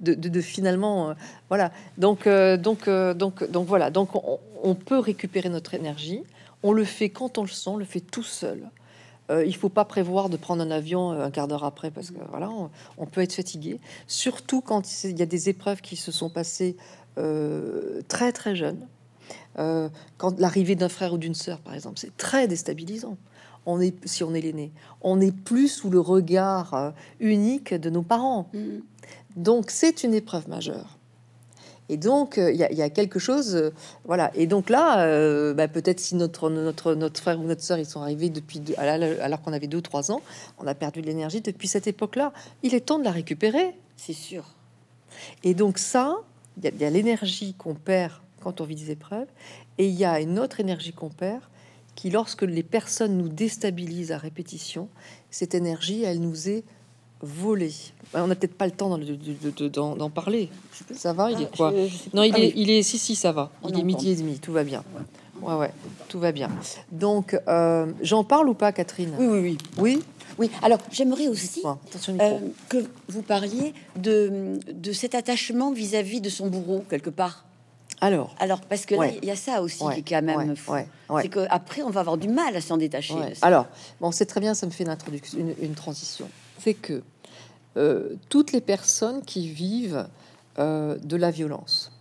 De, 0.00 0.14
de, 0.14 0.40
finalement, 0.40 1.10
euh, 1.10 1.14
voilà. 1.48 1.70
Donc, 1.96 2.26
euh, 2.26 2.56
donc, 2.56 2.88
euh, 2.88 3.14
donc, 3.14 3.48
donc 3.48 3.68
voilà. 3.68 3.90
Donc, 3.90 4.08
on, 4.64 4.74
peut 4.74 4.98
récupérer 4.98 5.48
notre 5.48 5.74
énergie. 5.74 6.24
On 6.62 6.72
le 6.72 6.84
fait 6.84 7.10
quand 7.10 7.38
on 7.38 7.42
le 7.42 7.48
sent, 7.48 7.70
on 7.70 7.76
le 7.76 7.84
fait 7.84 8.00
tout 8.00 8.22
seul. 8.22 8.70
Euh, 9.30 9.44
il 9.46 9.54
faut 9.54 9.68
pas 9.68 9.84
prévoir 9.84 10.28
de 10.28 10.36
prendre 10.36 10.62
un 10.62 10.70
avion 10.70 11.12
euh, 11.12 11.24
un 11.24 11.30
quart 11.30 11.48
d'heure 11.48 11.64
après 11.64 11.90
parce 11.90 12.10
que 12.10 12.18
voilà, 12.30 12.50
on, 12.98 13.06
peut 13.06 13.20
être 13.20 13.32
fatigué. 13.32 13.80
Surtout 14.06 14.60
quand 14.60 15.04
il 15.04 15.18
y 15.18 15.22
a 15.22 15.26
des 15.26 15.48
épreuves 15.48 15.80
qui 15.80 15.96
se 15.96 16.10
sont 16.12 16.28
passées 16.28 16.76
euh, 17.18 18.02
très 18.08 18.32
très 18.32 18.56
jeunes. 18.56 18.86
quand 19.56 20.38
l'arrivée 20.40 20.74
d'un 20.74 20.88
frère 20.88 21.12
ou 21.14 21.18
d'une 21.18 21.34
sœur, 21.34 21.58
par 21.60 21.74
exemple, 21.74 21.98
c'est 21.98 22.16
très 22.16 22.48
déstabilisant. 22.48 23.16
On 23.64 23.80
est, 23.80 23.94
si 24.06 24.24
on 24.24 24.34
est 24.34 24.40
l'aîné, 24.40 24.72
on 25.02 25.16
n'est 25.16 25.30
plus 25.30 25.68
sous 25.68 25.88
le 25.88 26.00
regard 26.00 26.92
unique 27.20 27.74
de 27.74 27.90
nos 27.90 28.02
parents. 28.02 28.48
Mm. 28.52 28.80
Donc 29.36 29.70
c'est 29.70 30.02
une 30.02 30.14
épreuve 30.14 30.48
majeure. 30.48 30.98
Et 31.88 31.96
donc, 31.96 32.38
euh, 32.38 32.50
il 32.52 32.56
y, 32.58 32.82
a 32.82 32.90
quelque 32.90 33.18
chose, 33.18 33.54
euh, 33.54 33.72
voilà. 34.04 34.30
Et 34.34 34.46
donc 34.46 34.70
là, 34.70 35.04
euh, 35.04 35.52
bah, 35.52 35.68
peut-être 35.68 36.00
si 36.00 36.14
notre, 36.14 36.48
notre, 36.48 36.94
notre 36.94 37.20
frère 37.20 37.40
ou 37.40 37.44
notre 37.44 37.62
soeur, 37.62 37.78
ils 37.78 37.86
sont 37.86 38.00
arrivés 38.00 38.30
depuis, 38.30 38.62
alors 38.78 39.42
qu'on 39.42 39.52
avait 39.52 39.66
deux 39.66 39.78
ou 39.78 39.82
trois 39.82 40.10
ans, 40.10 40.22
on 40.58 40.66
a 40.66 40.74
perdu 40.74 41.02
de 41.02 41.06
l'énergie 41.06 41.40
depuis 41.40 41.68
cette 41.68 41.86
époque-là. 41.86 42.32
Il 42.62 42.74
est 42.74 42.80
temps 42.80 42.98
de 42.98 43.04
la 43.04 43.10
récupérer. 43.10 43.74
C'est 43.96 44.12
sûr. 44.12 44.44
Et 45.42 45.54
donc 45.54 45.78
ça, 45.78 46.16
il 46.62 46.80
y 46.80 46.84
a, 46.84 46.90
l'énergie 46.90 47.54
qu'on 47.54 47.74
perd 47.74 48.12
quand 48.40 48.60
on 48.60 48.64
vit 48.64 48.76
des 48.76 48.90
épreuves, 48.90 49.28
et 49.78 49.86
il 49.86 49.94
y 49.94 50.04
a 50.04 50.20
une 50.20 50.38
autre 50.38 50.60
énergie 50.60 50.92
qu'on 50.92 51.10
perd 51.10 51.42
qui, 51.94 52.10
lorsque 52.10 52.42
les 52.42 52.62
personnes 52.62 53.18
nous 53.18 53.28
déstabilisent 53.28 54.12
à 54.12 54.18
répétition, 54.18 54.88
cette 55.30 55.54
énergie, 55.54 56.04
elle 56.04 56.20
nous 56.20 56.48
est 56.48 56.64
volée 57.22 57.72
on 58.14 58.26
n'a 58.26 58.34
peut-être 58.34 58.54
pas 58.54 58.66
le 58.66 58.72
temps 58.72 58.96
d'en 59.96 60.10
parler. 60.10 60.50
Ça 60.94 61.12
va, 61.12 61.30
il 61.30 61.42
est 61.42 61.48
ah, 61.52 61.56
quoi 61.56 61.72
Non, 62.12 62.22
il 62.22 62.36
est, 62.38 62.52
il 62.56 62.70
est, 62.70 62.82
si, 62.82 62.98
si, 62.98 63.14
ça 63.14 63.32
va. 63.32 63.50
il 63.68 63.78
est 63.78 63.82
midi 63.82 64.10
et 64.10 64.16
demi, 64.16 64.38
tout 64.38 64.52
va 64.52 64.64
bien. 64.64 64.84
Ouais, 65.40 65.54
ouais, 65.54 65.70
tout 66.08 66.20
va 66.20 66.30
bien. 66.30 66.48
Donc, 66.92 67.36
euh, 67.48 67.86
j'en 68.00 68.22
parle 68.22 68.48
ou 68.48 68.54
pas, 68.54 68.72
Catherine? 68.72 69.14
Oui, 69.18 69.26
oui, 69.26 69.40
oui. 69.40 69.58
Oui? 69.78 70.02
Oui, 70.38 70.50
alors 70.62 70.78
j'aimerais 70.90 71.28
aussi 71.28 71.62
euh, 72.08 72.38
que 72.70 72.78
vous 73.08 73.20
parliez 73.20 73.74
de, 73.96 74.58
de 74.72 74.92
cet 74.92 75.14
attachement 75.14 75.72
vis-à-vis 75.72 76.22
de 76.22 76.30
son 76.30 76.46
bourreau, 76.46 76.84
quelque 76.88 77.10
part. 77.10 77.44
Alors, 78.00 78.34
alors 78.40 78.62
parce 78.62 78.86
que 78.86 78.94
il 79.22 79.28
y 79.28 79.30
a 79.30 79.36
ça 79.36 79.60
aussi 79.60 79.84
qui 79.92 80.00
est 80.00 80.08
quand 80.08 80.22
même 80.22 80.56
fou. 80.56 80.72
C'est 81.20 81.28
qu'après, 81.28 81.82
on 81.82 81.90
va 81.90 82.00
avoir 82.00 82.16
du 82.16 82.28
mal 82.28 82.56
à 82.56 82.62
s'en 82.62 82.78
détacher. 82.78 83.14
Alors, 83.42 83.66
bon, 84.00 84.10
c'est 84.10 84.26
très 84.26 84.40
bien, 84.40 84.54
ça 84.54 84.64
me 84.64 84.70
fait 84.70 84.84
une 84.84 84.90
introduction, 84.90 85.38
une, 85.38 85.54
une 85.60 85.74
transition. 85.74 86.28
C'est 86.58 86.74
que 86.74 87.02
euh, 87.76 88.16
toutes 88.28 88.52
les 88.52 88.60
personnes 88.60 89.22
qui 89.22 89.48
vivent 89.48 90.06
euh, 90.58 90.98
de 90.98 91.16
la 91.16 91.30
violence 91.30 91.92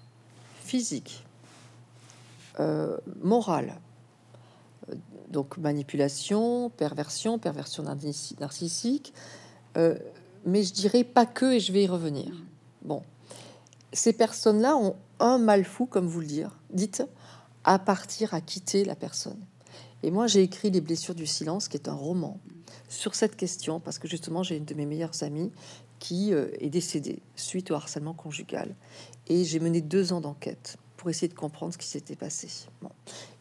physique, 0.59 1.23
euh, 2.59 2.97
morale, 3.21 3.79
donc 5.29 5.57
manipulation, 5.57 6.69
perversion, 6.69 7.39
perversion 7.39 7.83
narcissique, 8.39 9.13
mais 9.75 10.63
je 10.63 10.73
dirais 10.73 11.03
pas 11.03 11.25
que, 11.25 11.53
et 11.53 11.59
je 11.59 11.71
vais 11.71 11.83
y 11.83 11.87
revenir. 11.87 12.33
Bon, 12.81 13.03
ces 13.93 14.11
personnes-là 14.11 14.75
ont 14.75 14.95
un 15.19 15.37
mal 15.37 15.63
fou, 15.63 15.85
comme 15.85 16.07
vous 16.07 16.19
le 16.19 16.25
dire, 16.25 16.57
dites, 16.71 17.03
à 17.63 17.79
partir 17.79 18.33
à 18.33 18.41
quitter 18.41 18.83
la 18.83 18.95
personne. 18.95 19.39
Et 20.03 20.11
moi, 20.11 20.27
j'ai 20.27 20.41
écrit 20.41 20.71
Les 20.71 20.81
blessures 20.81 21.15
du 21.15 21.27
silence, 21.27 21.67
qui 21.67 21.77
est 21.77 21.87
un 21.87 21.93
roman 21.93 22.39
sur 22.91 23.15
cette 23.15 23.35
question 23.37 23.79
parce 23.79 23.99
que 23.99 24.07
justement 24.07 24.43
j'ai 24.43 24.57
une 24.57 24.65
de 24.65 24.73
mes 24.73 24.85
meilleures 24.85 25.23
amies 25.23 25.51
qui 25.99 26.33
euh, 26.33 26.49
est 26.59 26.69
décédée 26.69 27.21
suite 27.35 27.71
au 27.71 27.75
harcèlement 27.75 28.13
conjugal 28.13 28.75
et 29.27 29.45
j'ai 29.45 29.59
mené 29.59 29.81
deux 29.81 30.13
ans 30.13 30.19
d'enquête 30.19 30.77
pour 30.97 31.09
essayer 31.09 31.29
de 31.29 31.33
comprendre 31.33 31.73
ce 31.73 31.77
qui 31.77 31.87
s'était 31.87 32.15
passé. 32.15 32.47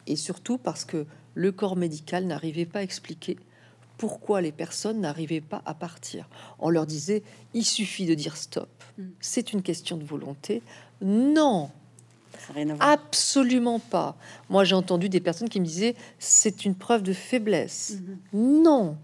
Et 0.07 0.15
surtout 0.15 0.57
parce 0.57 0.85
que 0.85 1.05
le 1.35 1.51
corps 1.51 1.75
médical 1.75 2.25
n'arrivait 2.25 2.65
pas 2.65 2.79
à 2.79 2.83
expliquer 2.83 3.37
pourquoi 3.97 4.41
les 4.41 4.51
personnes 4.51 5.01
n'arrivaient 5.01 5.41
pas 5.41 5.61
à 5.65 5.75
partir. 5.75 6.27
On 6.57 6.69
leur 6.69 6.87
disait, 6.87 7.21
il 7.53 7.65
suffit 7.65 8.07
de 8.07 8.15
dire 8.15 8.35
stop. 8.35 8.69
Mm. 8.97 9.03
C'est 9.19 9.53
une 9.53 9.61
question 9.61 9.97
de 9.97 10.03
volonté. 10.03 10.63
Non, 11.01 11.69
Absolument 12.79 13.79
pas. 13.79 14.15
Moi, 14.49 14.63
j'ai 14.63 14.75
entendu 14.75 15.09
des 15.09 15.19
personnes 15.19 15.49
qui 15.49 15.59
me 15.59 15.65
disaient 15.65 15.95
c'est 16.19 16.65
une 16.65 16.75
preuve 16.75 17.03
de 17.03 17.13
faiblesse. 17.13 17.97
Mm-hmm. 18.33 18.61
Non, 18.63 18.97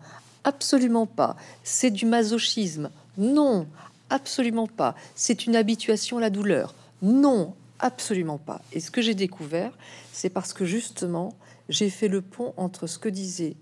absolument 0.48 1.06
pas. 1.06 1.36
C'est 1.64 1.92
du 1.92 2.06
masochisme. 2.06 2.90
Non, 3.18 3.68
absolument 4.10 4.68
pas. 4.68 4.96
C'est 5.14 5.46
une 5.46 5.56
habituation 5.56 6.18
à 6.18 6.22
la 6.22 6.30
douleur. 6.30 6.74
Non, 7.02 7.54
absolument 7.80 8.38
pas. 8.38 8.62
Et 8.72 8.80
ce 8.80 8.90
que 8.90 9.02
j'ai 9.02 9.14
découvert, 9.14 9.78
c'est 10.14 10.30
parce 10.30 10.54
que 10.54 10.66
justement, 10.66 11.34
j'ai 11.68 11.90
fait 11.90 12.08
le 12.08 12.22
pont 12.22 12.54
entre 12.56 12.88
ce 12.88 12.98
que 12.98 13.10
disaient 13.10 13.58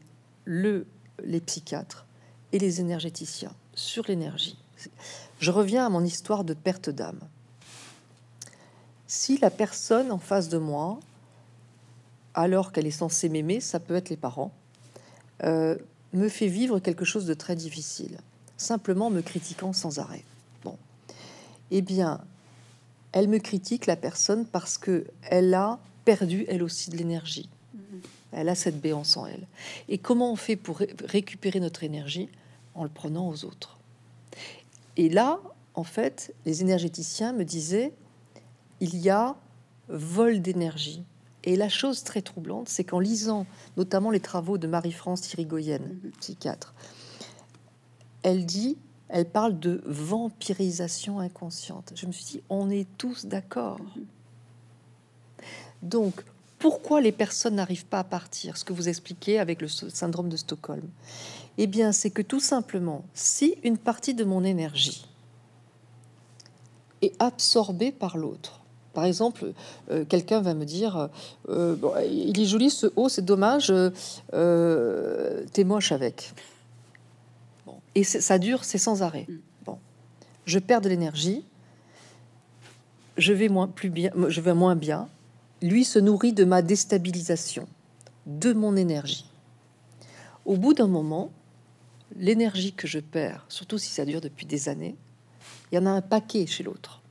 le, 0.46 0.86
les 1.24 1.42
psychiatres 1.42 2.06
et 2.54 2.60
les 2.60 2.80
énergéticiens 2.80 3.54
sur 3.74 4.06
l'énergie. 4.08 4.58
Je 5.40 5.52
reviens 5.52 5.88
à 5.88 5.90
mon 5.90 6.04
histoire 6.04 6.44
de 6.44 6.54
perte 6.54 6.92
d'âme. 6.92 7.20
Si 9.08 9.38
la 9.40 9.50
personne 9.50 10.12
en 10.12 10.20
face 10.20 10.50
de 10.50 10.60
moi, 10.60 11.00
alors 12.36 12.72
qu'elle 12.72 12.86
est 12.86 12.92
censée 12.92 13.30
m'aimer, 13.30 13.60
ça 13.60 13.80
peut 13.80 13.96
être 13.96 14.10
les 14.10 14.18
parents, 14.18 14.52
euh, 15.44 15.78
me 16.18 16.30
fait 16.30 16.48
vivre 16.48 16.80
quelque 16.80 17.06
chose 17.06 17.26
de 17.26 17.34
très 17.34 17.56
difficile, 17.56 18.18
simplement 18.58 19.10
me 19.10 19.22
critiquant 19.22 19.74
sans 19.74 20.00
arrêt. 20.00 20.24
Bon, 20.64 20.78
eh 21.72 21.82
bien, 21.82 22.22
elle 23.12 23.28
me 23.28 23.40
critique 23.40 23.86
la 23.86 23.96
personne 23.96 24.46
parce 24.46 24.78
que 24.78 25.06
elle 25.24 25.54
a 25.54 25.80
perdu 26.04 26.46
elle 26.48 26.64
aussi 26.64 26.90
de 26.90 26.98
l'énergie. 26.98 27.50
Elle 28.32 28.50
a 28.50 28.56
cette 28.56 28.82
béance 28.82 29.16
en 29.16 29.26
elle. 29.26 29.48
Et 29.88 29.98
comment 29.98 30.32
on 30.32 30.36
fait 30.36 30.58
pour 30.58 30.82
récupérer 31.06 31.62
notre 31.62 31.84
énergie? 31.84 32.28
En 32.74 32.84
le 32.84 32.90
prenant 32.90 33.30
aux 33.30 33.46
autres. 33.46 33.78
Et 34.98 35.08
là, 35.08 35.40
en 35.76 35.86
fait, 35.86 36.34
les 36.46 36.62
énergéticiens 36.62 37.32
me 37.32 37.46
disaient, 37.46 37.94
il 38.82 38.98
y 38.98 39.10
a 39.10 39.38
vol 39.88 40.42
d'énergie. 40.42 41.04
Et 41.46 41.56
la 41.56 41.70
chose 41.70 42.04
très 42.04 42.22
troublante, 42.22 42.68
c'est 42.68 42.84
qu'en 42.84 43.00
lisant 43.00 43.46
notamment 43.78 44.10
les 44.10 44.20
travaux 44.20 44.58
de 44.58 44.68
Marie-France 44.68 45.32
Irigoyen, 45.34 45.80
mhm. 45.80 46.12
psychiatre, 46.20 46.74
elle 48.24 48.46
dit, 48.46 48.78
elle 49.08 49.30
parle 49.30 49.60
de 49.60 49.82
vampirisation 49.86 51.20
inconsciente. 51.20 51.94
Je 51.96 52.08
me 52.08 52.12
suis 52.12 52.26
dit, 52.26 52.44
on 52.50 52.70
est 52.72 52.88
tous 52.98 53.28
d'accord. 53.28 53.80
Mhm. 53.80 54.06
Donc, 55.84 56.24
pourquoi 56.58 57.00
les 57.00 57.12
personnes 57.12 57.56
n'arrivent 57.56 57.86
pas 57.86 58.00
à 58.00 58.04
partir? 58.04 58.58
Ce 58.58 58.66
que 58.66 58.74
vous 58.74 58.90
expliquez 58.90 59.40
avec 59.40 59.62
le 59.62 59.68
syndrome 59.68 60.30
de 60.30 60.38
Stockholm. 60.38 60.90
Eh 61.60 61.68
bien, 61.68 61.92
c'est 61.92 62.10
que 62.10 62.24
tout 62.24 62.40
simplement, 62.40 63.06
si 63.14 63.56
une 63.64 63.78
partie 63.78 64.16
de 64.16 64.24
mon 64.24 64.44
énergie 64.44 65.08
est 67.04 67.14
absorbée 67.22 67.92
par 67.92 68.18
l'autre, 68.18 68.65
par 68.96 69.06
exemple, 69.06 69.52
euh, 69.92 70.06
quelqu'un 70.06 70.42
va 70.42 70.56
me 70.56 70.66
dire 70.66 71.10
euh, 71.50 71.76
Il 72.10 72.40
est 72.40 72.46
joli 72.46 72.72
ce 72.72 72.88
haut, 72.96 73.10
c'est 73.10 73.24
dommage, 73.24 73.72
euh, 74.34 75.44
t'es 75.52 75.64
moche 75.64 75.92
avec. 75.92 76.34
Et 77.94 78.04
ça 78.04 78.40
dure, 78.40 78.64
c'est 78.64 78.78
sans 78.78 79.04
arrêt. 79.04 79.28
Mm. 79.30 79.34
Bon. 79.66 79.78
Je 80.46 80.58
perds 80.58 80.82
de 80.82 80.90
l'énergie, 80.90 81.44
je 83.18 83.34
vais 83.34 83.50
moins, 83.50 83.68
plus 83.68 83.90
bien, 83.90 84.12
je 84.30 84.42
vais 84.42 84.54
moins 84.54 84.76
bien. 84.76 85.08
Lui 85.62 85.84
se 85.86 86.00
nourrit 86.00 86.34
de 86.34 86.46
ma 86.46 86.62
déstabilisation, 86.62 87.68
de 88.26 88.54
mon 88.54 88.76
énergie. 88.76 89.26
Au 90.46 90.58
bout 90.58 90.74
d'un 90.74 90.88
moment, 90.88 91.32
l'énergie 92.18 92.74
que 92.74 92.88
je 92.88 93.00
perds, 93.00 93.46
surtout 93.50 93.78
si 93.78 93.90
ça 93.90 94.06
dure 94.06 94.22
depuis 94.22 94.46
des 94.46 94.70
années, 94.70 94.96
il 95.72 95.76
y 95.76 95.78
en 95.80 95.86
a 95.86 95.90
un 95.90 96.02
paquet 96.02 96.46
chez 96.46 96.64
l'autre. 96.64 97.02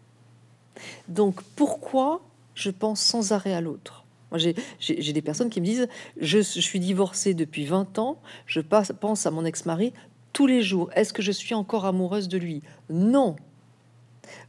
Donc 1.09 1.43
pourquoi 1.57 2.21
je 2.55 2.71
pense 2.71 3.01
sans 3.01 3.33
arrêt 3.33 3.55
à 3.55 3.61
l'autre? 3.61 4.05
Moi, 4.31 4.39
j'ai 4.81 5.13
des 5.13 5.23
personnes 5.23 5.51
qui 5.51 5.61
me 5.61 5.67
disent 5.67 5.89
je, 6.21 6.41
suis 6.41 6.81
divorcée 6.81 7.35
depuis 7.35 7.67
20 7.67 7.99
ans, 7.99 8.19
je 8.47 8.61
pense 8.61 9.27
à 9.27 9.31
mon 9.31 9.45
ex-mari 9.45 9.93
tous 10.33 10.47
les 10.47 10.63
jours. 10.63 10.91
Est-ce 10.95 11.13
que 11.13 11.23
je 11.23 11.33
suis 11.33 11.55
encore 11.55 11.87
amoureuse 11.87 12.29
de 12.29 12.37
lui? 12.37 12.63
Non. 12.91 13.37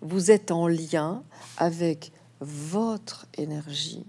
Vous 0.01 0.31
êtes 0.31 0.51
en 0.51 0.67
lien 0.67 1.23
avec 1.57 2.11
votre 2.39 3.27
énergie 3.37 4.03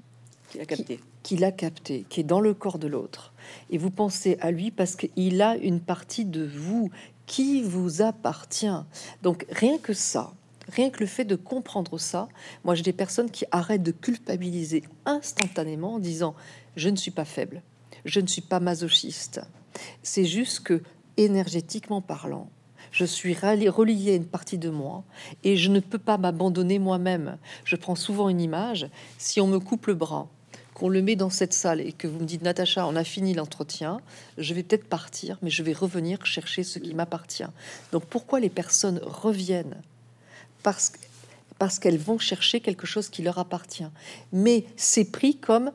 qu'il 0.51 0.61
a 0.61 0.65
capté. 0.65 1.01
Qu'il 1.23 1.45
a 1.45 1.53
capté, 1.53 2.07
qui 2.09 2.21
est 2.21 2.25
dans 2.25 2.41
le 2.41 2.55
corps 2.55 2.79
de 2.79 2.87
l'autre. 2.87 3.33
Et 3.71 3.79
vous 3.79 3.91
pensez 3.91 4.39
à 4.41 4.51
lui 4.51 4.71
parce 4.71 4.97
qu'il 4.97 5.43
a 5.43 5.57
une 5.57 5.81
partie 5.81 6.25
de 6.25 6.45
vous 6.45 6.91
qui 7.27 7.63
vous 7.63 8.01
appartient. 8.01 8.81
Donc 9.23 9.45
rien 9.51 9.79
que 9.79 9.93
ça, 9.93 10.33
Rien 10.69 10.91
que 10.91 11.01
le 11.01 11.07
fait 11.07 11.25
de 11.25 11.37
comprendre 11.37 11.99
ça, 11.99 12.29
moi 12.65 12.75
j'ai 12.75 12.83
des 12.83 12.93
personnes 12.93 13.31
qui 13.31 13.45
arrêtent 13.51 13.83
de 13.83 13.93
culpabiliser 13.93 14.83
instantanément 15.05 15.95
en 15.95 15.99
disant 15.99 16.35
je 16.77 16.89
ne 16.89 16.97
suis 16.97 17.11
pas 17.11 17.25
faible, 17.25 17.63
je 18.05 18.21
ne 18.21 18.27
suis 18.27 18.43
pas 18.43 18.61
masochiste. 18.61 19.41
C'est 20.03 20.25
juste 20.25 20.61
que 20.61 20.83
énergétiquement 21.17 22.01
parlant, 22.01 22.51
je 22.91 23.05
suis 23.05 23.35
relié 23.35 24.13
à 24.13 24.17
une 24.17 24.27
partie 24.27 24.59
de 24.59 24.71
moi 24.71 25.05
et 25.45 25.57
je 25.57 25.71
ne 25.71 25.81
peux 25.81 25.99
pas 25.99 26.19
m'abandonner 26.19 26.79
moi-même. 26.79 27.39
Je 27.65 27.77
prends 27.77 27.95
souvent 27.95 28.29
une 28.29 28.41
image, 28.41 28.89
si 29.19 29.41
on 29.41 29.47
me 29.47 29.61
coupe 29.61 29.87
le 29.87 29.95
bras, 29.95 30.29
qu'on 30.75 30.89
le 30.89 31.01
met 31.01 31.17
dans 31.17 31.31
cette 31.31 31.53
salle 31.53 31.81
et 31.81 31.93
que 31.93 32.07
vous 32.07 32.19
me 32.19 32.25
dites 32.27 32.43
Natacha, 32.43 32.87
on 32.87 32.97
a 32.97 33.05
fini 33.05 33.35
l'entretien, 33.35 33.99
je 34.37 34.53
vais 34.53 34.63
peut-être 34.63 34.89
partir, 34.89 35.39
mais 35.43 35.51
je 35.51 35.63
vais 35.63 35.73
revenir 35.73 36.25
chercher 36.27 36.65
ce 36.65 36.79
qui 36.79 36.95
m'appartient. 36.95 37.47
Donc 37.93 38.05
pourquoi 38.05 38.41
les 38.41 38.51
personnes 38.51 39.01
reviennent 39.03 39.81
parce, 40.67 40.91
parce 41.61 41.79
qu'elles 41.79 41.97
vont 41.97 42.19
chercher 42.19 42.59
quelque 42.59 42.89
chose 42.89 43.09
qui 43.09 43.23
leur 43.23 43.39
appartient. 43.39 43.87
Mais 44.33 44.65
c'est 44.75 45.05
pris 45.05 45.37
comme 45.37 45.71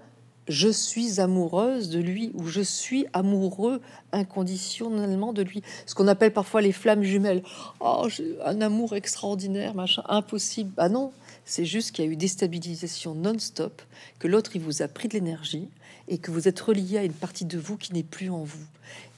je 0.50 0.68
suis 0.68 1.22
amoureuse 1.22 1.90
de 1.90 2.00
lui 2.00 2.32
ou 2.34 2.48
je 2.48 2.60
suis 2.60 3.06
amoureux 3.14 3.80
inconditionnellement 4.12 5.32
de 5.32 5.44
lui. 5.44 5.64
Ce 5.86 5.96
qu'on 5.96 6.10
appelle 6.10 6.34
parfois 6.34 6.60
les 6.62 6.74
flammes 6.74 7.04
jumelles. 7.04 7.42
Oh, 7.80 8.10
un 8.44 8.60
amour 8.60 8.94
extraordinaire, 8.94 9.76
machin, 9.76 10.04
impossible. 10.10 10.74
Ah 10.76 10.90
non, 10.90 11.14
c'est 11.46 11.64
juste 11.64 11.94
qu'il 11.94 12.04
y 12.04 12.08
a 12.10 12.12
eu 12.12 12.18
déstabilisation 12.18 13.16
non-stop, 13.16 13.82
que 14.20 14.28
l'autre 14.28 14.58
il 14.58 14.62
vous 14.62 14.82
a 14.82 14.90
pris 14.90 15.08
de 15.08 15.14
l'énergie 15.14 15.70
et 16.10 16.18
que 16.18 16.32
vous 16.32 16.50
êtes 16.50 16.60
relié 16.60 16.98
à 16.98 17.06
une 17.06 17.14
partie 17.14 17.46
de 17.46 17.58
vous 17.58 17.78
qui 17.78 17.94
n'est 17.94 18.04
plus 18.04 18.30
en 18.30 18.44
vous. 18.44 18.66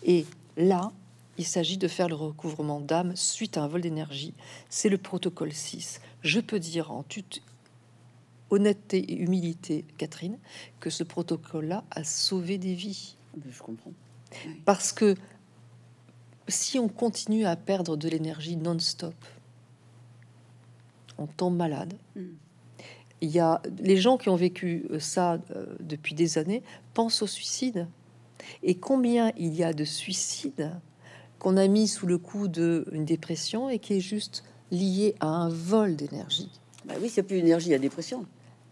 Et 0.03 0.27
là, 0.55 0.91
il 1.37 1.45
s'agit 1.45 1.77
de 1.77 1.87
faire 1.87 2.09
le 2.09 2.15
recouvrement 2.15 2.79
d'âme 2.79 3.15
suite 3.15 3.57
à 3.57 3.63
un 3.63 3.67
vol 3.67 3.81
d'énergie. 3.81 4.33
C'est 4.69 4.89
le 4.89 4.97
protocole 4.97 5.51
6. 5.51 5.99
Je 6.21 6.39
peux 6.39 6.59
dire 6.59 6.91
en 6.91 7.03
toute 7.03 7.41
honnêteté 8.49 8.99
et 8.99 9.17
humilité, 9.17 9.85
Catherine, 9.97 10.37
que 10.79 10.89
ce 10.89 11.03
protocole-là 11.03 11.83
a 11.91 12.03
sauvé 12.03 12.57
des 12.57 12.75
vies. 12.75 13.15
Je 13.49 13.61
comprends. 13.61 13.93
Parce 14.65 14.91
que 14.93 15.15
si 16.47 16.77
on 16.77 16.87
continue 16.87 17.45
à 17.45 17.55
perdre 17.55 17.97
de 17.97 18.07
l'énergie 18.07 18.55
non-stop, 18.55 19.15
on 21.17 21.25
tombe 21.25 21.55
malade. 21.55 21.95
Hmm. 22.15 22.33
Il 23.21 23.29
y 23.29 23.39
a 23.39 23.61
les 23.79 23.97
gens 23.97 24.17
qui 24.17 24.29
ont 24.29 24.35
vécu 24.35 24.85
ça 24.99 25.39
euh, 25.51 25.65
depuis 25.79 26.13
des 26.13 26.37
années 26.37 26.61
pensent 26.93 27.21
au 27.21 27.27
suicide. 27.27 27.87
Et 28.61 28.75
combien 28.75 29.31
il 29.37 29.55
y 29.55 29.63
a 29.63 29.73
de 29.73 29.85
suicides 29.85 30.73
qu'on 31.43 31.57
a 31.57 31.67
mis 31.67 31.87
sous 31.87 32.07
le 32.07 32.17
coup 32.17 32.47
d'une 32.47 33.05
dépression 33.05 33.69
et 33.69 33.77
qui 33.77 33.95
est 33.95 33.99
juste 33.99 34.43
lié 34.71 35.13
à 35.19 35.27
un 35.27 35.49
vol 35.49 35.95
d'énergie. 35.95 36.49
Bah 36.85 36.95
oui, 37.01 37.09
c'est 37.09 37.21
plus 37.21 37.37
énergie, 37.37 37.69
la 37.69 37.79
dépression. 37.79 38.25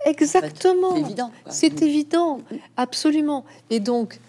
Exactement. 0.05 0.95
C'est 0.95 1.01
évident. 1.01 1.31
C'est 1.49 1.81
évident, 1.83 2.41
absolument. 2.77 3.45
Et 3.69 3.79
donc, 3.79 4.19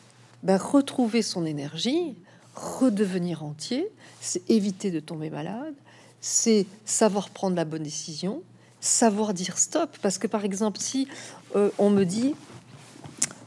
bah, 0.42 0.58
retrouver 0.58 1.22
son 1.22 1.46
énergie, 1.46 2.14
redevenir 2.54 3.44
entier, 3.44 3.88
c'est 4.20 4.48
éviter 4.50 4.90
de 4.90 5.00
tomber 5.00 5.30
malade, 5.30 5.74
c'est 6.20 6.66
savoir 6.84 7.30
prendre 7.30 7.56
la 7.56 7.64
bonne 7.64 7.84
décision, 7.84 8.42
savoir 8.80 9.34
dire 9.34 9.56
stop. 9.56 9.96
Parce 10.02 10.18
que, 10.18 10.26
par 10.26 10.44
exemple, 10.44 10.78
si 10.80 11.08
euh, 11.56 11.70
on 11.78 11.90
me 11.90 12.04
dit, 12.04 12.34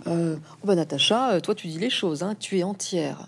euh, 0.07 0.37
oh 0.63 0.67
bah, 0.67 0.75
Natacha, 0.75 1.39
toi 1.41 1.53
tu 1.53 1.67
dis 1.67 1.79
les 1.79 1.89
choses, 1.89 2.23
hein, 2.23 2.35
tu 2.39 2.57
es 2.57 2.63
entière. 2.63 3.27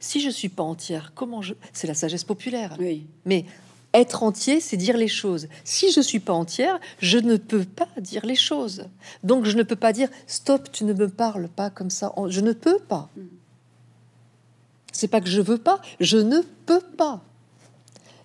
Si 0.00 0.20
je 0.20 0.30
suis 0.30 0.48
pas 0.48 0.62
entière, 0.62 1.12
comment 1.14 1.42
je 1.42 1.54
C'est 1.72 1.86
la 1.86 1.94
sagesse 1.94 2.24
populaire. 2.24 2.76
Oui. 2.78 3.06
Mais 3.24 3.44
être 3.94 4.22
entier, 4.22 4.60
c'est 4.60 4.76
dire 4.76 4.96
les 4.96 5.08
choses. 5.08 5.48
Si 5.64 5.90
je 5.92 6.00
suis 6.00 6.20
pas 6.20 6.32
entière, 6.32 6.78
je 7.00 7.18
ne 7.18 7.36
peux 7.36 7.64
pas 7.64 7.88
dire 7.98 8.26
les 8.26 8.36
choses. 8.36 8.84
Donc 9.24 9.44
je 9.44 9.56
ne 9.56 9.62
peux 9.62 9.76
pas 9.76 9.92
dire 9.92 10.08
stop, 10.26 10.70
tu 10.70 10.84
ne 10.84 10.92
me 10.92 11.08
parles 11.08 11.48
pas 11.48 11.70
comme 11.70 11.90
ça. 11.90 12.12
Je 12.28 12.40
ne 12.40 12.52
peux 12.52 12.78
pas. 12.78 13.08
Mm. 13.16 13.22
C'est 14.92 15.08
pas 15.08 15.20
que 15.20 15.28
je 15.28 15.40
veux 15.40 15.58
pas, 15.58 15.80
je 16.00 16.18
ne 16.18 16.40
peux 16.66 16.80
pas. 16.80 17.22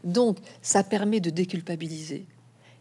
Donc 0.04 0.38
ça 0.62 0.84
permet 0.84 1.20
de 1.20 1.30
déculpabiliser 1.30 2.26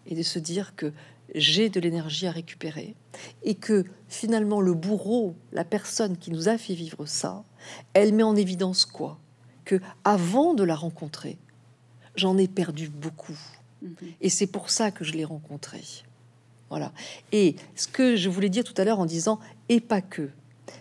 et 0.06 0.14
de 0.14 0.22
se 0.22 0.38
dire 0.38 0.74
que 0.74 0.92
j'ai 1.34 1.68
de 1.68 1.80
l'énergie 1.80 2.26
à 2.26 2.32
récupérer 2.32 2.94
et 3.42 3.54
que 3.54 3.84
finalement 4.08 4.60
le 4.60 4.74
bourreau, 4.74 5.34
la 5.52 5.64
personne 5.64 6.16
qui 6.16 6.30
nous 6.30 6.48
a 6.48 6.58
fait 6.58 6.74
vivre 6.74 7.06
ça, 7.06 7.44
elle 7.94 8.12
met 8.12 8.22
en 8.22 8.36
évidence 8.36 8.84
quoi? 8.84 9.18
Que 9.64 9.80
avant 10.04 10.54
de 10.54 10.64
la 10.64 10.74
rencontrer, 10.74 11.38
j'en 12.16 12.36
ai 12.38 12.48
perdu 12.48 12.88
beaucoup. 12.88 13.38
Mhm. 13.82 13.94
Et 14.20 14.28
c'est 14.28 14.46
pour 14.46 14.70
ça 14.70 14.90
que 14.90 15.04
je 15.04 15.12
l'ai 15.12 15.24
rencontrée. 15.24 15.84
Voilà. 16.70 16.92
Et 17.32 17.56
ce 17.76 17.86
que 17.86 18.16
je 18.16 18.28
voulais 18.30 18.48
dire 18.48 18.64
tout 18.64 18.74
à 18.78 18.84
l'heure 18.84 18.98
en 18.98 19.06
disant 19.06 19.38
et 19.68 19.80
pas 19.80 20.00
que, 20.00 20.30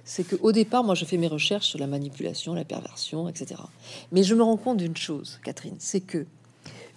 c'est 0.06 0.24
que 0.24 0.38
au 0.42 0.52
départ, 0.52 0.84
moi, 0.84 0.96
je 0.96 1.06
fais 1.06 1.18
mes 1.18 1.28
recherches 1.28 1.68
sur 1.68 1.80
la 1.80 1.88
manipulation, 1.88 2.54
la 2.54 2.64
perversion, 2.64 3.28
etc. 3.28 3.62
Mais 4.12 4.24
je 4.24 4.36
me 4.36 4.44
rends 4.44 4.58
compte 4.58 4.78
d'une 4.78 4.96
chose, 4.96 5.40
Catherine, 5.44 5.76
c'est 5.80 6.02
que 6.02 6.26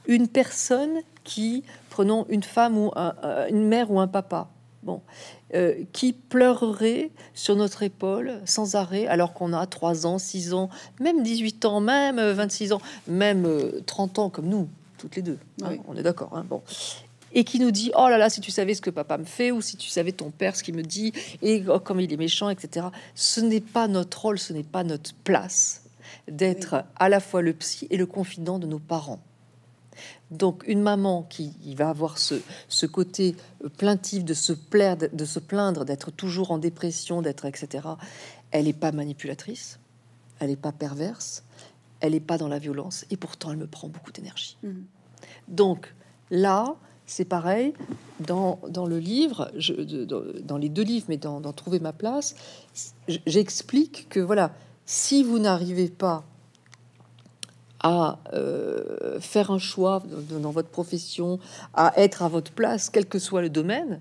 une 0.06 0.28
personne 0.28 1.00
qui, 1.24 1.64
prenons 1.90 2.26
une 2.28 2.42
femme 2.42 2.76
ou 2.76 2.92
une 3.50 3.66
mère 3.66 3.90
ou 3.90 3.98
un 3.98 4.06
papa, 4.06 4.50
bon, 4.84 5.00
euh, 5.54 5.74
qui 5.92 6.12
pleurerait 6.12 7.10
sur 7.34 7.56
notre 7.56 7.82
épaule 7.82 8.40
sans 8.44 8.74
arrêt 8.74 9.06
alors 9.06 9.32
qu'on 9.32 9.52
a 9.52 9.66
3 9.66 10.06
ans, 10.06 10.18
6 10.18 10.54
ans, 10.54 10.68
même 11.00 11.22
18 11.22 11.64
ans, 11.64 11.80
même 11.80 12.20
26 12.20 12.72
ans, 12.72 12.80
même 13.08 13.48
30 13.86 14.18
euh, 14.18 14.22
ans 14.22 14.30
comme 14.30 14.46
nous, 14.46 14.68
toutes 14.98 15.16
les 15.16 15.22
deux. 15.22 15.38
Hein, 15.62 15.76
on 15.88 15.96
est 15.96 16.02
d'accord. 16.02 16.30
Hein, 16.34 16.44
bon. 16.48 16.62
Et 17.32 17.42
qui 17.42 17.58
nous 17.58 17.72
dit 17.72 17.90
Oh 17.96 18.08
là 18.08 18.16
là, 18.16 18.30
si 18.30 18.40
tu 18.40 18.50
savais 18.52 18.74
ce 18.74 18.80
que 18.80 18.90
papa 18.90 19.18
me 19.18 19.24
fait, 19.24 19.50
ou 19.50 19.60
si 19.60 19.76
tu 19.76 19.88
savais 19.88 20.12
ton 20.12 20.30
père 20.30 20.54
ce 20.54 20.62
qu'il 20.62 20.74
me 20.74 20.82
dit, 20.82 21.12
et 21.42 21.64
oh, 21.68 21.80
comme 21.80 22.00
il 22.00 22.12
est 22.12 22.16
méchant, 22.16 22.48
etc. 22.48 22.86
Ce 23.14 23.40
n'est 23.40 23.60
pas 23.60 23.88
notre 23.88 24.22
rôle, 24.22 24.38
ce 24.38 24.52
n'est 24.52 24.62
pas 24.62 24.84
notre 24.84 25.14
place 25.14 25.82
d'être 26.28 26.84
à 26.96 27.08
la 27.08 27.20
fois 27.20 27.42
le 27.42 27.52
psy 27.52 27.88
et 27.90 27.96
le 27.96 28.06
confident 28.06 28.58
de 28.58 28.66
nos 28.66 28.78
parents. 28.78 29.20
Donc 30.34 30.64
une 30.66 30.82
maman 30.82 31.22
qui 31.22 31.74
va 31.74 31.88
avoir 31.88 32.18
ce, 32.18 32.86
côté 32.86 33.36
plaintif 33.78 34.24
de 34.24 34.34
se, 34.34 34.52
plaindre, 34.52 35.06
de 35.12 35.24
se 35.24 35.38
plaindre, 35.38 35.84
d'être 35.84 36.10
toujours 36.10 36.50
en 36.50 36.58
dépression, 36.58 37.22
d'être 37.22 37.44
etc. 37.44 37.88
Elle 38.50 38.64
n'est 38.64 38.72
pas 38.72 38.92
manipulatrice, 38.92 39.78
elle 40.40 40.50
n'est 40.50 40.56
pas 40.56 40.72
perverse, 40.72 41.44
elle 42.00 42.12
n'est 42.12 42.20
pas 42.20 42.38
dans 42.38 42.48
la 42.48 42.58
violence 42.58 43.06
et 43.10 43.16
pourtant 43.16 43.52
elle 43.52 43.58
me 43.58 43.66
prend 43.66 43.88
beaucoup 43.88 44.12
d'énergie. 44.12 44.56
Mmh. 44.62 44.72
Donc 45.48 45.94
là, 46.30 46.74
c'est 47.06 47.24
pareil 47.24 47.74
dans, 48.20 48.58
le 48.86 48.98
livre, 48.98 49.50
dans 50.42 50.58
les 50.58 50.68
deux 50.68 50.82
livres, 50.82 51.06
mais 51.08 51.16
dans, 51.16 51.40
dans 51.40 51.52
Trouver 51.52 51.80
ma 51.80 51.92
place, 51.92 52.34
j'explique 53.26 54.08
que 54.08 54.20
voilà, 54.20 54.52
si 54.86 55.22
vous 55.22 55.38
n'arrivez 55.38 55.88
pas 55.88 56.24
à 57.80 58.18
euh, 58.32 59.20
faire 59.20 59.50
un 59.50 59.58
choix 59.58 60.02
dans 60.30 60.50
votre 60.50 60.68
profession, 60.68 61.38
à 61.74 61.92
être 62.00 62.22
à 62.22 62.28
votre 62.28 62.52
place, 62.52 62.90
quel 62.90 63.06
que 63.06 63.18
soit 63.18 63.42
le 63.42 63.50
domaine, 63.50 64.00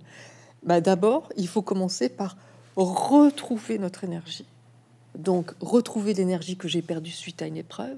bah 0.63 0.81
d'abord, 0.81 1.29
il 1.35 1.47
faut 1.47 1.61
commencer 1.61 2.09
par 2.09 2.37
retrouver 2.75 3.77
notre 3.77 4.03
énergie. 4.03 4.45
Donc, 5.17 5.53
retrouver 5.59 6.13
l'énergie 6.13 6.55
que 6.55 6.67
j'ai 6.67 6.81
perdue 6.81 7.11
suite 7.11 7.41
à 7.41 7.47
une 7.47 7.57
épreuve, 7.57 7.97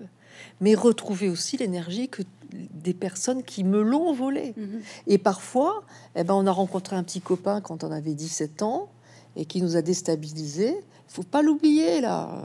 mais 0.60 0.76
retrouver 0.76 1.30
aussi 1.30 1.56
l'énergie 1.56 2.10
que 2.10 2.24
des 2.52 2.94
personnes 2.94 3.44
qui 3.44 3.64
me 3.64 3.82
l'ont 3.82 4.14
volée. 4.14 4.54
Mhm. 4.58 4.82
Et 5.08 5.18
parfois, 5.18 5.84
eh 6.16 6.24
ben, 6.24 6.34
on 6.34 6.48
a 6.48 6.52
rencontré 6.52 6.96
un 6.96 7.04
petit 7.04 7.22
copain 7.22 7.62
quand 7.62 7.84
on 7.84 7.92
avait 7.92 8.14
17 8.14 8.64
ans 8.64 8.90
et 9.36 9.46
qui 9.46 9.62
nous 9.62 9.78
a 9.78 9.82
déstabilisés. 9.82 10.76
Il 10.76 11.14
faut 11.14 11.24
pas 11.24 11.42
l'oublier, 11.42 12.02
là, 12.02 12.44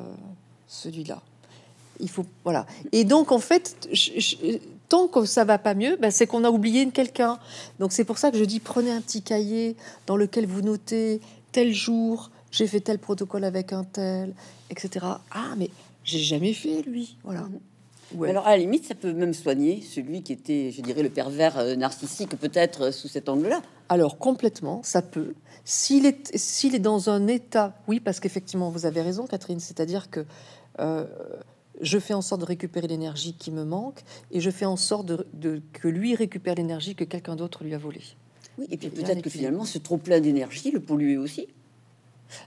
celui-là 0.68 1.22
il 2.00 2.10
faut 2.10 2.24
voilà. 2.44 2.66
Et 2.92 3.04
donc 3.04 3.32
en 3.32 3.38
fait, 3.38 3.88
tant 4.88 5.08
que 5.08 5.24
ça 5.24 5.44
va 5.44 5.58
pas 5.58 5.74
mieux, 5.74 5.96
ben, 5.96 6.10
c'est 6.10 6.26
qu'on 6.26 6.44
a 6.44 6.50
oublié 6.50 6.88
quelqu'un. 6.90 7.38
Donc 7.78 7.92
c'est 7.92 8.04
pour 8.04 8.18
ça 8.18 8.30
que 8.30 8.38
je 8.38 8.44
dis 8.44 8.60
prenez 8.60 8.90
un 8.90 9.00
petit 9.00 9.22
cahier 9.22 9.76
dans 10.06 10.16
lequel 10.16 10.46
vous 10.46 10.62
notez 10.62 11.20
tel 11.52 11.72
jour 11.72 12.30
j'ai 12.50 12.66
fait 12.66 12.80
tel 12.80 12.98
protocole 12.98 13.44
avec 13.44 13.72
un 13.72 13.84
tel, 13.84 14.34
etc. 14.70 15.06
Ah 15.30 15.54
mais 15.56 15.70
j'ai 16.04 16.18
jamais 16.18 16.52
fait 16.52 16.82
lui, 16.82 17.16
voilà. 17.24 17.42
Mhm. 17.42 18.24
Alors 18.24 18.46
à 18.46 18.50
la 18.50 18.56
limite, 18.56 18.86
ça 18.86 18.94
peut 18.94 19.12
même 19.12 19.34
soigner 19.34 19.82
celui 19.82 20.22
qui 20.22 20.32
était, 20.32 20.72
je 20.72 20.82
dirais, 20.82 21.02
le 21.02 21.10
pervers 21.10 21.58
euh, 21.58 21.76
narcissique, 21.76 22.36
peut-être 22.36 22.86
euh, 22.86 22.92
sous 22.92 23.06
cet 23.06 23.28
angle-là. 23.28 23.62
Alors 23.88 24.18
complètement, 24.18 24.80
ça 24.82 25.02
peut. 25.02 25.34
S'il 25.64 26.06
est, 26.06 26.36
s'il 26.36 26.74
est 26.74 26.80
dans 26.80 27.10
un 27.10 27.28
état, 27.28 27.74
oui, 27.86 28.00
parce 28.00 28.18
qu'effectivement, 28.18 28.70
vous 28.70 28.86
avez 28.86 29.02
raison, 29.02 29.26
Catherine, 29.26 29.60
c'est-à-dire 29.60 30.10
que 30.10 30.24
euh, 30.80 31.06
je 31.80 31.98
fais 31.98 32.14
en 32.14 32.22
sorte 32.22 32.40
de 32.40 32.46
récupérer 32.46 32.86
l'énergie 32.86 33.34
qui 33.34 33.50
me 33.50 33.64
manque 33.64 34.00
et 34.30 34.40
je 34.40 34.50
fais 34.50 34.66
en 34.66 34.76
sorte 34.76 35.06
de, 35.06 35.62
que 35.72 35.88
lui 35.88 36.14
récupère 36.14 36.54
l'énergie 36.54 36.94
que 36.94 37.04
quelqu'un 37.04 37.36
d'autre 37.36 37.64
lui 37.64 37.74
a 37.74 37.78
volée. 37.78 38.02
Oui, 38.58 38.66
et 38.70 38.76
puis 38.76 38.88
peut-être 38.88 39.22
que 39.22 39.30
finalement 39.30 39.64
ce 39.64 39.78
trop 39.78 39.96
plein 39.96 40.20
d'énergie 40.20 40.70
le 40.70 40.80
pollue 40.80 41.18
aussi. 41.18 41.46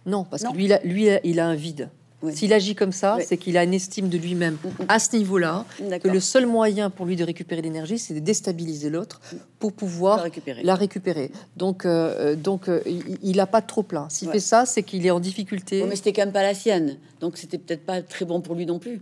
Non, 0.05 0.23
parce 0.23 0.43
que 0.43 0.53
lui, 0.53 0.65
il 0.65 0.73
a, 0.73 0.79
lui, 0.83 1.07
il 1.23 1.39
a 1.39 1.47
un 1.47 1.55
vide. 1.55 1.89
S'il 2.31 2.53
agit 2.53 2.75
comme 2.75 2.91
ça, 2.91 3.17
c'est 3.25 3.37
qu'il 3.37 3.57
a 3.57 3.63
une 3.63 3.73
estime 3.73 4.07
de 4.09 4.17
lui-même 4.17 4.57
mm, 4.63 4.67
mm. 4.67 4.85
à 4.87 4.99
ce 4.99 5.15
niveau-là, 5.15 5.65
que 6.01 6.07
le 6.07 6.19
seul 6.19 6.45
moyen 6.45 6.89
pour 6.89 7.05
lui 7.05 7.15
de 7.15 7.23
récupérer 7.23 7.61
l'énergie, 7.61 7.99
c'est 7.99 8.13
de 8.13 8.19
déstabiliser 8.19 8.89
l'autre 8.89 9.21
pour 9.59 9.73
pouvoir 9.73 10.25
la 10.63 10.75
récupérer. 10.75 11.31
Donc, 11.57 11.85
euh, 11.85 12.35
donc 12.35 12.69
euh, 12.69 12.81
il 13.21 13.35
n'a 13.35 13.45
pas 13.45 13.61
trop 13.61 13.83
plein. 13.83 14.07
S'il 14.09 14.29
fait 14.29 14.39
ça, 14.39 14.65
c'est 14.65 14.83
qu'il 14.83 15.05
est 15.05 15.11
en 15.11 15.19
difficulté. 15.19 15.83
mais 15.83 15.95
c'était 15.95 16.13
quand 16.13 16.23
même 16.23 16.31
pas 16.33 16.43
la 16.43 16.53
sienne, 16.53 16.97
donc 17.19 17.37
c'était 17.37 17.57
peut-être 17.57 17.85
pas 17.85 18.01
très 18.01 18.25
bon 18.25 18.41
pour 18.41 18.55
lui 18.55 18.65
non 18.65 18.79
plus. 18.79 19.01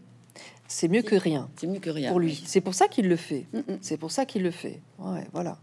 C'est 0.71 0.87
mieux 0.87 1.01
que 1.01 1.15
rien. 1.15 1.49
C'est 1.57 1.67
mieux 1.67 1.79
que 1.79 1.89
rien 1.89 2.09
pour 2.09 2.19
lui. 2.19 2.41
C'est 2.45 2.61
pour 2.61 2.73
ça 2.73 2.87
qu'il 2.87 3.09
le 3.09 3.17
fait. 3.17 3.45
Mm, 3.51 3.57
mm. 3.57 3.77
C'est 3.81 3.97
pour 3.97 4.09
ça 4.09 4.25
qu'il 4.25 4.41
le 4.41 4.51
fait. 4.51 4.79
Ouais, 4.99 5.27
voilà. 5.33 5.59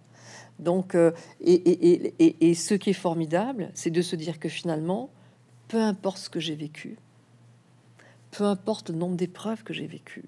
Donc, 0.59 0.95
euh, 0.95 1.13
et, 1.41 1.55
et, 1.55 2.15
et, 2.19 2.51
et, 2.51 2.55
ce 2.55 2.75
qui 2.75 2.91
est 2.91 2.95
formidable, 2.95 3.71
c'est 3.73 3.91
de 3.91 4.03
se 4.03 4.17
dire 4.17 4.39
que 4.39 4.51
finalement, 4.51 5.09
peu 5.69 5.81
importe 5.81 6.19
ce 6.19 6.29
que 6.29 6.41
j'ai 6.41 6.55
vécu, 6.55 6.99
peu 8.33 8.45
importe 8.45 8.91
le 8.91 8.97
nombre 8.97 9.17
d'épreuves 9.17 9.63
que 9.63 9.73
j'ai 9.73 9.87
vécues, 9.87 10.27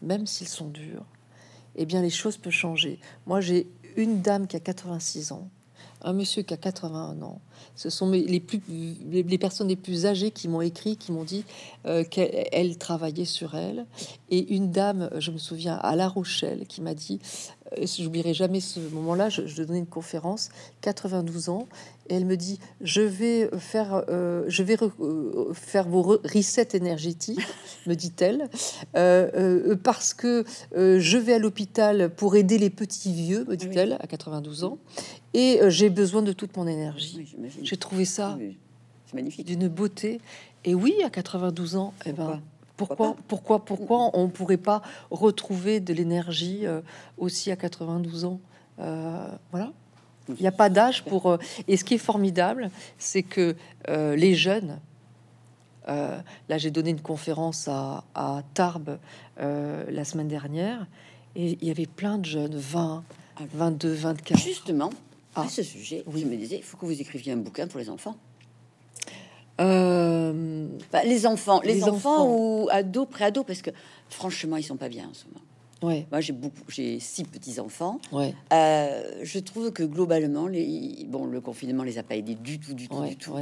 même 0.00 0.26
s'ils 0.26 0.48
sont 0.48 0.68
durs, 0.68 1.04
eh 1.76 1.84
bien, 1.84 2.00
les 2.00 2.10
choses 2.10 2.38
peuvent 2.38 2.52
changer. 2.52 3.00
Moi, 3.26 3.42
j'ai 3.42 3.66
une 3.96 4.22
dame 4.22 4.46
qui 4.46 4.56
a 4.56 4.60
86 4.60 5.32
ans, 5.32 5.50
un 6.04 6.12
monsieur 6.12 6.42
qui 6.42 6.54
a 6.54 6.56
81 6.56 7.22
ans, 7.22 7.40
ce 7.74 7.90
sont 7.90 8.10
les, 8.10 8.40
plus, 8.40 8.60
les, 8.68 9.38
personnes 9.38 9.68
les 9.68 9.76
plus 9.76 10.06
âgées 10.06 10.30
qui 10.30 10.48
m'ont 10.48 10.60
écrit, 10.60 10.96
qui 10.96 11.12
m'ont 11.12 11.24
dit 11.24 11.44
euh, 11.86 12.04
qu'elle 12.04 12.76
travaillait 12.76 13.24
sur 13.24 13.54
elle. 13.54 13.86
Et 14.30 14.54
une 14.54 14.70
dame, 14.70 15.10
je 15.18 15.30
me 15.30 15.38
souviens, 15.38 15.76
à 15.76 15.96
La 15.96 16.08
Rochelle, 16.08 16.66
qui 16.66 16.80
m'a 16.80 16.94
dit, 16.94 17.20
euh, 17.78 17.86
j'oublierai 17.86 18.34
jamais 18.34 18.60
ce 18.60 18.80
moment-là, 18.80 19.28
je, 19.28 19.46
je, 19.46 19.62
donnais 19.62 19.78
une 19.78 19.86
conférence, 19.86 20.50
92 20.82 21.48
ans, 21.48 21.66
et 22.08 22.16
elle 22.16 22.24
me 22.24 22.36
dit, 22.36 22.58
je 22.80 23.02
vais 23.02 23.50
faire, 23.58 24.04
euh, 24.08 24.44
je 24.48 24.62
vais 24.62 24.76
faire 25.52 25.88
vos 25.88 26.02
reset 26.02 26.68
énergétiques, 26.74 27.40
me 27.86 27.94
dit-elle, 27.94 28.48
parce 29.82 30.14
que 30.14 30.44
je 30.74 31.18
vais 31.18 31.34
à 31.34 31.38
l'hôpital 31.38 32.10
pour 32.10 32.36
aider 32.36 32.58
les 32.58 32.70
petits 32.70 33.12
vieux, 33.12 33.44
me 33.48 33.56
dit-elle, 33.56 33.96
à 34.00 34.06
92 34.06 34.64
ans, 34.64 34.78
et 35.34 35.60
j'ai 35.68 35.90
besoin 35.90 36.22
de 36.22 36.32
toute 36.32 36.56
mon 36.56 36.66
énergie. 36.66 37.34
J'ai 37.62 37.76
trouvé 37.76 38.04
ça 38.04 38.36
magnifique, 39.14 39.46
d'une 39.46 39.68
beauté. 39.68 40.20
Et 40.64 40.74
oui, 40.74 40.94
à 41.04 41.10
92 41.10 41.76
ans, 41.76 41.92
eh 42.06 42.12
ben, 42.12 42.40
pourquoi, 42.76 43.16
pourquoi, 43.28 43.64
pourquoi, 43.64 44.10
on 44.14 44.28
pourrait 44.28 44.56
pas 44.56 44.82
retrouver 45.10 45.80
de 45.80 45.92
l'énergie 45.92 46.66
euh, 46.66 46.80
aussi 47.18 47.50
à 47.50 47.56
92 47.56 48.24
ans 48.24 48.40
euh, 48.80 49.26
Voilà. 49.50 49.72
Il 50.28 50.40
n'y 50.40 50.46
a 50.46 50.52
pas 50.52 50.70
d'âge 50.70 51.04
pour. 51.04 51.26
Euh, 51.26 51.38
et 51.68 51.76
ce 51.76 51.84
qui 51.84 51.94
est 51.94 51.98
formidable, 51.98 52.70
c'est 52.98 53.22
que 53.22 53.56
les 53.88 54.34
jeunes. 54.34 54.78
là, 55.86 56.58
j'ai 56.58 56.70
donné 56.70 56.90
une 56.90 57.00
conférence 57.00 57.68
à, 57.68 58.04
à 58.14 58.42
Tarbes 58.54 58.98
la 59.38 60.04
semaine 60.04 60.28
dernière, 60.28 60.86
et 61.34 61.58
il 61.60 61.68
y 61.68 61.70
avait 61.70 61.86
plein 61.86 62.18
de 62.18 62.24
jeunes, 62.24 62.56
20, 62.56 63.02
22, 63.54 63.92
24. 63.92 64.40
Justement, 64.40 64.90
à 65.34 65.42
ah. 65.42 65.48
ce 65.48 65.62
sujet, 65.62 66.04
oui. 66.06 66.20
je 66.20 66.26
me 66.26 66.36
disais, 66.36 66.56
il 66.56 66.62
faut 66.62 66.76
que 66.76 66.86
vous 66.86 67.00
écriviez 67.00 67.32
un 67.32 67.38
bouquin 67.38 67.66
pour 67.66 67.80
les 67.80 67.88
enfants. 67.88 68.16
Euh, 69.60 70.66
les 71.04 71.26
enfants, 71.26 71.60
les, 71.62 71.84
enfants, 71.84 72.26
ou 72.26 72.68
ados, 72.70 73.06
pré-ados, 73.08 73.44
parce 73.46 73.62
que 73.62 73.70
franchement, 74.08 74.56
ils 74.56 74.62
sont 74.62 74.76
pas 74.76 74.88
bien 74.88 75.08
en 75.08 75.14
ce 75.14 75.24
moment. 75.26 75.40
Ouais. 75.82 76.06
Moi, 76.10 76.20
j'ai 76.20 76.32
beaucoup, 76.32 76.62
j'ai 76.68 77.00
six 77.00 77.24
petits 77.24 77.58
enfants. 77.58 78.00
Ouais. 78.12 78.34
Euh, 78.52 79.20
je 79.22 79.38
trouve 79.38 79.72
que 79.72 79.82
globalement, 79.82 80.46
les, 80.46 81.06
bon, 81.08 81.26
le 81.26 81.40
confinement 81.40 81.82
les 81.82 81.98
a 81.98 82.02
pas 82.02 82.16
aidés 82.16 82.36
du 82.36 82.58
tout, 82.58 82.74
du 82.74 82.88
tout, 82.88 83.02
du 83.02 83.16
tout. 83.16 83.34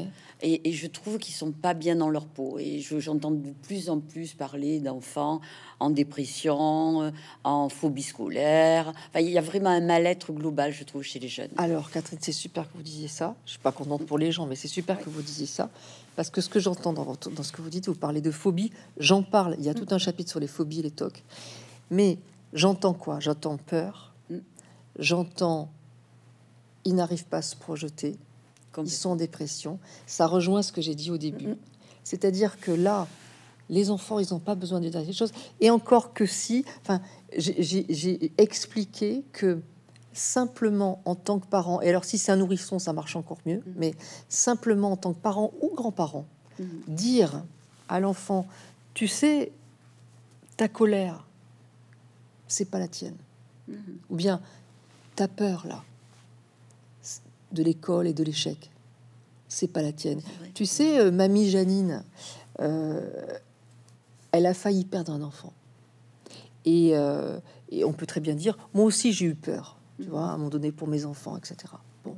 Et, 0.43 0.73
je 0.73 0.87
trouve 0.87 1.19
qu'ils 1.19 1.35
sont 1.35 1.53
pas 1.53 1.75
bien 1.75 1.97
dans 1.97 2.09
leur 2.09 2.27
peau. 2.27 2.59
Et 2.59 2.81
j'entends 2.81 3.31
de 3.31 3.51
plus 3.63 3.91
en 3.91 4.01
plus 4.01 4.33
parler 4.33 4.81
d'enfants 4.81 5.41
en 5.81 5.91
dépression, 5.91 7.03
euh, 7.03 7.11
en 7.45 7.69
phobie 7.69 8.03
scolaire. 8.03 8.93
Enfin, 9.09 9.21
il 9.21 9.31
y 9.31 9.39
a 9.39 9.43
vraiment 9.43 9.71
un 9.71 9.81
mal-être 9.81 10.33
global, 10.33 10.73
je 10.73 10.85
trouve, 10.85 11.03
chez 11.03 11.19
les 11.19 11.29
jeunes. 11.29 11.51
Alors, 11.57 11.91
Catherine, 11.91 12.19
c'est 12.21 12.33
super 12.33 12.71
que 12.71 12.77
vous 12.77 12.83
disiez 12.83 13.09
ça. 13.09 13.35
Je 13.47 13.53
suis 13.53 13.61
pas 13.61 13.73
contente 13.73 14.05
pour 14.07 14.19
les 14.19 14.31
gens, 14.31 14.47
mais 14.47 14.57
c'est 14.57 14.69
super 14.69 15.01
que 15.01 15.09
vous 15.09 15.23
disiez 15.23 15.47
ça. 15.47 15.71
Parce 16.17 16.29
que 16.29 16.41
ce 16.41 16.49
que 16.49 16.61
j'entends 16.61 16.93
dans, 16.93 17.05
dans 17.05 17.43
ce 17.43 17.53
que 17.53 17.63
vous 17.63 17.71
dites, 17.71 17.89
vous 17.89 17.95
parlez 17.95 18.21
de 18.21 18.31
phobie, 18.31 18.71
j'en 18.99 19.23
parle. 19.23 19.57
Il 19.59 19.65
y 19.65 19.71
a 19.71 19.75
tout 19.75 19.87
un 19.91 19.99
chapitre 19.99 20.31
sur 20.31 20.41
les 20.41 20.49
phobies 20.49 20.81
et 20.81 20.83
les 20.83 20.91
tocs. 20.91 21.23
Mais 21.91 22.19
j'entends 22.53 22.95
quoi? 22.95 23.21
J'entends 23.21 23.57
peur, 23.57 24.15
mm. 24.31 24.39
j'entends 24.99 25.71
ils 26.85 26.95
n'arrivent 26.95 27.27
pas 27.27 27.39
à 27.39 27.43
se 27.43 27.57
projeter, 27.57 28.17
ils 28.85 28.91
sont 28.91 29.11
en 29.11 29.17
dépression. 29.17 29.79
Ça 30.07 30.27
rejoint 30.27 30.63
ce 30.63 30.73
que 30.73 30.81
j'ai 30.81 30.95
dit 30.95 31.11
au 31.11 31.19
début. 31.19 31.57
C'est-à-dire 32.05 32.59
que 32.61 32.71
là, 32.71 33.07
les 33.69 33.91
enfants, 33.91 34.19
ils 34.19 34.33
n'ont 34.33 34.41
pas 34.41 34.55
besoin 34.55 34.81
de 34.81 34.89
dire 34.89 35.15
choses. 35.15 35.33
Et 35.61 35.71
encore 35.71 36.13
que 36.15 36.27
si, 36.27 36.65
enfin, 36.83 37.01
j'ai 37.37 38.33
expliqué 38.39 39.23
que 39.33 39.61
simplement 40.13 41.03
en 41.05 41.15
tant 41.15 41.39
que 41.39 41.47
parent, 41.47 41.81
et 41.83 41.89
alors 41.89 42.05
si 42.05 42.19
c'est 42.19 42.33
un 42.33 42.37
nourrisson, 42.37 42.79
ça 42.79 42.93
marche 42.93 43.15
encore 43.15 43.39
mieux, 43.47 43.59
mm-hmm. 43.59 43.75
mais 43.77 43.95
simplement 44.29 44.93
en 44.93 44.97
tant 44.97 45.13
que 45.13 45.21
parent 45.21 45.53
ou 45.61 45.73
grand-parent, 45.75 46.27
mm-hmm. 46.61 46.65
dire 46.89 47.45
à 47.89 48.01
l'enfant, 48.01 48.47
tu 48.93 49.07
sais, 49.07 49.53
ta 50.57 50.67
colère, 50.67 51.27
c'est 52.51 52.67
pas 52.67 52.79
la 52.79 52.89
tienne. 52.89 53.17
Ou 54.11 54.17
bien, 54.17 54.41
ta 55.15 55.29
peur 55.29 55.67
là, 55.67 55.85
de 57.53 57.63
l'école 57.63 58.07
et 58.07 58.13
de 58.13 58.25
l'échec. 58.25 58.71
C'est 59.49 59.69
pas 59.69 59.83
la 59.83 59.93
tienne. 59.93 60.21
Tu 60.55 60.67
sais, 60.67 60.99
euh, 61.01 61.11
mamie 61.11 61.49
Janine, 61.49 62.05
euh, 62.61 63.39
elle 64.33 64.47
a 64.47 64.55
failli 64.55 64.85
perdre 64.85 65.13
un 65.13 65.23
enfant. 65.23 65.53
Euh, 66.67 67.41
et, 67.71 67.85
on 67.85 67.93
peut 67.93 68.07
très 68.07 68.21
bien 68.21 68.35
dire, 68.35 68.57
moi 68.75 68.85
aussi 68.85 69.13
j'ai 69.13 69.27
eu 69.27 69.35
peur, 69.35 69.79
tu 70.01 70.09
vois, 70.09 70.27
à 70.27 70.33
un 70.33 70.37
moment 70.37 70.51
donné 70.51 70.73
pour 70.73 70.89
mes 70.89 71.05
enfants, 71.05 71.37
etc. 71.37 71.57
Bon, 72.05 72.17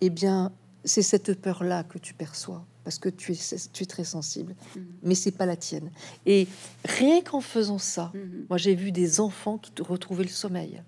eh 0.00 0.10
bien, 0.10 0.52
c'est 0.84 1.02
cette 1.02 1.40
peur-là 1.40 1.84
que 1.84 1.98
tu 1.98 2.12
perçois 2.14 2.64
parce 2.88 2.98
que 2.98 3.10
tu 3.10 3.32
es, 3.32 3.56
tu 3.74 3.82
es 3.82 3.86
très 3.86 4.04
sensible, 4.04 4.54
mm-hmm. 4.54 4.80
mais 5.02 5.14
c'est 5.14 5.32
pas 5.32 5.44
la 5.44 5.56
tienne. 5.56 5.90
Et 6.24 6.48
rien 6.86 7.20
qu'en 7.20 7.42
faisant 7.42 7.76
ça, 7.76 8.10
mm-hmm. 8.14 8.46
moi 8.48 8.56
j'ai 8.56 8.74
vu 8.74 8.92
des 8.92 9.20
enfants 9.20 9.58
qui 9.58 9.70
retrouvaient 9.82 10.24
le 10.24 10.30
sommeil. 10.30 10.80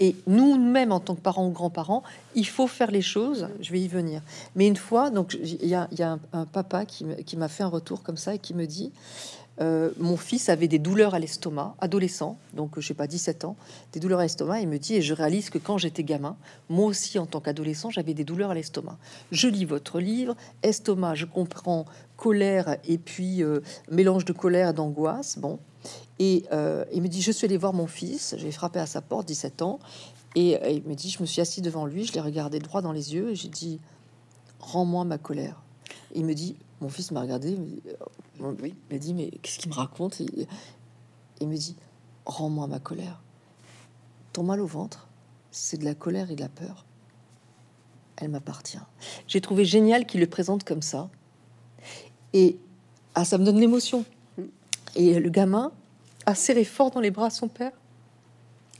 Et 0.00 0.16
nous-mêmes, 0.26 0.92
en 0.92 1.00
tant 1.00 1.14
que 1.14 1.20
parents 1.20 1.46
ou 1.48 1.50
grands-parents, 1.50 2.02
il 2.34 2.46
faut 2.46 2.66
faire 2.66 2.90
les 2.90 3.02
choses. 3.02 3.50
Je 3.60 3.72
vais 3.72 3.80
y 3.82 3.88
venir. 3.88 4.22
Mais 4.54 4.66
une 4.66 4.76
fois, 4.76 5.10
donc 5.10 5.36
il 5.38 5.66
y 5.66 5.74
a, 5.74 6.18
un, 6.32 6.46
papa 6.46 6.86
qui 6.86 7.36
m'a 7.36 7.48
fait 7.48 7.62
un 7.62 7.68
retour 7.68 8.02
comme 8.02 8.16
ça 8.16 8.34
et 8.34 8.38
qui 8.38 8.54
me 8.54 8.66
dit 8.66 8.90
euh, 9.60 9.90
mon 9.98 10.16
fils 10.16 10.48
avait 10.48 10.68
des 10.68 10.78
douleurs 10.78 11.14
à 11.14 11.18
l'estomac, 11.18 11.74
adolescent, 11.80 12.38
donc 12.54 12.78
je 12.78 12.86
sais 12.86 12.94
pas 12.94 13.06
17 13.06 13.44
ans, 13.44 13.56
des 13.92 14.00
douleurs 14.00 14.20
à 14.20 14.22
l'estomac. 14.22 14.60
Il 14.60 14.68
me 14.68 14.78
dit 14.78 14.96
et 14.96 15.02
je 15.02 15.14
réalise 15.14 15.50
que 15.50 15.58
quand 15.58 15.78
j'étais 15.78 16.04
gamin, 16.04 16.36
moi 16.68 16.86
aussi 16.86 17.18
en 17.18 17.26
tant 17.26 17.40
qu'adolescent, 17.40 17.90
j'avais 17.90 18.14
des 18.14 18.24
douleurs 18.24 18.50
à 18.50 18.54
l'estomac. 18.54 18.98
Je 19.32 19.48
lis 19.48 19.64
votre 19.64 20.00
livre, 20.00 20.36
estomac, 20.62 21.14
je 21.14 21.24
comprends 21.24 21.86
colère 22.16 22.76
et 22.86 22.98
puis 22.98 23.42
euh, 23.42 23.60
mélange 23.90 24.24
de 24.24 24.32
colère 24.32 24.74
d'angoisse. 24.74 25.38
Bon, 25.38 25.58
et 26.18 26.44
euh, 26.52 26.84
il 26.92 27.02
me 27.02 27.08
dit, 27.08 27.22
je 27.22 27.30
suis 27.30 27.44
allé 27.44 27.56
voir 27.56 27.72
mon 27.72 27.86
fils, 27.86 28.34
j'ai 28.38 28.50
frappé 28.50 28.78
à 28.78 28.86
sa 28.86 29.02
porte, 29.02 29.26
17 29.26 29.62
ans, 29.62 29.78
et, 30.34 30.56
euh, 30.62 30.70
il 30.70 30.82
me 30.84 30.94
dit, 30.94 31.10
je 31.10 31.20
me 31.20 31.26
suis 31.26 31.40
assis 31.40 31.60
devant 31.60 31.86
lui, 31.86 32.04
je 32.04 32.12
l'ai 32.12 32.20
regardé 32.20 32.58
droit 32.58 32.82
dans 32.82 32.92
les 32.92 33.14
yeux, 33.14 33.30
et 33.30 33.34
j'ai 33.34 33.48
dit, 33.48 33.80
rends-moi 34.60 35.04
ma 35.04 35.18
colère. 35.18 35.60
il 36.14 36.24
me 36.24 36.34
dit, 36.34 36.56
mon 36.80 36.88
fils 36.88 37.10
m'a 37.10 37.20
regardé, 37.20 37.56
oui. 38.40 38.74
il 38.90 38.98
dit, 38.98 39.14
mais 39.14 39.30
qu'est-ce 39.42 39.58
qu'il 39.58 39.70
me 39.70 39.74
raconte? 39.74 40.20
Il, 40.20 40.46
il 41.40 41.48
me 41.48 41.56
dit, 41.56 41.76
rends-moi 42.26 42.66
ma 42.66 42.78
colère. 42.78 43.22
Ton 44.32 44.42
mal 44.42 44.60
au 44.60 44.66
ventre, 44.66 45.08
c'est 45.50 45.78
de 45.78 45.84
la 45.84 45.94
colère 45.94 46.30
et 46.30 46.36
de 46.36 46.40
la 46.40 46.48
peur. 46.48 46.84
Elle 48.16 48.30
m'appartient. 48.30 48.78
J'ai 49.26 49.40
trouvé 49.40 49.64
génial 49.64 50.06
qu'il 50.06 50.20
le 50.20 50.26
présente 50.26 50.64
comme 50.64 50.82
ça. 50.82 51.08
Et 52.32 52.58
ah, 53.14 53.24
ça 53.24 53.38
me 53.38 53.44
donne 53.44 53.58
l'émotion. 53.58 54.04
Mm. 54.36 54.42
Et 54.96 55.20
le 55.20 55.30
gamin, 55.30 55.72
a 56.26 56.34
serré 56.34 56.64
fort 56.64 56.90
dans 56.90 57.00
les 57.00 57.10
bras 57.10 57.30
son 57.30 57.48
père. 57.48 57.72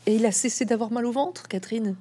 Et 0.05 0.17
il 0.17 0.27
a 0.27 0.33
cessé 0.33 0.65
d'avoir 0.65 0.91
mal 0.91 1.07
au 1.07 1.13
ventre, 1.13 1.49
Catherine. 1.49 1.97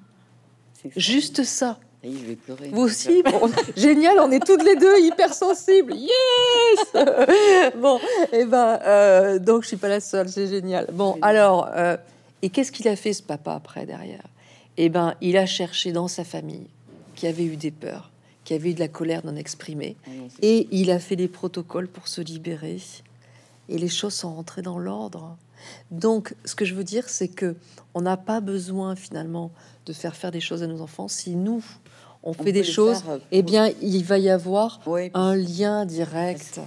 Juste 0.95 1.43
ça. 1.43 1.79
Je 2.13 2.25
vais 2.25 2.35
pleurer. 2.35 2.69
Vous 2.71 2.83
aussi 2.83 3.23
Génial, 3.75 4.19
on 4.19 4.31
est 4.31 4.45
toutes 4.45 4.63
les 4.63 4.75
deux 4.75 4.99
hyper 4.99 5.33
sensibles. 5.33 5.93
Yes 5.95 6.93
Bon, 7.81 7.97
et 8.31 8.41
eh 8.41 8.45
ben, 8.45 8.79
euh, 8.83 9.39
donc 9.39 9.63
je 9.63 9.69
suis 9.69 9.77
pas 9.77 9.89
la 9.89 9.99
seule, 9.99 10.29
c'est 10.29 10.47
génial. 10.47 10.87
Bon, 10.93 11.17
alors, 11.21 11.69
euh, 11.75 11.97
et 12.41 12.49
qu'est-ce 12.49 12.71
qu'il 12.71 12.87
a 12.87 12.95
fait 12.95 13.13
ce 13.13 13.23
papa 13.23 13.53
après 13.53 13.85
derrière? 13.85 14.23
Eh 14.77 14.89
ben, 14.89 15.15
il 15.21 15.37
a 15.37 15.45
cherché 15.45 15.91
dans 15.91 16.07
sa 16.07 16.23
famille 16.23 16.67
qui 17.15 17.27
avait 17.27 17.45
eu 17.45 17.55
des 17.55 17.71
peurs, 17.71 18.11
qui 18.43 18.53
avait 18.53 18.71
eu 18.71 18.73
de 18.73 18.79
la 18.79 18.89
colère 18.89 19.25
non 19.25 19.35
exprimée, 19.35 19.95
ah 20.05 20.09
et 20.41 20.67
il 20.71 20.91
a 20.91 20.99
fait 20.99 21.15
des 21.15 21.29
protocoles 21.29 21.87
pour 21.87 22.07
se 22.07 22.21
libérer 22.21 22.77
et 23.69 23.77
les 23.77 23.89
choses 23.89 24.13
sont 24.13 24.35
rentrées 24.35 24.61
dans 24.61 24.77
l'ordre. 24.77 25.37
Donc, 25.91 26.35
ce 26.45 26.55
que 26.55 26.65
je 26.65 26.75
veux 26.75 26.83
dire, 26.83 27.09
c'est 27.09 27.27
que 27.27 27.55
on 27.93 28.01
n'a 28.01 28.17
pas 28.17 28.39
besoin 28.39 28.95
finalement 28.95 29.51
de 29.85 29.93
faire 29.93 30.15
faire 30.15 30.31
des 30.31 30.41
choses 30.41 30.63
à 30.63 30.67
nos 30.67 30.81
enfants. 30.81 31.07
Si 31.07 31.35
nous, 31.35 31.63
on, 32.25 32.33
fait 32.33 32.51
des 32.51 32.63
choses, 32.63 33.03
euh, 33.07 33.19
eh 33.31 33.43
bien, 33.43 33.71
il 33.81 34.03
va 34.03 34.17
y 34.17 34.29
avoir 34.29 34.81
un 35.13 35.35
lien 35.35 35.85
direct. 35.85 36.59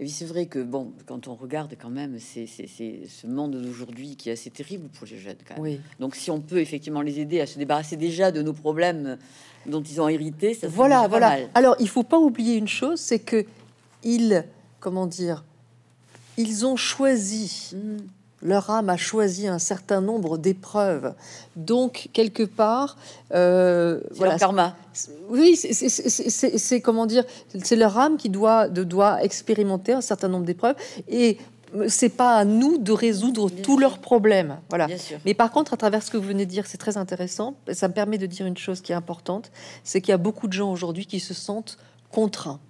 Et 0.00 0.04
puis 0.04 0.10
c'est 0.10 0.24
vrai 0.24 0.46
que 0.46 0.58
bon, 0.58 0.92
quand 1.06 1.28
on 1.28 1.34
regarde 1.34 1.74
quand 1.80 1.88
même, 1.88 2.18
c'est 2.18 2.46
ce 2.46 3.26
monde 3.26 3.52
d'aujourd'hui 3.62 4.16
qui 4.16 4.28
est 4.28 4.32
assez 4.32 4.50
terrible 4.50 4.88
pour 4.88 5.06
les 5.06 5.18
jeunes. 5.18 5.36
Quand 5.46 5.62
même. 5.62 5.78
Donc 6.00 6.16
si 6.16 6.32
on 6.32 6.40
peut 6.40 6.58
effectivement 6.58 7.00
les 7.00 7.20
aider 7.20 7.40
à 7.40 7.46
se 7.46 7.58
débarrasser 7.58 7.96
déjà 7.96 8.32
de 8.32 8.42
nos 8.42 8.52
problèmes 8.52 9.16
dont 9.66 9.82
ils 9.82 10.00
ont 10.00 10.08
hérité, 10.08 10.52
ça 10.54 10.66
voilà, 10.66 11.06
voilà. 11.06 11.38
Alors 11.54 11.76
il 11.78 11.88
faut 11.88 12.02
pas 12.02 12.18
oublier 12.18 12.56
une 12.56 12.68
chose, 12.68 12.98
c'est 12.98 13.20
que 13.20 13.46
ils, 14.02 14.44
comment 14.80 15.06
dire, 15.06 15.44
ils 16.36 16.66
ont 16.66 16.76
choisi, 16.76 17.70
mm. 17.74 17.96
Leur 18.44 18.70
âme 18.70 18.90
a 18.90 18.96
choisi 18.96 19.48
un 19.48 19.58
certain 19.58 20.00
nombre 20.00 20.38
d'épreuves. 20.38 21.14
Donc, 21.56 22.10
quelque 22.12 22.44
part, 22.44 22.96
euh, 23.34 24.00
voilà, 24.12 24.38
karma. 24.38 24.76
Oui, 25.28 25.56
c'est 25.56 26.80
comment 26.80 27.06
dire, 27.06 27.24
c'est 27.62 27.76
leur 27.76 27.98
âme 27.98 28.16
qui 28.18 28.28
doit, 28.28 28.68
de, 28.68 28.84
doit 28.84 29.24
expérimenter 29.24 29.94
un 29.94 30.02
certain 30.02 30.28
nombre 30.28 30.44
d'épreuves 30.44 30.76
et 31.08 31.38
c'est 31.88 32.10
pas 32.10 32.36
à 32.36 32.44
nous 32.44 32.78
de 32.78 32.92
résoudre 32.92 33.50
tous 33.50 33.78
leurs 33.78 33.98
problèmes. 33.98 34.58
Voilà. 34.68 34.86
Mais 35.24 35.34
par 35.34 35.50
contre, 35.50 35.74
à 35.74 35.76
travers 35.76 36.02
ce 36.02 36.10
que 36.10 36.16
vous 36.16 36.28
venez 36.28 36.46
de 36.46 36.50
dire, 36.50 36.66
c'est 36.66 36.78
très 36.78 36.96
intéressant. 36.96 37.56
Ça 37.72 37.88
me 37.88 37.94
permet 37.94 38.18
de 38.18 38.26
dire 38.26 38.46
une 38.46 38.56
chose 38.56 38.80
qui 38.80 38.92
est 38.92 38.94
importante, 38.94 39.50
c'est 39.82 40.00
qu'il 40.00 40.10
y 40.10 40.14
a 40.14 40.18
beaucoup 40.18 40.46
de 40.46 40.52
gens 40.52 40.70
aujourd'hui 40.70 41.06
qui 41.06 41.18
se 41.18 41.34
sentent 41.34 41.78
contraints. 42.12 42.60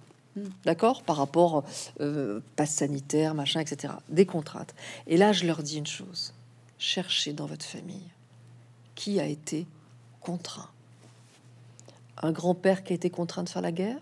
D'accord? 0.65 1.03
Par 1.03 1.17
rapport 1.17 1.63
euh, 2.01 2.41
passe 2.55 2.75
sanitaire, 2.75 3.33
machin, 3.33 3.61
etc. 3.61 3.93
Des 4.09 4.25
contraintes. 4.25 4.75
Et 5.07 5.17
là, 5.17 5.31
je 5.31 5.45
leur 5.45 5.63
dis 5.63 5.77
une 5.77 5.87
chose. 5.87 6.33
Cherchez 6.77 7.33
dans 7.33 7.45
votre 7.45 7.65
famille 7.65 8.09
qui 8.95 9.19
a 9.19 9.25
été 9.25 9.65
contraint. 10.21 10.69
Un 12.21 12.31
grand-père 12.31 12.83
qui 12.83 12.93
a 12.93 12.95
été 12.95 13.09
contraint 13.09 13.43
de 13.43 13.49
faire 13.49 13.61
la 13.61 13.71
guerre? 13.71 13.99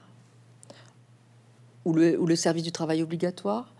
Ou 1.86 1.94
le, 1.94 2.36
service 2.36 2.64
du 2.64 2.72
travail 2.72 3.04
obligatoire? 3.04 3.74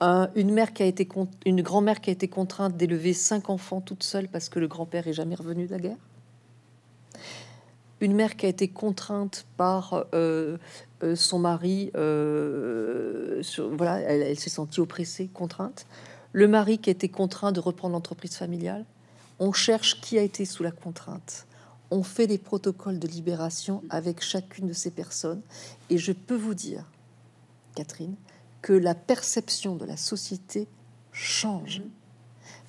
Une 0.00 0.52
mère 0.52 0.74
qui 0.74 0.82
a 0.82 0.86
été 0.86 1.08
une 1.46 1.62
grand-mère 1.62 2.00
qui 2.00 2.10
a 2.10 2.12
été 2.12 2.28
contrainte 2.28 2.76
d'élever 2.76 3.14
cinq 3.14 3.48
enfants 3.48 3.80
toute 3.80 4.02
seule 4.02 4.28
parce 4.28 4.48
que 4.50 4.58
le 4.58 4.68
grand-père 4.68 5.08
est 5.08 5.14
jamais 5.14 5.34
revenu 5.34 5.66
de 5.66 5.70
la 5.70 5.78
guerre? 5.78 5.96
Une 8.04 8.14
mère 8.14 8.36
qui 8.36 8.46
a 8.46 8.48
été 8.48 8.68
contrainte 8.68 9.46
par 9.56 10.04
euh, 10.14 10.58
euh, 11.02 11.16
son 11.16 11.38
mari, 11.38 11.90
euh, 11.96 13.42
voilà, 13.72 13.98
elle, 14.00 14.38
s'est 14.38 14.50
sentie 14.50 14.80
oppressée, 14.80 15.28
contrainte. 15.28 15.86
Le 16.32 16.46
mari 16.46 16.78
qui 16.78 16.90
a 16.90 16.92
été 16.92 17.08
contraint 17.08 17.50
de 17.50 17.60
reprendre 17.60 17.94
l'entreprise 17.94 18.36
familiale. 18.36 18.84
On 19.38 19.52
cherche 19.52 20.00
qui 20.00 20.18
a 20.18 20.22
été 20.22 20.44
sous 20.44 20.62
la 20.62 20.70
contrainte. 20.70 21.46
On 21.90 22.02
fait 22.02 22.26
des 22.26 22.38
protocoles 22.38 22.98
de 22.98 23.08
libération 23.08 23.82
avec 23.88 24.22
chacune 24.22 24.68
de 24.68 24.72
ces 24.72 24.90
personnes. 24.90 25.40
Et 25.90 25.98
je 25.98 26.12
peux 26.12 26.36
vous 26.36 26.54
dire, 26.54 26.84
Catherine, 27.74 28.16
que 28.62 28.72
la 28.72 28.94
perception 28.94 29.76
de 29.76 29.84
la 29.84 29.96
société 29.96 30.68
change. 31.12 31.82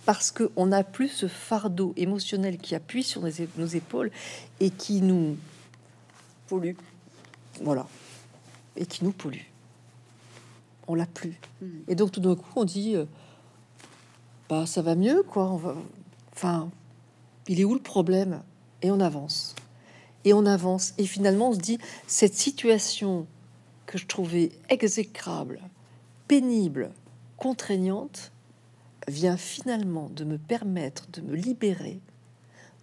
Parce 0.06 0.32
qu'on 0.32 0.68
n'a 0.68 0.84
plus 0.84 1.10
ce 1.10 1.28
fardeau 1.28 1.93
émotionnel 1.97 2.58
qui 2.58 2.76
appuie 2.76 3.03
sur 3.03 3.22
nos 3.22 3.66
épaules 3.68 4.12
et 4.60 4.70
qui 4.70 5.01
nous 5.01 5.38
pollue. 6.47 6.76
Voilà 7.62 7.88
et 8.76 8.86
qui 8.86 9.03
nous 9.03 9.12
pollue. 9.12 9.47
On 10.88 10.95
l'a 10.95 11.06
plus. 11.06 11.39
Hmm. 11.62 11.80
Et 11.88 11.95
donc 11.95 12.12
tout 12.12 12.20
d'un 12.20 12.36
coup, 12.36 12.51
on 12.56 12.66
dit, 12.66 12.95
euh, 12.95 13.06
bah 14.49 14.66
ça 14.66 14.82
va 14.82 14.95
mieux, 14.95 15.24
quoi. 15.24 15.49
On 15.51 15.58
va... 15.58 15.76
Enfin, 16.34 16.70
il 17.47 17.60
est 17.60 17.64
où 17.64 17.74
le 17.74 17.82
problème? 17.82 18.41
Et 18.82 18.91
on 18.91 18.99
avance. 18.99 19.56
Et 20.26 20.34
on 20.34 20.45
avance. 20.45 20.93
Et 20.97 21.06
finalement, 21.06 21.49
on 21.49 21.53
se 21.53 21.60
dit, 21.60 21.80
cette 22.08 22.36
situation 22.36 23.26
que 23.86 23.97
je 23.97 24.06
trouvais 24.06 24.51
exécrable, 24.70 25.62
pénible, 26.28 26.91
contraignante, 27.38 28.32
vient 29.08 29.38
finalement 29.38 30.10
de 30.10 30.24
me 30.24 30.38
permettre 30.38 31.08
de 31.12 31.22
me 31.22 31.36
libérer 31.36 31.99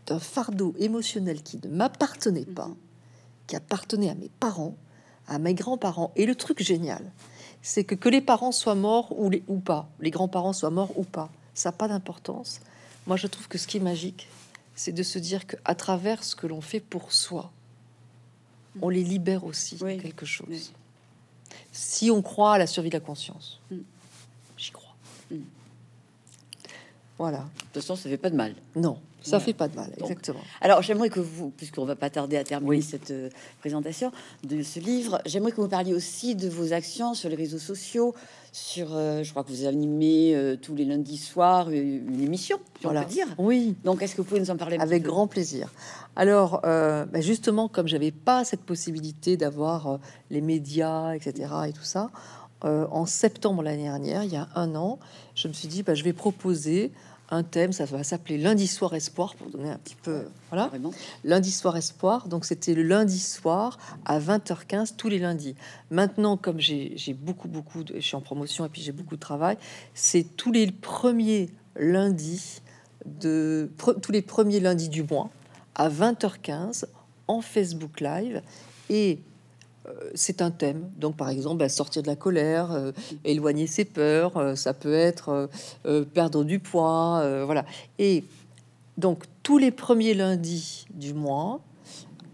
d'un 0.07 0.19
fardeau 0.19 0.75
émotionnel 0.79 1.43
qui 1.43 1.59
ne 1.63 1.69
m'appartenait 1.69 2.45
pas, 2.45 2.69
hmm. 2.69 2.77
qui 3.47 3.57
appartenait 3.57 4.11
à 4.11 4.15
mes 4.15 4.31
parents, 4.41 4.77
à 5.29 5.39
mes 5.39 5.55
grands-parents. 5.55 6.13
Et 6.17 6.27
le 6.27 6.35
truc 6.35 6.63
génial, 6.63 7.13
c'est 7.63 7.85
que 7.85 7.95
que 7.95 8.09
les 8.09 8.21
parents 8.21 8.53
soient 8.53 8.75
morts 8.75 9.17
ou, 9.19 9.31
les, 9.31 9.43
ou 9.47 9.59
pas, 9.61 9.89
les 10.01 10.11
grands-parents 10.11 10.53
soient 10.53 10.71
morts 10.71 10.97
ou 10.99 11.05
pas, 11.05 11.31
ça 11.55 11.69
n'a 11.71 11.77
pas 11.77 11.89
d'importance. 11.89 12.61
Moi, 13.07 13.17
je 13.17 13.27
trouve 13.27 13.49
que 13.49 13.59
ce 13.59 13.67
qui 13.67 13.77
est 13.77 13.81
magique, 13.81 14.29
c'est 14.75 14.93
de 14.93 15.03
se 15.03 15.19
dire 15.19 15.47
qu'à 15.47 15.75
travers 15.75 16.25
ce 16.25 16.35
que 16.35 16.47
l'on 16.47 16.61
fait 16.61 16.81
pour 16.81 17.13
soi, 17.13 17.53
on 18.81 18.89
les 18.89 19.05
libère 19.05 19.45
aussi 19.45 19.77
Oui. 19.83 19.99
quelque 19.99 20.25
chose. 20.27 20.47
Oui. 20.49 20.71
Si 21.73 22.11
on 22.11 22.23
croit 22.23 22.55
à 22.55 22.59
la 22.59 22.67
survie 22.67 22.89
de 22.91 22.97
la 22.97 23.01
conscience, 23.01 23.61
Mm. 23.71 23.77
j'y 24.57 24.71
crois. 24.71 24.95
Mm. 25.31 25.37
Voilà. 27.19 27.39
De 27.39 27.45
toute 27.73 27.83
façon, 27.83 27.97
ça 27.97 28.09
fait 28.09 28.17
pas 28.17 28.31
de 28.31 28.37
mal. 28.37 28.55
Non, 28.75 28.95
ça 29.21 29.31
Voilà. 29.33 29.45
fait 29.45 29.53
pas 29.53 29.69
de 29.69 29.77
mal, 29.77 29.91
Donc, 29.99 30.11
exactement. 30.11 30.41
Alors, 30.61 30.83
j'aimerais 30.83 31.09
que 31.11 31.21
vous, 31.21 31.51
puisqu'on 31.51 31.85
va 31.85 31.95
pas 31.95 32.11
tarder 32.11 32.37
à 32.37 32.45
terminer 32.45 32.71
Oui. 32.77 32.83
cette 32.83 33.11
euh, 33.13 33.29
présentation 33.61 34.11
de 34.45 34.63
ce 34.63 34.81
livre, 34.81 35.21
j'aimerais 35.27 35.53
que 35.53 35.61
vous 35.61 35.69
parliez 35.69 35.95
aussi 35.95 36.35
de 36.35 36.49
vos 36.49 36.73
actions 36.73 37.15
sur 37.15 37.29
les 37.29 37.37
réseaux 37.37 37.59
sociaux. 37.59 38.15
Sur, 38.55 38.89
euh, 38.95 39.23
je 39.23 39.31
crois 39.31 39.45
que 39.45 39.51
vous 39.51 39.65
animez 39.67 40.35
euh, 40.35 40.57
tous 40.61 40.75
les 40.75 40.85
lundis 40.85 41.17
soirs 41.17 41.71
une 41.71 42.21
émission, 42.23 42.59
si 42.79 42.85
Voilà. 42.85 43.01
on 43.01 43.05
peut 43.05 43.11
dire. 43.11 43.27
Oui, 43.39 43.77
Donc, 43.85 44.03
est-ce 44.03 44.15
que 44.15 44.21
vous 44.23 44.29
pouvez 44.29 44.41
nous 44.41 44.51
en 44.51 44.57
parler 44.57 44.77
un 44.77 44.81
avec 44.81 45.03
petit 45.03 45.09
peu? 45.09 45.11
grand 45.15 45.27
plaisir. 45.27 45.69
Alors, 46.17 46.61
bah, 46.63 47.21
justement, 47.21 47.69
comme 47.69 47.89
j'avais 47.89 48.11
pas 48.11 48.45
cette 48.45 48.61
possibilité 48.61 49.37
d'avoir 49.39 49.99
les 50.31 50.43
médias, 50.43 51.15
etc., 51.15 51.51
et 51.69 51.73
tout 51.73 51.83
ça, 51.85 52.11
euh, 52.65 52.87
en 52.91 53.07
septembre 53.07 53.63
l'année 53.63 53.85
dernière, 53.85 54.25
il 54.25 54.33
y 54.33 54.37
a 54.37 54.49
un 54.55 54.75
an, 54.75 54.99
je 55.35 55.49
me 55.49 55.53
suis 55.53 55.69
dit, 55.69 55.83
bah, 55.83 55.95
je 55.95 56.05
vais 56.05 56.13
proposer 56.13 56.93
un 57.31 57.43
thème, 57.45 57.73
ça 57.73 57.87
va 57.87 58.05
s'appeler 58.05 58.37
Lundi 58.37 58.67
soir 58.67 58.93
espoir, 58.95 59.35
pour 59.37 59.49
donner 59.49 59.71
un 59.71 59.79
petit 59.79 59.95
peu, 59.95 60.25
voilà, 60.51 60.67
Vraiment 60.69 60.93
lundi 61.25 61.51
soir 61.51 61.79
espoir. 61.79 62.29
Donc 62.29 62.45
c'était 62.45 62.75
le 62.75 62.83
lundi 62.83 63.19
soir 63.19 63.79
à 64.05 64.21
20h15 64.21 64.97
tous 64.97 65.09
les 65.09 65.19
lundis. 65.19 65.55
Maintenant, 65.91 66.37
comme 66.37 66.61
j'ai 66.61 66.95
beaucoup, 67.19 67.49
beaucoup, 67.49 67.85
de, 67.85 67.95
je 67.95 68.01
suis 68.01 68.17
en 68.17 68.21
promotion 68.21 68.67
et 68.67 68.69
puis 68.69 68.83
j'ai 68.83 68.93
beaucoup 68.93 69.15
de 69.17 69.21
travail, 69.21 69.57
c'est 69.95 70.25
tous 70.37 70.53
les 70.53 70.71
premiers 70.71 71.49
lundis 71.75 72.61
de 73.07 73.71
pre- 73.79 73.99
tous 73.99 74.13
les 74.13 74.23
premiers 74.23 74.61
lundis 74.61 74.91
du 74.91 75.03
mois 75.03 75.31
à 75.75 75.89
20h15 75.89 76.85
en 77.29 77.41
Facebook 77.41 78.01
Live 78.03 78.43
et 78.91 79.21
c'est 80.15 80.43
un 80.43 80.51
thème. 80.51 80.91
Donc, 80.97 81.17
par 81.17 81.29
exemple, 81.29 81.59
bah, 81.59 81.69
sortir 81.69 82.03
de 82.03 82.07
la 82.09 82.17
colère, 82.17 82.73
euh, 82.73 82.93
éloigner 83.25 83.67
ses 83.67 83.85
peurs, 83.85 84.37
euh, 84.37 84.55
ça 84.55 84.75
peut 84.75 84.95
être 84.95 85.29
euh, 85.31 85.47
euh, 85.87 86.05
perdre 86.05 86.45
du 86.45 86.59
poids, 86.61 87.21
euh, 87.23 87.45
voilà. 87.45 87.65
Et 87.99 88.25
donc, 88.99 89.25
tous 89.43 89.59
les 89.59 89.71
premiers 89.71 90.15
lundis 90.15 90.87
du 90.95 91.15
mois, 91.15 91.61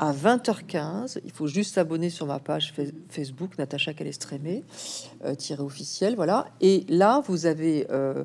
à 0.00 0.12
20h15, 0.12 1.18
il 1.24 1.32
faut 1.32 1.48
juste 1.48 1.74
s'abonner 1.74 2.08
sur 2.08 2.26
ma 2.26 2.38
page 2.38 2.72
Fa- 2.72 2.82
Facebook, 3.08 3.58
Natacha 3.58 3.94
Calestrémé, 3.94 4.62
euh, 5.24 5.34
tiré 5.34 5.60
officiel, 5.62 6.14
voilà. 6.14 6.46
Et 6.60 6.84
là, 6.88 7.20
vous 7.26 7.46
avez, 7.46 7.86
euh, 7.90 8.22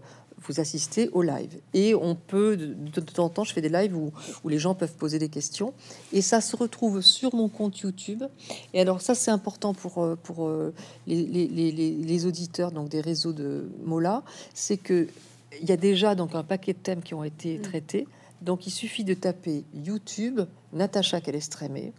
vous 0.47 0.59
assistez 0.59 1.09
au 1.13 1.21
live. 1.21 1.59
Et 1.73 1.95
on 1.95 2.15
peut, 2.15 2.57
de, 2.57 2.99
temps 3.01 3.25
en 3.25 3.29
temps, 3.29 3.43
je 3.43 3.53
fais 3.53 3.61
des 3.61 3.69
lives 3.69 3.95
où, 3.95 4.11
où 4.43 4.49
les 4.49 4.59
gens 4.59 4.75
peuvent 4.75 4.95
poser 4.95 5.19
des 5.19 5.29
questions. 5.29 5.73
Et 6.11 6.21
ça 6.21 6.41
se 6.41 6.55
retrouve 6.55 7.01
sur 7.01 7.33
mon 7.35 7.49
compte 7.49 7.79
YouTube. 7.79 8.23
Et 8.73 8.81
alors, 8.81 9.01
ça, 9.01 9.15
c'est 9.15 9.31
important 9.31 9.73
pour, 9.73 10.03
euh, 10.03 10.15
pour 10.21 10.47
euh, 10.47 10.73
les, 11.07 11.23
les- 11.25 11.47
les- 11.47 11.71
les- 11.71 11.91
les 11.91 12.25
auditeurs 12.25 12.71
donc 12.71 12.89
des 12.89 13.01
réseaux 13.01 13.33
de 13.33 13.69
Mola, 13.83 14.23
c'est 14.53 14.77
que 14.77 15.07
il 15.61 15.69
y 15.69 15.71
a 15.71 15.77
déjà 15.77 16.15
donc 16.15 16.33
un 16.33 16.43
paquet 16.43 16.73
de 16.73 16.79
thèmes 16.79 17.03
qui 17.03 17.13
ont 17.13 17.23
été 17.23 17.59
traités. 17.59 18.07
Donc, 18.41 18.65
il 18.67 18.71
suffit 18.71 19.03
de 19.03 19.13
taper 19.13 19.63
YouTube, 19.73 20.41
Natacha 20.73 21.21
Calestrémé, 21.21 21.93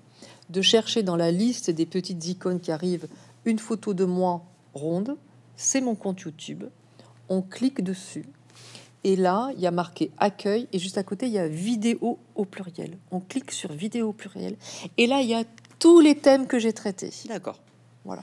de 0.50 0.60
chercher 0.60 1.02
dans 1.02 1.16
la 1.16 1.30
liste 1.30 1.70
des 1.70 1.86
petites 1.86 2.26
icônes 2.26 2.60
qui 2.60 2.72
arrivent 2.72 3.06
une 3.44 3.58
photo 3.58 3.94
de 3.94 4.04
moi 4.04 4.44
ronde. 4.74 5.16
C'est 5.56 5.80
mon 5.80 5.94
compte 5.94 6.20
YouTube. 6.20 6.64
On 7.28 7.40
clique 7.42 7.82
dessus. 7.82 8.26
Et 9.04 9.16
là, 9.16 9.50
il 9.54 9.60
y 9.60 9.66
a 9.66 9.70
marqué 9.70 10.10
accueil 10.18 10.66
et 10.72 10.78
juste 10.78 10.96
à 10.96 11.02
côté, 11.02 11.26
il 11.26 11.32
y 11.32 11.38
a 11.38 11.46
vidéo 11.46 12.18
au 12.34 12.44
pluriel. 12.44 12.96
On 13.10 13.20
clique 13.20 13.52
sur 13.52 13.72
vidéo 13.72 14.08
au 14.08 14.12
pluriel. 14.12 14.56
Et 14.96 15.06
là, 15.06 15.20
il 15.20 15.28
y 15.28 15.34
a 15.34 15.44
tous 15.78 16.00
les 16.00 16.16
thèmes 16.16 16.46
que 16.46 16.58
j'ai 16.58 16.72
traités. 16.72 17.10
D'accord. 17.28 17.60
Voilà. 18.04 18.22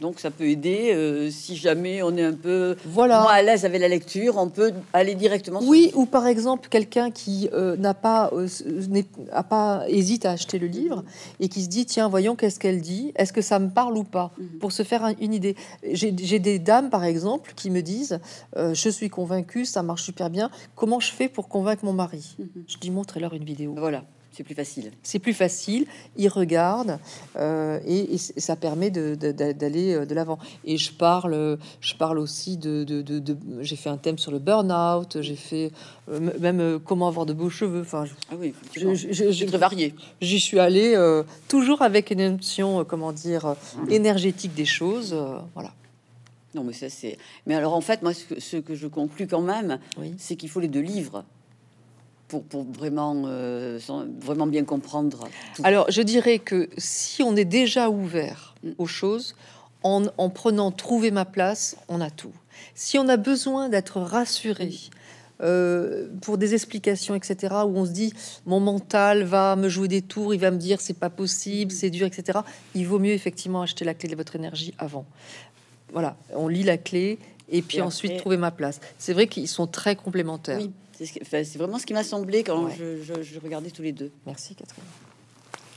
Donc, 0.00 0.20
ça 0.20 0.30
peut 0.30 0.48
aider 0.48 0.92
euh, 0.94 1.30
si 1.30 1.56
jamais 1.56 2.02
on 2.02 2.16
est 2.16 2.22
un 2.22 2.32
peu 2.32 2.76
Voilà. 2.86 3.22
moins 3.22 3.32
à 3.32 3.42
l'aise 3.42 3.64
avec 3.64 3.80
la 3.80 3.88
lecture, 3.88 4.36
on 4.36 4.48
peut 4.48 4.72
aller 4.92 5.14
directement. 5.14 5.60
sur- 5.60 5.68
Oui, 5.68 5.90
ou 5.94 6.06
par 6.06 6.26
exemple 6.26 6.68
quelqu'un 6.68 7.10
qui 7.10 7.48
euh, 7.52 7.76
n'a 7.76 7.94
pas, 7.94 8.30
euh, 8.32 8.46
n'est- 8.88 9.06
a 9.32 9.42
pas 9.42 9.84
hésite 9.88 10.24
à 10.24 10.30
acheter 10.32 10.58
le 10.58 10.66
livre 10.68 11.04
et 11.40 11.48
qui 11.48 11.62
se 11.64 11.68
dit 11.68 11.84
tiens 11.86 12.08
voyons 12.08 12.36
qu'est-ce 12.36 12.60
qu'elle 12.60 12.80
dit, 12.80 13.12
est-ce 13.16 13.32
que 13.32 13.42
ça 13.42 13.58
me 13.58 13.70
parle 13.70 13.96
ou 13.96 14.04
pas, 14.04 14.30
Mhm. 14.38 14.58
pour 14.60 14.72
se 14.72 14.82
faire 14.84 15.04
un- 15.04 15.14
une 15.20 15.34
idée. 15.34 15.56
J'ai 15.92 16.38
des 16.38 16.58
dames 16.58 16.90
par 16.90 17.04
exemple 17.04 17.52
qui 17.56 17.70
me 17.70 17.80
disent 17.82 18.20
euh, 18.56 18.74
je 18.74 18.88
suis 18.88 19.08
convaincue, 19.10 19.64
ça 19.64 19.82
marche 19.82 20.02
super 20.04 20.30
bien. 20.30 20.50
Comment 20.76 21.00
je 21.00 21.10
fais 21.12 21.28
pour 21.28 21.48
convaincre 21.48 21.84
mon 21.84 21.92
mari? 21.92 22.36
Mhm. 22.38 22.46
Je 22.68 22.76
dis 22.78 22.90
montrez-leur 22.90 23.34
une 23.34 23.44
vidéo. 23.44 23.74
Voilà, 23.76 24.04
c'est 24.38 24.44
plus 24.44 24.54
facile. 24.54 24.92
C'est 25.02 25.18
plus 25.18 25.34
facile, 25.34 25.84
ils 26.16 26.28
regardent 26.28 27.00
euh, 27.36 27.80
et, 27.84 28.16
ça 28.18 28.54
permet 28.54 28.90
de- 28.90 29.16
de- 29.16 29.32
de- 29.32 29.50
d'aller 29.50 29.94
euh, 29.94 30.06
de 30.06 30.14
l'avant. 30.14 30.38
Et 30.64 30.76
je 30.76 30.92
parle, 30.92 31.58
je 31.80 31.94
parle 31.96 32.20
aussi 32.20 32.56
de, 32.56 32.84
de- 32.84 33.36
j'ai 33.62 33.74
fait 33.74 33.88
un 33.90 33.96
thème 33.96 34.16
sur 34.16 34.30
le 34.30 34.38
burn-out, 34.38 35.20
j'ai 35.22 35.34
fait 35.34 35.72
euh, 36.08 36.20
même 36.38 36.60
euh, 36.60 36.78
comment 36.78 37.08
avoir 37.08 37.26
de 37.26 37.32
beaux 37.32 37.50
cheveux. 37.50 37.80
Enfin, 37.80 38.04
je- 38.04 38.12
Ah 38.30 38.34
oui, 38.38 38.54
je- 38.76 38.94
je- 38.94 39.12
je- 39.12 39.32
c'est 39.32 39.46
très 39.46 39.58
varié. 39.58 39.92
j'y 40.20 40.38
suis 40.38 40.60
allée 40.60 40.94
toujours 41.48 41.82
avec 41.82 42.12
une 42.12 42.22
option, 42.34 42.78
euh, 42.80 42.84
comment 42.84 43.10
dire, 43.10 43.44
euh, 43.46 43.54
énergétique 43.90 44.54
des 44.54 44.64
choses. 44.66 45.16
voilà. 45.54 45.72
Non, 46.54 46.62
mais 46.64 46.72
ça 46.72 46.88
c'est. 46.88 47.18
Mais 47.46 47.54
alors 47.56 47.74
en 47.74 47.80
fait, 47.80 48.02
moi, 48.02 48.14
ce 48.14 48.24
que, 48.24 48.40
ce 48.40 48.56
que 48.56 48.74
je 48.76 48.86
conclus 48.86 49.26
quand 49.26 49.42
même, 49.42 49.80
Oui. 49.98 50.14
c'est 50.16 50.36
qu'il 50.36 50.48
faut 50.48 50.60
les 50.60 50.68
deux 50.68 50.80
livres 50.80 51.24
pour, 52.28 52.44
pour 52.44 52.64
vraiment, 52.64 53.22
euh, 53.26 53.78
vraiment 54.20 54.46
bien 54.46 54.64
comprendre. 54.64 55.28
tout. 55.54 55.62
Alors, 55.64 55.90
je 55.90 56.02
dirais 56.02 56.38
que 56.38 56.68
si 56.78 57.22
on 57.22 57.34
est 57.36 57.44
déjà 57.46 57.90
ouvert 57.90 58.54
Mm. 58.62 58.70
aux 58.78 58.86
choses, 58.86 59.34
en, 59.84 60.02
en 60.18 60.28
prenant 60.30 60.70
trouver 60.72 61.10
ma 61.12 61.24
place, 61.24 61.76
on 61.88 62.00
a 62.00 62.10
tout. 62.10 62.32
Si 62.74 62.98
on 62.98 63.08
a 63.08 63.16
besoin 63.16 63.68
d'être 63.68 64.00
rassuré 64.00 64.72
euh, 65.40 66.08
pour 66.20 66.36
des 66.38 66.54
explications, 66.54 67.14
etc., 67.14 67.54
où 67.64 67.76
on 67.78 67.84
se 67.86 67.92
dit 67.92 68.12
mon 68.44 68.58
mental 68.58 69.22
va 69.22 69.54
me 69.54 69.68
jouer 69.68 69.86
des 69.86 70.02
tours, 70.02 70.34
il 70.34 70.40
va 70.40 70.50
me 70.50 70.56
dire 70.56 70.80
c'est 70.80 70.98
pas 70.98 71.10
possible, 71.10 71.70
c'est 71.70 71.90
dur, 71.90 72.06
etc., 72.08 72.40
il 72.74 72.86
vaut 72.88 72.98
mieux 72.98 73.12
effectivement 73.12 73.62
acheter 73.62 73.84
la 73.84 73.94
clé 73.94 74.08
de 74.08 74.16
votre 74.16 74.34
énergie 74.34 74.74
avant. 74.78 75.06
Voilà, 75.92 76.16
on 76.34 76.48
lit 76.48 76.64
la 76.64 76.76
clé 76.76 77.18
et 77.48 77.62
puis 77.62 77.78
Et 77.78 77.82
ensuite 77.82 78.10
après- 78.10 78.20
trouver 78.20 78.36
ma 78.36 78.50
place. 78.50 78.80
C'est 78.98 79.12
vrai 79.12 79.28
qu'ils 79.28 79.46
sont 79.46 79.68
très 79.68 79.94
complémentaires. 79.94 80.58
Oui, 80.58 80.72
c'est 81.06 81.44
ce 81.44 81.58
vraiment 81.58 81.78
ce 81.78 81.86
qui 81.86 81.94
m'a 81.94 82.04
semblé 82.04 82.42
quand 82.44 82.64
Ouais. 82.66 82.72
je, 82.78 83.02
je- 83.02 83.22
je 83.22 83.40
regardais 83.40 83.70
tous 83.70 83.82
les 83.82 83.92
deux. 83.92 84.10
Merci 84.26 84.54
Catherine. 84.54 84.82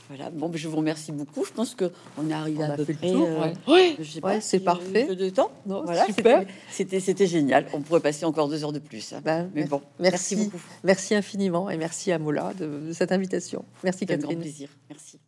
Voilà. 0.08 0.28
Bon, 0.30 0.50
ben, 0.50 0.58
je 0.58 0.68
vous 0.68 0.76
remercie 0.76 1.10
beaucoup. 1.10 1.42
Je 1.44 1.52
pense 1.52 1.74
que 1.74 1.90
on 2.18 2.28
est 2.28 2.34
arrivé 2.34 2.58
On 2.60 2.70
à 2.70 2.76
peu 2.76 2.84
près. 2.84 3.10
tour, 3.12 3.26
euh, 3.26 3.40
ouais. 3.44 3.52
Ouais, 3.66 3.96
je 3.98 4.04
sais 4.04 4.14
ouais, 4.16 4.20
pas 4.20 4.40
c'est 4.42 4.58
si, 4.58 4.64
parfait. 4.64 5.06
peu 5.06 5.16
de 5.16 5.30
temps. 5.30 5.50
Non, 5.64 5.82
voilà, 5.84 6.04
super. 6.04 6.44
c'était- 6.70 7.26
génial. 7.26 7.66
On 7.72 7.80
pourrait 7.80 8.00
passer 8.00 8.26
encore 8.26 8.48
deux 8.48 8.62
heures 8.62 8.72
de 8.72 8.78
plus. 8.78 9.12
hein. 9.14 9.22
Bah, 9.24 9.44
Mais 9.54 9.64
bon, 9.64 9.80
merci. 9.98 10.34
merci 10.34 10.36
beaucoup. 10.50 10.62
Merci 10.84 11.14
infiniment 11.14 11.70
et 11.70 11.78
merci 11.78 12.12
à 12.12 12.18
Mola 12.18 12.52
de, 12.52 12.88
de 12.88 12.92
cette 12.92 13.12
invitation. 13.12 13.64
Merci 13.84 14.00
C'était 14.00 14.14
un 14.14 14.16
grand 14.18 14.28
Catherine. 14.30 14.42
plaisir. 14.42 14.68
Merci. 14.90 15.18